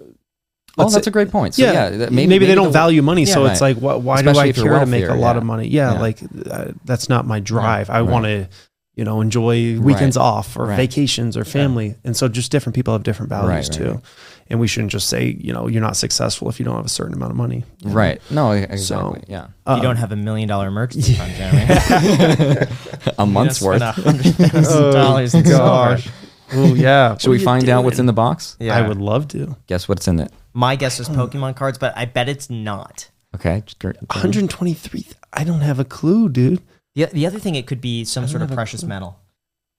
[0.78, 1.54] Oh, let's that's say- a great point.
[1.54, 4.22] So, yeah, that- maybe, they don't the- value money, so Yeah, it's like, wh- why
[4.22, 5.38] do I care to make a lot yeah.
[5.38, 5.68] of money?
[5.68, 6.00] Yeah, Yeah.
[6.00, 6.18] like
[6.50, 7.90] uh, that's not my drive.
[7.90, 8.48] I want to,
[8.96, 10.22] you know, enjoy weekends Right.
[10.22, 10.76] off or Right.
[10.76, 13.84] vacations or family, and so just different people have different values Right, too.
[13.84, 14.02] right, right.
[14.50, 16.90] And we shouldn't just say, you know, you're not successful if you don't have a
[16.90, 17.64] certain amount of money.
[17.84, 18.20] Right.
[18.30, 18.78] No, exactly.
[18.78, 19.46] So- yeah.
[19.66, 22.66] If you don't have a million dollar emergency fund, Jeremy.
[23.18, 23.80] A month's worth.
[23.80, 25.34] dollars.
[25.34, 26.08] Gosh.
[26.54, 27.16] Oh yeah.
[27.16, 28.56] Should we find out what's in the box?
[28.60, 28.76] Yeah.
[28.76, 29.56] I would love to.
[29.68, 30.30] Guess what's in it?
[30.54, 31.12] My guess is oh.
[31.12, 33.08] Pokemon cards, but I bet it's not.
[33.34, 33.62] Okay.
[33.64, 35.06] just gr- 123.
[35.32, 36.60] I don't have a clue, dude.
[36.94, 39.18] The, the other thing, it could be some sort of precious metal.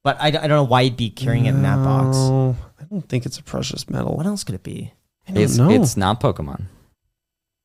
[0.03, 2.17] But I, I don't know why you'd be carrying it in that box.
[2.17, 4.15] No, I don't think it's a precious metal.
[4.17, 4.91] What else could it be?
[5.28, 5.69] I don't It's know.
[5.69, 6.63] it's not Pokemon.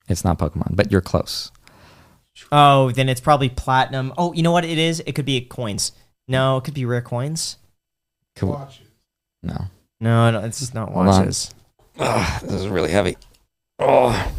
[0.07, 1.51] It's not Pokemon, but you're close.
[2.51, 4.13] Oh, then it's probably platinum.
[4.17, 5.01] Oh, you know what it is?
[5.05, 5.91] It could be coins.
[6.27, 7.57] No, it could be rare coins.
[8.35, 8.51] Cool.
[8.51, 8.87] Watches.
[9.43, 9.65] No.
[9.99, 11.05] No, no it's not Hold on.
[11.07, 11.53] watches.
[11.99, 13.17] Ugh, this is really heavy.
[13.79, 14.31] Oh,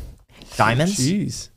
[0.57, 0.99] Diamonds?
[0.99, 1.49] Jeez.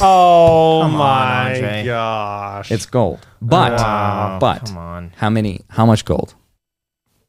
[0.00, 1.84] Oh Come on, my Andre.
[1.84, 2.70] gosh.
[2.70, 3.26] it's gold.
[3.42, 5.12] But Wow, but come on.
[5.16, 5.62] how many?
[5.70, 6.34] How much gold?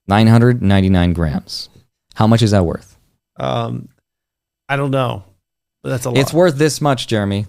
[0.08, 1.70] Nine hundred ninety-nine grams.
[2.16, 2.98] How much is that worth?
[3.38, 3.90] um
[4.68, 5.24] I don't know.
[5.82, 6.18] But that's a lot.
[6.20, 7.48] It's worth this much, Jeremy.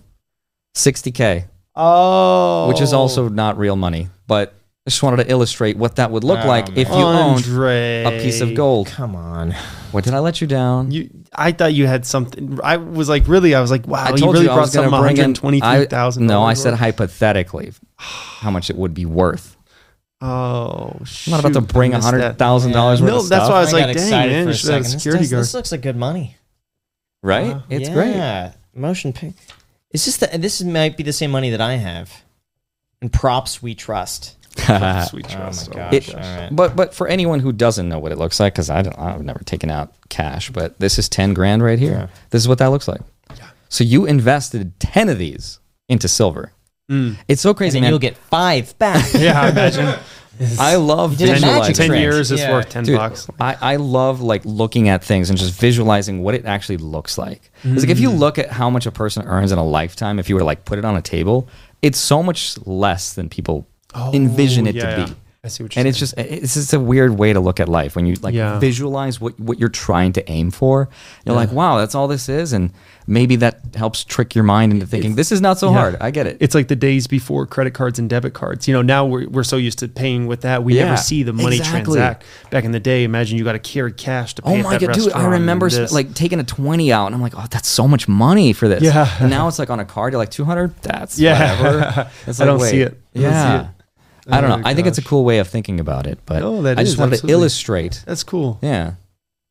[0.75, 2.69] Sixty k, Oh.
[2.69, 4.55] which is also not real money, but
[4.87, 8.03] I just wanted to illustrate what that would look Oh, like if you owned Andre.
[8.05, 8.87] a piece of gold.
[8.87, 9.53] Come on.
[9.93, 10.91] What did I let you down?
[10.91, 14.11] You I thought you had something I was like really I was like wow, I
[14.13, 15.35] you told really you I brought was going something to bring in.
[15.35, 16.27] 123,000.
[16.27, 19.57] No, I said hypothetically how much it would be worth.
[20.23, 22.39] Oh, I'm not about to bring a missed hundred that.
[22.39, 23.51] thousand dollars worth No, of that's stuff.
[23.53, 24.83] why I was got like, dang, man, for a should second.
[24.85, 25.43] This security does- guard.
[25.43, 26.37] This looks like good money.
[27.23, 27.53] right?
[27.53, 28.15] Uh, it's great.
[28.15, 29.33] Yeah, motion pic.
[29.93, 30.27] Is this the?
[30.39, 32.23] This might be the same money that I have.
[33.03, 34.37] And props we trust.
[35.09, 35.71] Sweet Oh trust.
[35.71, 35.93] my gosh!
[35.95, 36.49] It- all right.
[36.53, 39.23] But but for anyone who doesn't know what it looks like, because I don't, I've
[39.25, 41.93] never taken out cash, but this is ten grand right here.
[41.93, 42.07] Yeah.
[42.31, 43.01] This is what that looks like.
[43.69, 46.53] So you invested ten of these into silver.
[46.91, 47.17] Mm.
[47.29, 47.91] It's so And crazy, then man.
[47.93, 49.05] you'll get five back.
[49.19, 49.95] Yeah, I imagine.
[50.59, 51.75] I love You ten, visualizing.
[51.75, 52.51] ten years is Yeah.
[52.53, 53.29] worth ten Dude, bucks.
[53.39, 57.51] I, I love like looking at things and just visualizing what it actually looks like.
[57.63, 58.03] It's like if Mm.
[58.03, 60.45] you look at how much a person earns in a lifetime, if you were to
[60.47, 61.47] like put it on a table,
[61.83, 65.07] it's so much less than people Oh, envision it Oh, yeah, to yeah.
[65.07, 65.13] be.
[65.43, 67.69] I see what you're and it's just it's just a weird way to look at
[67.69, 68.59] life when you like Yeah.
[68.59, 70.91] visualize what what you're trying to aim for.
[71.25, 72.73] You're like, wow, that's all this is, and
[73.07, 75.79] maybe that helps trick your mind into thinking this is not so Yeah.
[75.79, 75.97] hard.
[75.99, 76.37] I get it.
[76.41, 78.69] It's like the days before credit cards and debit cards.
[78.69, 81.23] You know, now we're, we're so used to paying with that, we Yeah, never see
[81.23, 81.95] the money exactly.
[81.97, 82.25] transact.
[82.51, 84.77] Back in the day, imagine you got to carry cash to oh pay Oh my
[84.77, 85.11] god, dude!
[85.15, 88.53] I remember like taking a twenty out, and I'm like, "Oh, that's so much money
[88.53, 89.09] for this." Yeah.
[89.19, 90.75] And now it's like on a card, you're like two hundred.
[90.83, 91.63] That's Yeah.
[91.63, 92.11] whatever.
[92.27, 93.01] It's I don't see it.
[93.17, 93.69] I don't see Yeah.
[94.33, 94.37] It.
[94.37, 94.63] I don't Oh know.
[94.65, 96.95] I think it's a cool way of thinking about it, but Oh, that I just
[96.95, 97.29] is, wanted absolutely.
[97.35, 98.03] to illustrate.
[98.07, 98.59] that's cool.
[98.63, 98.95] Yeah,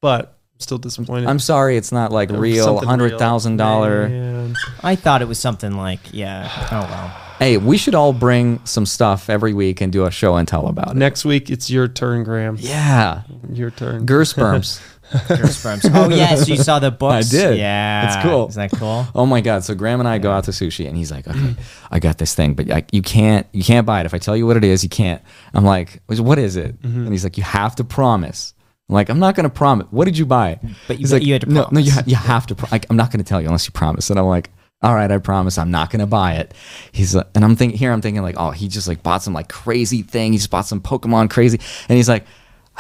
[0.02, 1.28] But I'm still disappointed.
[1.28, 3.20] I'm sorry, it's not like There real something hundred real.
[3.20, 4.10] thousand dollar.
[4.10, 4.56] Man.
[4.84, 6.50] I thought it was something like, yeah.
[6.72, 7.26] Oh well.
[7.40, 10.68] Hey, we should all bring some stuff every week and do a show and tell
[10.68, 10.96] about it.
[10.98, 12.58] Next week, it's your turn, Graham.
[12.60, 13.22] Yeah,
[13.54, 14.06] Your turn.
[14.06, 14.82] Gersperms.
[15.10, 15.90] Gersperms.
[15.94, 17.28] Oh yes, you saw the books.
[17.34, 17.58] I did.
[17.58, 18.48] Yeah, It's cool.
[18.48, 19.08] Is that cool?
[19.16, 19.64] Oh my god!
[19.64, 21.56] So Graham and I go out to sushi, and he's like, "Okay,
[21.92, 24.06] I got this thing, but I, you can't, you can't buy it.
[24.06, 25.22] If I tell you what it is, you can't."
[25.54, 27.00] I'm like, "What is it?" Mm-hmm.
[27.04, 28.54] And he's like, "You have to promise."
[28.88, 30.60] I'm like, "I'm not going to promise." What did you buy?
[30.88, 32.56] But you- but like, you had to no, no, you, ha- you have to.
[32.56, 34.10] Pro- like, I'm not going to tell you unless you promise.
[34.10, 34.50] And I'm like,
[34.82, 35.58] "All right, I promise.
[35.58, 36.54] I'm not going to buy it."
[36.92, 39.34] He's like, and I'm thinking here, I'm thinking like, "Oh, he just like bought some
[39.34, 40.32] like crazy thing.
[40.34, 41.60] He just bought some Pokemon crazy,"
[41.90, 42.26] and he's like.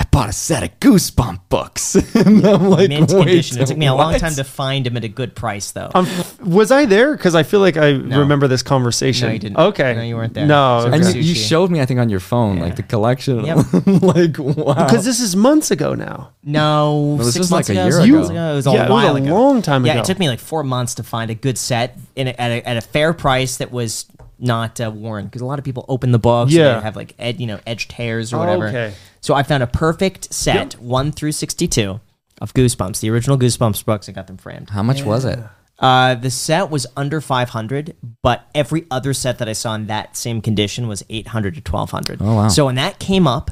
[0.01, 1.95] I bought a set of Goosebump books.
[2.15, 3.61] and I'm like, Mint "Wait, condition.
[3.61, 5.91] It took me a long what?" time to find him at a good price, though.
[5.93, 6.07] Um,
[6.41, 7.17] was I there?
[7.17, 9.27] Because I feel like I remember this conversation.
[9.27, 9.57] No, you didn't.
[9.57, 9.93] Okay.
[9.95, 10.47] No, you weren't there.
[10.47, 10.81] No.
[10.85, 13.43] So And you, you showed me, I think, on your phone, like the collection.
[13.43, 13.57] Yep.
[14.01, 14.73] like, wow.
[14.85, 16.31] Because this is months ago now.
[16.43, 17.83] no, this six was like months a ago.
[17.83, 18.51] year six ago.
[18.51, 19.33] It was a Yeah, it was a ago.
[19.35, 20.01] long time yeah, ago.
[20.01, 22.69] it took me like four months to find a good set in a, at, a,
[22.69, 24.05] at a fair price that was
[24.41, 26.53] not uh, worn because a lot of people open the books.
[26.53, 26.67] Yeah.
[26.75, 28.67] and they have like ed, you know edged hairs or Oh, whatever.
[28.69, 28.93] okay.
[29.21, 31.99] So I found a perfect set, one through sixty-two,
[32.41, 34.09] of Goosebumps, the original Goosebumps books.
[34.09, 34.69] I got them framed.
[34.69, 35.39] How much was it?
[35.79, 40.17] Uh, the set was under 500, but every other set that I saw in that
[40.17, 42.21] same condition was 800 to 1200.
[42.21, 42.47] Oh, wow.
[42.49, 43.49] So when that came up,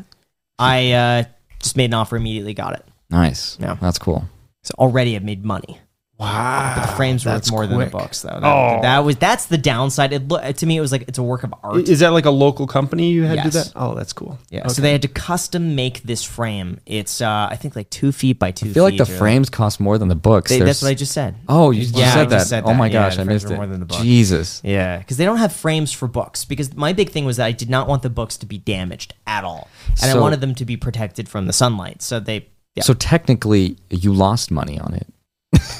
[0.60, 1.24] I uh,
[1.62, 2.86] just made an offer immediately, got it.
[3.10, 3.58] Nice.
[3.62, 3.78] Yeah.
[3.80, 4.28] That's cool.
[4.64, 5.80] So already I've made money.
[6.20, 6.74] Wow.
[6.76, 8.30] But the frames were worth that's more than the books, though.
[8.30, 8.82] That, Oh.
[8.82, 10.14] that was that's the downside.
[10.14, 11.88] It lo- to me, it was like it's a work of art.
[11.88, 13.72] Is that like a local company you had to do that?
[13.76, 14.40] Oh, that's cool.
[14.50, 14.62] yeah.
[14.62, 14.70] Okay.
[14.70, 16.80] So they had to custom make this frame.
[16.88, 18.70] It's uh, I think like two feet by two.
[18.70, 20.50] I feel like the feet or- frames cost more than the books.
[20.50, 21.36] They, that's what I just said.
[21.48, 22.48] Oh, you, you Yeah, I said just that.
[22.48, 22.94] said Oh my that.
[22.96, 23.58] Yeah, gosh, the I missed were it.
[23.58, 24.02] more than the book.
[24.02, 24.60] Jesus.
[24.64, 26.46] Yeah, because they don't have frames for books.
[26.46, 29.14] Because my big thing was that I did not want the books to be damaged
[29.28, 29.68] at all,
[30.02, 32.02] and I wanted them to be protected from the sunlight.
[32.02, 32.82] So they, yeah.
[32.82, 35.06] So technically, you lost money on it.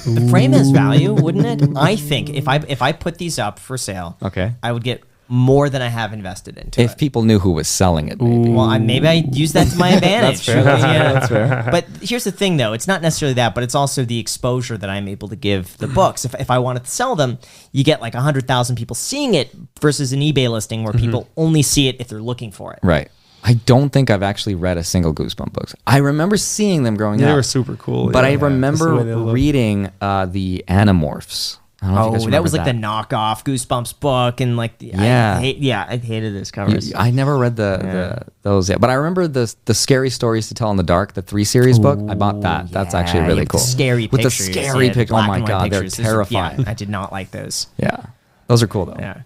[0.04, 1.76] The frame has value, wouldn't it?
[1.76, 4.52] I think if I if I put these up for sale, Okay.
[4.62, 6.98] I would get more than I have invested into If it.
[6.98, 8.48] people knew who was selling it, maybe.
[8.48, 10.46] well, I, maybe I use that to my advantage.
[10.46, 11.12] that's fair, Yeah.
[11.12, 11.68] that's fair.
[11.70, 14.88] But here's the thing, though: it's not necessarily that, but it's also the exposure that
[14.88, 16.24] I'm able to give the books.
[16.24, 17.38] If, if I wanted to sell them,
[17.72, 21.04] you get like hundred thousand people seeing it versus an eBay listing where mm-hmm.
[21.04, 22.78] people only see it if they're looking for it.
[22.82, 23.10] Right.
[23.44, 25.74] I don't think I've actually read a single Goosebump books.
[25.86, 27.30] I remember seeing them growing They up.
[27.30, 28.10] They were super cool.
[28.10, 28.30] But yeah.
[28.30, 31.58] I That's remember way reading uh, the Animorphs.
[31.80, 34.40] I don't know if you Oh, guys that was remember like the knockoff Goosebumps book,
[34.40, 35.36] and like, Yeah.
[35.38, 36.92] I hate, yeah, I hated those covers.
[36.92, 40.54] I never read the, the those yet, but I remember the the scary stories to
[40.54, 42.00] tell in the dark, the three series book.
[42.10, 42.72] I bought that.
[42.72, 43.60] That's actually really cool.
[43.60, 44.48] Scary with pictures.
[44.48, 45.12] the scary yeah, the pic.
[45.12, 45.98] Oh my god, they're pictures.
[45.98, 46.60] Those are- terrifying.
[46.62, 47.68] yeah, I did not like those.
[47.76, 48.06] Yeah,
[48.48, 48.96] those are cool though.
[48.98, 49.22] Yeah.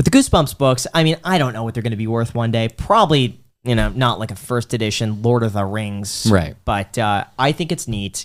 [0.00, 2.34] But the Goosebumps books, I mean, I don't know what they're going to be worth
[2.34, 2.70] one day.
[2.70, 6.26] Probably, you know, not like a first edition Lord of the Rings.
[6.30, 6.56] Right.
[6.64, 8.24] But uh, I think it's neat.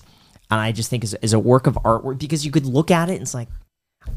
[0.49, 3.09] And I just think is is a work of artwork because you could look at
[3.09, 3.49] it and it's like,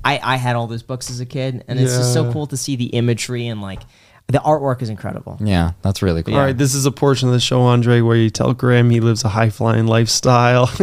[0.05, 1.65] I, I had all those books as a kid.
[1.67, 3.83] And it's just so cool to see the imagery and like
[4.31, 5.39] the artwork is incredible.
[5.41, 6.35] Yeah, that's really cool.
[6.35, 9.01] All right, this is a portion of the show, Andre, where you tell Graham he
[9.01, 10.71] lives a high flying lifestyle.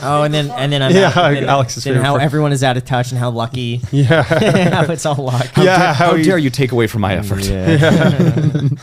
[0.00, 2.22] Oh, and then and then I'm Yeah, out, and then, Alex's then favorite how part.
[2.22, 4.22] everyone is out of touch and how lucky yeah.
[4.84, 5.48] how it's all luck.
[5.56, 5.92] yeah.
[5.92, 7.44] How he- dare you take away from my effort?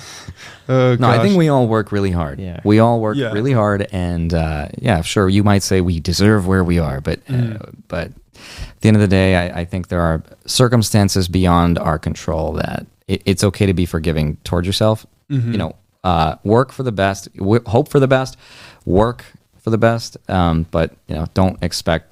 [0.67, 2.39] Oh, No, I think we all work really hard.
[2.39, 2.59] Yeah.
[2.65, 3.31] We all work Yeah.
[3.31, 7.19] really hard, and uh, yeah, sure, you might say we deserve where we are, but
[7.29, 7.75] uh, Mm.
[7.87, 11.97] but at the end of the day, I, I think there are circumstances beyond our
[11.99, 15.05] control that it, it's okay to be forgiving towards yourself.
[15.29, 15.51] Mm-hmm.
[15.51, 18.37] You know, uh, work for the best, w- hope for the best,
[18.85, 19.25] work
[19.57, 22.11] for the best, um, but you know, don't expect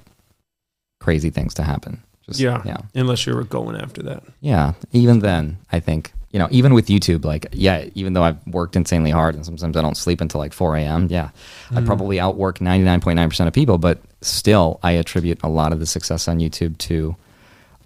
[1.00, 2.02] crazy things to happen.
[2.26, 2.62] Just, Yeah.
[2.64, 2.78] yeah.
[2.94, 4.22] Unless you were going after that.
[4.40, 8.44] Yeah, even then, I think you know, even with YouTube, like yeah, even though I've
[8.48, 11.06] worked insanely hard and sometimes I don't sleep until like 4 a.m.
[11.08, 11.30] Yeah,
[11.72, 15.86] I probably outwork 99.9 percent of people, but still, I attribute a lot of the
[15.86, 17.14] success on YouTube to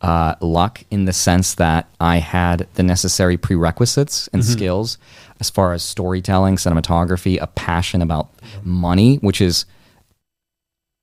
[0.00, 4.98] uh, luck in the sense that I had the necessary prerequisites and skills
[5.40, 8.30] as far as storytelling, cinematography, a passion about
[8.64, 9.64] money, which is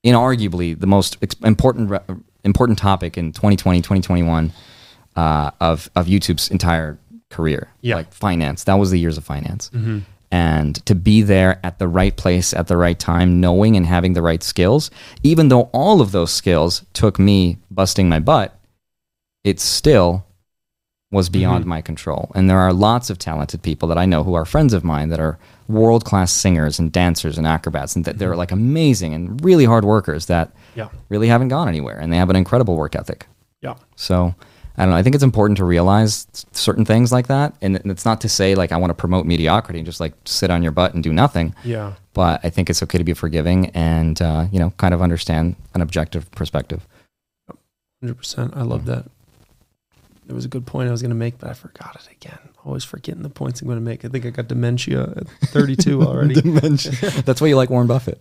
[0.05, 1.99] inarguably the most ex- important re-
[2.43, 4.53] important topic in 2020 2021
[5.15, 6.97] uh, of of YouTube's entire
[7.29, 7.69] career.
[7.81, 7.95] Yeah.
[7.95, 8.63] Like finance.
[8.65, 9.71] That was the years of finance.
[10.31, 14.13] And to be there at the right place at the right time, knowing and having
[14.13, 14.91] the right skills,
[15.23, 18.54] even though all of those skills took me busting my butt,
[19.45, 20.25] it still
[21.11, 21.39] was mm-hmm.
[21.39, 22.31] beyond my control.
[22.35, 25.09] And there are lots of talented people that I know who are friends of mine
[25.09, 28.39] that are world class singers and dancers and acrobats, and that they're mm-hmm.
[28.39, 30.89] like amazing and really hard workers that Yeah.
[31.07, 33.27] really haven't gone anywhere, and they have an incredible work ethic.
[33.61, 33.75] Yeah.
[33.95, 34.35] So
[34.77, 34.97] I don't know.
[34.97, 38.55] I think it's important to realize certain things like that, and it's not to say
[38.55, 41.13] like I want to promote mediocrity and just like sit on your butt and do
[41.13, 41.55] nothing.
[41.63, 41.93] Yeah.
[42.13, 45.55] But I think it's okay to be forgiving and uh, you know kind of understand
[45.75, 46.85] an objective perspective.
[48.01, 48.53] Hundred percent.
[48.55, 48.87] I love mm.
[48.87, 49.05] that.
[50.25, 52.39] There was a good point I was going to make, but I forgot it again.
[52.65, 54.03] Always forgetting the points I'm going to make.
[54.05, 56.33] I think I got dementia at 32 already.
[56.41, 56.91] dementia.
[57.21, 58.19] That's why you like Warren Buffett.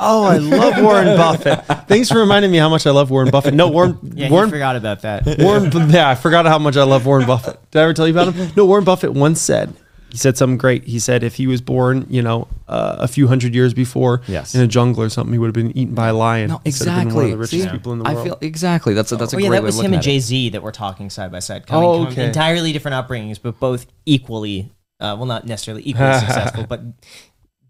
[0.00, 1.64] oh, I love Warren Buffett.
[1.88, 3.52] Thanks for reminding me how much I love Warren Buffett.
[3.54, 3.98] No, Warren.
[4.14, 4.48] Yeah, Warren.
[4.48, 5.26] he forgot about that.
[5.38, 5.70] Warren.
[5.90, 7.58] Yeah, I forgot how much I love Warren Buffett.
[7.70, 8.50] Did I ever tell you about him?
[8.56, 9.74] No, Warren Buffett once said.
[10.12, 10.84] He said something great.
[10.84, 14.54] He said if he was born, you know, uh, a few hundred years before, Yes.
[14.54, 16.50] in a jungle or something, he would have been eaten by a lion.
[16.50, 17.14] No, instead of exactly.
[17.16, 18.92] One of the richest See, people in the I feel exactly.
[18.94, 20.02] That's a, that's a oh great yeah, that way was him and.
[20.02, 22.26] Jay Z that were talking side by side, coming Oh, from okay.
[22.26, 24.70] entirely different upbringings, but both equally,
[25.00, 26.82] uh, well, not necessarily equally successful, but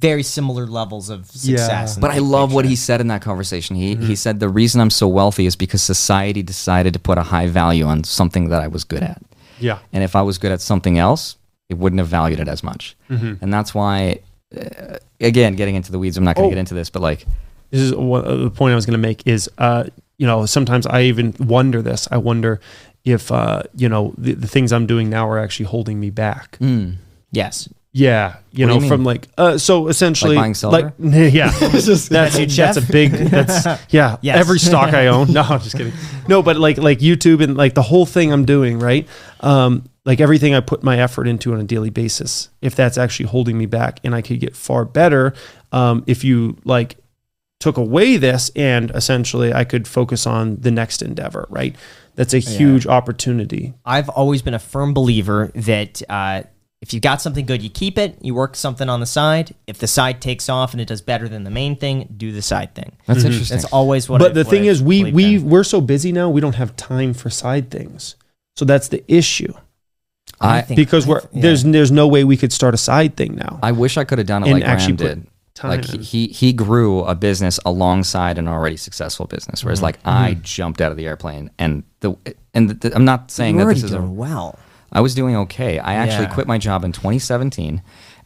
[0.01, 1.95] very similar levels of success.
[1.95, 3.77] and But I big love what he said in that conversation.
[3.77, 4.07] He Mm-hmm.
[4.07, 7.47] he said the reason I'm so wealthy is because society decided to put a high
[7.47, 9.23] value on something that I was good at.
[9.61, 9.79] yeah.
[9.93, 11.37] And if I was good at something else,
[11.73, 12.97] it wouldn't have valued it as much.
[13.11, 13.35] Mm-hmm.
[13.43, 14.21] And that's why,
[14.57, 16.51] uh, again, getting into the weeds, I'm not going Oh.
[16.51, 17.27] to get into this, but like,
[17.71, 19.85] this is what uh, the point I was going to make is, uh,
[20.19, 22.07] you know, sometimes I even wonder this.
[22.11, 22.61] I wonder
[23.05, 26.59] if, uh, you know, the, the things I'm doing now are actually holding me back.
[26.61, 26.97] mm,
[27.33, 27.69] Yes.
[27.95, 30.95] Yeah, you What know, you from like, uh, so essentially, Like silver?
[30.99, 34.17] yeah, that's That's your that's a big, that's yeah.
[34.23, 34.39] Yes.
[34.39, 35.93] Every stock I own, no, I'm just kidding.
[36.27, 39.07] No, but like like YouTube and like the whole thing I'm doing, right?
[39.41, 43.27] Um, like everything I put my effort into on a daily basis, if that's actually
[43.27, 45.33] holding me back, and I could get far better,
[45.71, 46.97] um, if you like
[47.61, 51.77] took away this and essentially I could focus on the next endeavor, right?
[52.17, 53.73] That's a huge opportunity.
[53.85, 56.43] I've always been a firm believer that uh,
[56.81, 58.19] if you got something good, you keep it.
[58.21, 59.55] You work something on the side.
[59.69, 62.43] If the side takes off and it does better than the main thing, do the
[62.43, 62.97] side thing.
[63.07, 63.57] that's interesting.
[63.59, 64.19] That's always what.
[64.19, 65.49] but I've- the what thing I've is we we in.
[65.49, 68.17] we're so busy now we don't have time for side things
[68.57, 69.53] so that's the issue
[70.43, 71.43] I because we're yeah.
[71.43, 74.19] there's there's no way we could start a side thing now I wish I could
[74.19, 75.27] have done it And like actually Graham did.
[75.63, 79.85] Like he, he he grew a business alongside an already successful business, whereas Mm-hmm.
[79.85, 82.17] like I jumped out of the airplane and the
[82.55, 84.59] and the, I'm not saying You're that this is a doing well.
[84.91, 85.79] I was doing okay.
[85.79, 86.35] I actually Yeah.
[86.35, 87.81] quit my job in 2017,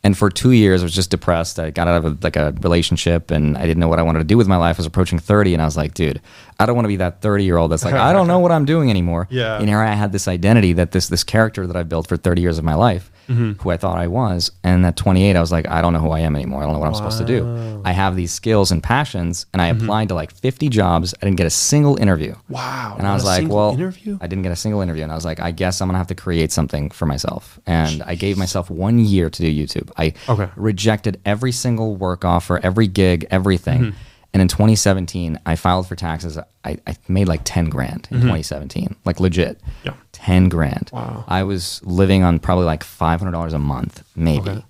[0.06, 1.58] and for two years I was just depressed.
[1.58, 4.20] I got out of a, like a relationship, and I didn't know what I wanted
[4.20, 4.76] to do with my life.
[4.76, 6.20] I was approaching 30, and I was like, dude,
[6.60, 8.52] I don't want to be that 30 year old that's like, I don't know what
[8.52, 9.26] I'm doing anymore.
[9.30, 9.58] Yeah.
[9.58, 12.40] And here I had this identity that this this character that I built for 30
[12.40, 13.52] years of my life, Mm-hmm.
[13.62, 16.10] who I thought I was, and at 28 I was like, I don't know who
[16.10, 16.62] I am anymore.
[16.62, 17.82] I don't know what I'm supposed to do.
[17.84, 19.84] I have these skills and passions, and I Mm-hmm.
[19.84, 21.14] applied to like 50 jobs.
[21.20, 22.34] I didn't get a single interview.
[22.48, 25.02] wow And I was like, well, interview I didn't get a single interview.
[25.02, 27.58] And I was like, I guess I'm going to have to create something for myself.
[27.66, 29.90] And I gave myself one year to do YouTube.
[29.96, 30.48] I Okay.
[30.56, 33.80] rejected every single work offer, every gig, everything.
[33.80, 33.98] Mm-hmm.
[34.36, 36.36] And in 2017, I filed for taxes.
[36.36, 39.58] I, I made like 10 grand in 2017, like legit.
[39.62, 39.70] Mm-hmm.
[39.86, 39.94] Yeah.
[40.12, 40.90] 10 grand.
[40.92, 41.24] Wow.
[41.26, 44.50] I was living on probably like $500 a month, maybe.
[44.50, 44.64] Okay.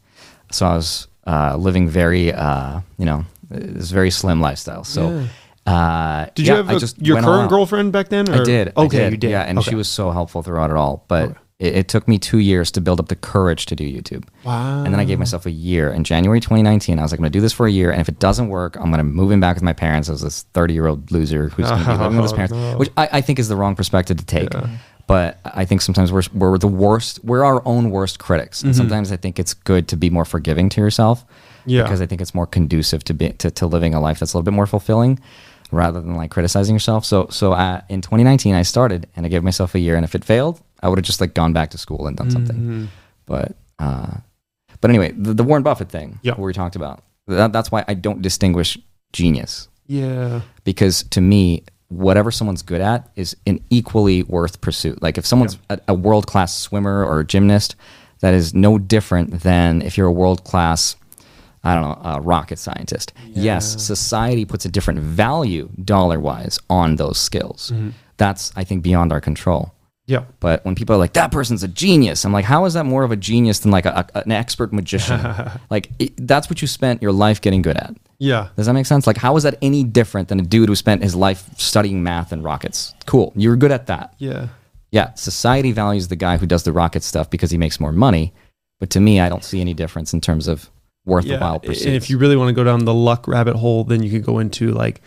[0.52, 4.84] So I was uh, living very, uh, you know, it was very slim lifestyle.
[4.84, 5.26] So,
[5.66, 8.68] uh, did yeah, you have I a- your current girlfriend back then I or- did.
[8.76, 9.10] I okay did.
[9.14, 9.70] you did Yeah, and Okay.
[9.70, 11.05] she was so helpful throughout it all.
[11.09, 14.24] But it, it took me two years to build up the courage to do YouTube.
[14.45, 15.91] wow And then I gave myself a year.
[15.91, 17.91] In January 2019, I was like, I'm going to do this for a year.
[17.91, 20.20] And if it doesn't work, I'm going to move in back with my parents as
[20.20, 22.77] this 30 year old loser who's going to be living with his Oh, parents, no.
[22.78, 24.51] which I, I think is the wrong perspective to take.
[25.07, 28.62] But I think sometimes we're, we're the worst, we're our own worst critics.
[28.62, 31.24] And sometimes I think it's good to be more forgiving to yourself.
[31.65, 31.83] Yeah.
[31.85, 34.37] Because I think it's more conducive to, be, to, to living a life that's a
[34.37, 35.19] little bit more fulfilling
[35.73, 37.05] rather than like criticizing yourself.
[37.05, 39.97] So, so uh, in 2019, I started and I gave myself a year.
[39.97, 42.31] And if it failed, I would have just like gone back to school and done
[42.31, 42.57] something.
[42.57, 42.85] Mm-hmm.
[43.27, 44.16] But, uh,
[44.81, 46.35] but anyway, the, the Warren Buffett thing, Yeah.
[46.39, 48.78] we talked about, that, that's why I don't distinguish
[49.12, 55.01] genius yeah because to me, whatever someone's good at is an equally worth pursuit.
[55.01, 57.77] Like if someone's a, a world class swimmer or a gymnast,
[58.20, 60.97] that is no different than if you're a world class,
[61.62, 63.12] I don't know, uh, rocket scientist.
[63.28, 67.73] Yes, society puts a different value dollar wise on those skills.
[68.16, 69.73] That's, I think, beyond our control.
[70.07, 72.85] Yeah But when people are like, that person's a genius, I'm like, how is that
[72.87, 75.20] more of a genius than like a, a- an expert magician?
[75.70, 77.95] like, it, that's what you spent your life getting good at.
[78.19, 79.07] yeah Does that make sense?
[79.07, 82.31] Like, how is that any different than a dude who spent his life studying math
[82.33, 82.95] and rockets?
[83.07, 83.33] Cool.
[83.37, 84.15] You were good at that.
[84.19, 84.49] yeah
[84.93, 88.33] yeah, society values the guy who does the rocket stuff because he makes more money.
[88.81, 90.70] But to me, I don't see any difference in terms of
[91.05, 91.85] worthwhile and pursuits.
[91.87, 94.24] And if you really want to go down the luck rabbit hole, then you could
[94.24, 95.03] go into like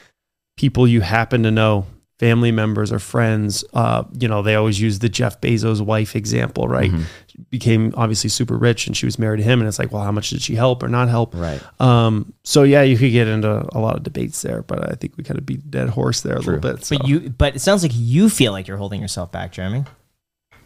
[0.57, 1.85] people you happen to know,
[2.19, 3.63] family members or friends.
[3.73, 6.91] Uh, you know, they always use the Jeff Bezos wife example, right?
[6.91, 7.03] Mm-hmm.
[7.49, 10.11] Became obviously super rich and she was married to him, and it's like, well, how
[10.11, 11.33] much did she help or not help?
[11.33, 11.61] right.
[11.79, 15.15] Um, so yeah, you could get into a lot of debates there, but I think
[15.17, 16.55] we kind of beat a dead horse there a True.
[16.55, 16.83] little bit.
[16.85, 16.97] so.
[16.97, 19.85] But you, but it sounds like you feel like you're holding yourself back, Jeremy.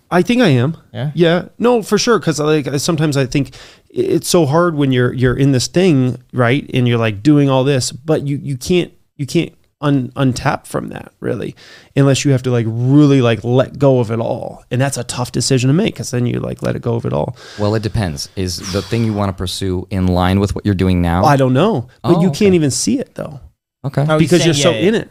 [0.10, 0.78] I think I am.
[0.94, 1.12] Yeah?
[1.16, 1.48] Yeah.
[1.58, 2.20] No, for sure.
[2.20, 3.56] Because like sometimes I think
[3.90, 6.70] it's so hard when you're you're in this thing, right?
[6.74, 9.54] And you're like doing all this, but you you can't you can't
[9.84, 11.56] un, untap from that really,
[11.96, 15.04] unless you have to like really like let go of it all, and that's a
[15.04, 17.36] tough decision to make because then you like let it go of it all.
[17.60, 18.30] Well, it depends.
[18.36, 21.24] Is the thing you want to pursue in line with what you're doing now?
[21.26, 22.40] I don't know, but Oh, you okay.
[22.46, 23.40] can't even see it though
[23.86, 24.06] okay.
[24.10, 24.88] Oh, because saying, you're so yeah, yeah.
[24.88, 25.10] in it.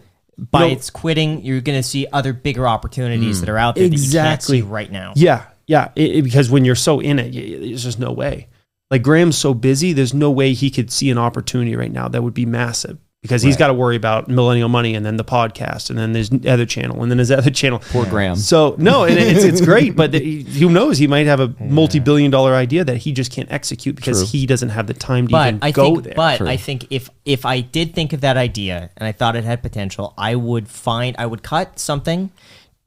[0.50, 0.66] By No.
[0.68, 4.08] its quitting, you're going to see other bigger opportunities that are out there Exactly.
[4.18, 5.12] that you can't see right now.
[5.14, 5.90] Yeah, yeah.
[5.94, 8.48] It, it- because when you're so in it, y- y- there's just no way.
[8.90, 12.22] Like Graham's so busy, there's no way he could see an opportunity right now that
[12.22, 13.58] would be massive because he's Right.
[13.60, 17.02] got to worry about millennial money and then the podcast and then there's other channel
[17.02, 17.78] and then his other channel.
[17.90, 18.34] Poor Graham.
[18.36, 20.98] So no, and it's it's great, but the, who knows?
[20.98, 24.40] He might have a multi-billion dollar idea that he just can't execute because True.
[24.40, 26.14] he doesn't have the time to But even I go think, there.
[26.16, 26.48] but True.
[26.48, 29.62] I think if if I did think of that idea and I thought it had
[29.62, 32.30] potential, I would find I would cut something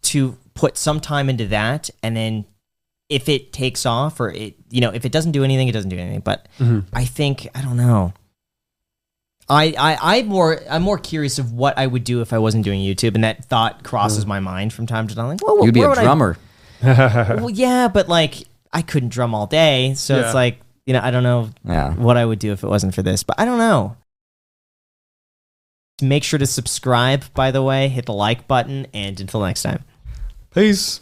[0.04, 2.46] to put some time into that, and then
[3.08, 5.90] if it takes off or it you know if it doesn't do anything, it doesn't
[5.92, 6.20] do anything.
[6.22, 6.80] But Mm-hmm.
[6.94, 8.14] I think I don't know.
[9.48, 12.64] I, I I'm more I'm more curious of what I would do if I wasn't
[12.64, 14.30] doing YouTube, and that thought crosses mm.
[14.30, 15.28] my mind from time to time.
[15.28, 16.38] Like, well, You'd be where a would I- drummer.
[16.84, 18.44] well, yeah, but like
[18.74, 20.26] I couldn't drum all day, so Yeah.
[20.26, 21.94] it's like you know I don't know Yeah.
[21.94, 23.98] what I would do if it wasn't for this, but I don't know.
[26.02, 29.84] Make sure to subscribe, by the way, hit the like button, and until next time.
[30.54, 31.00] Peace.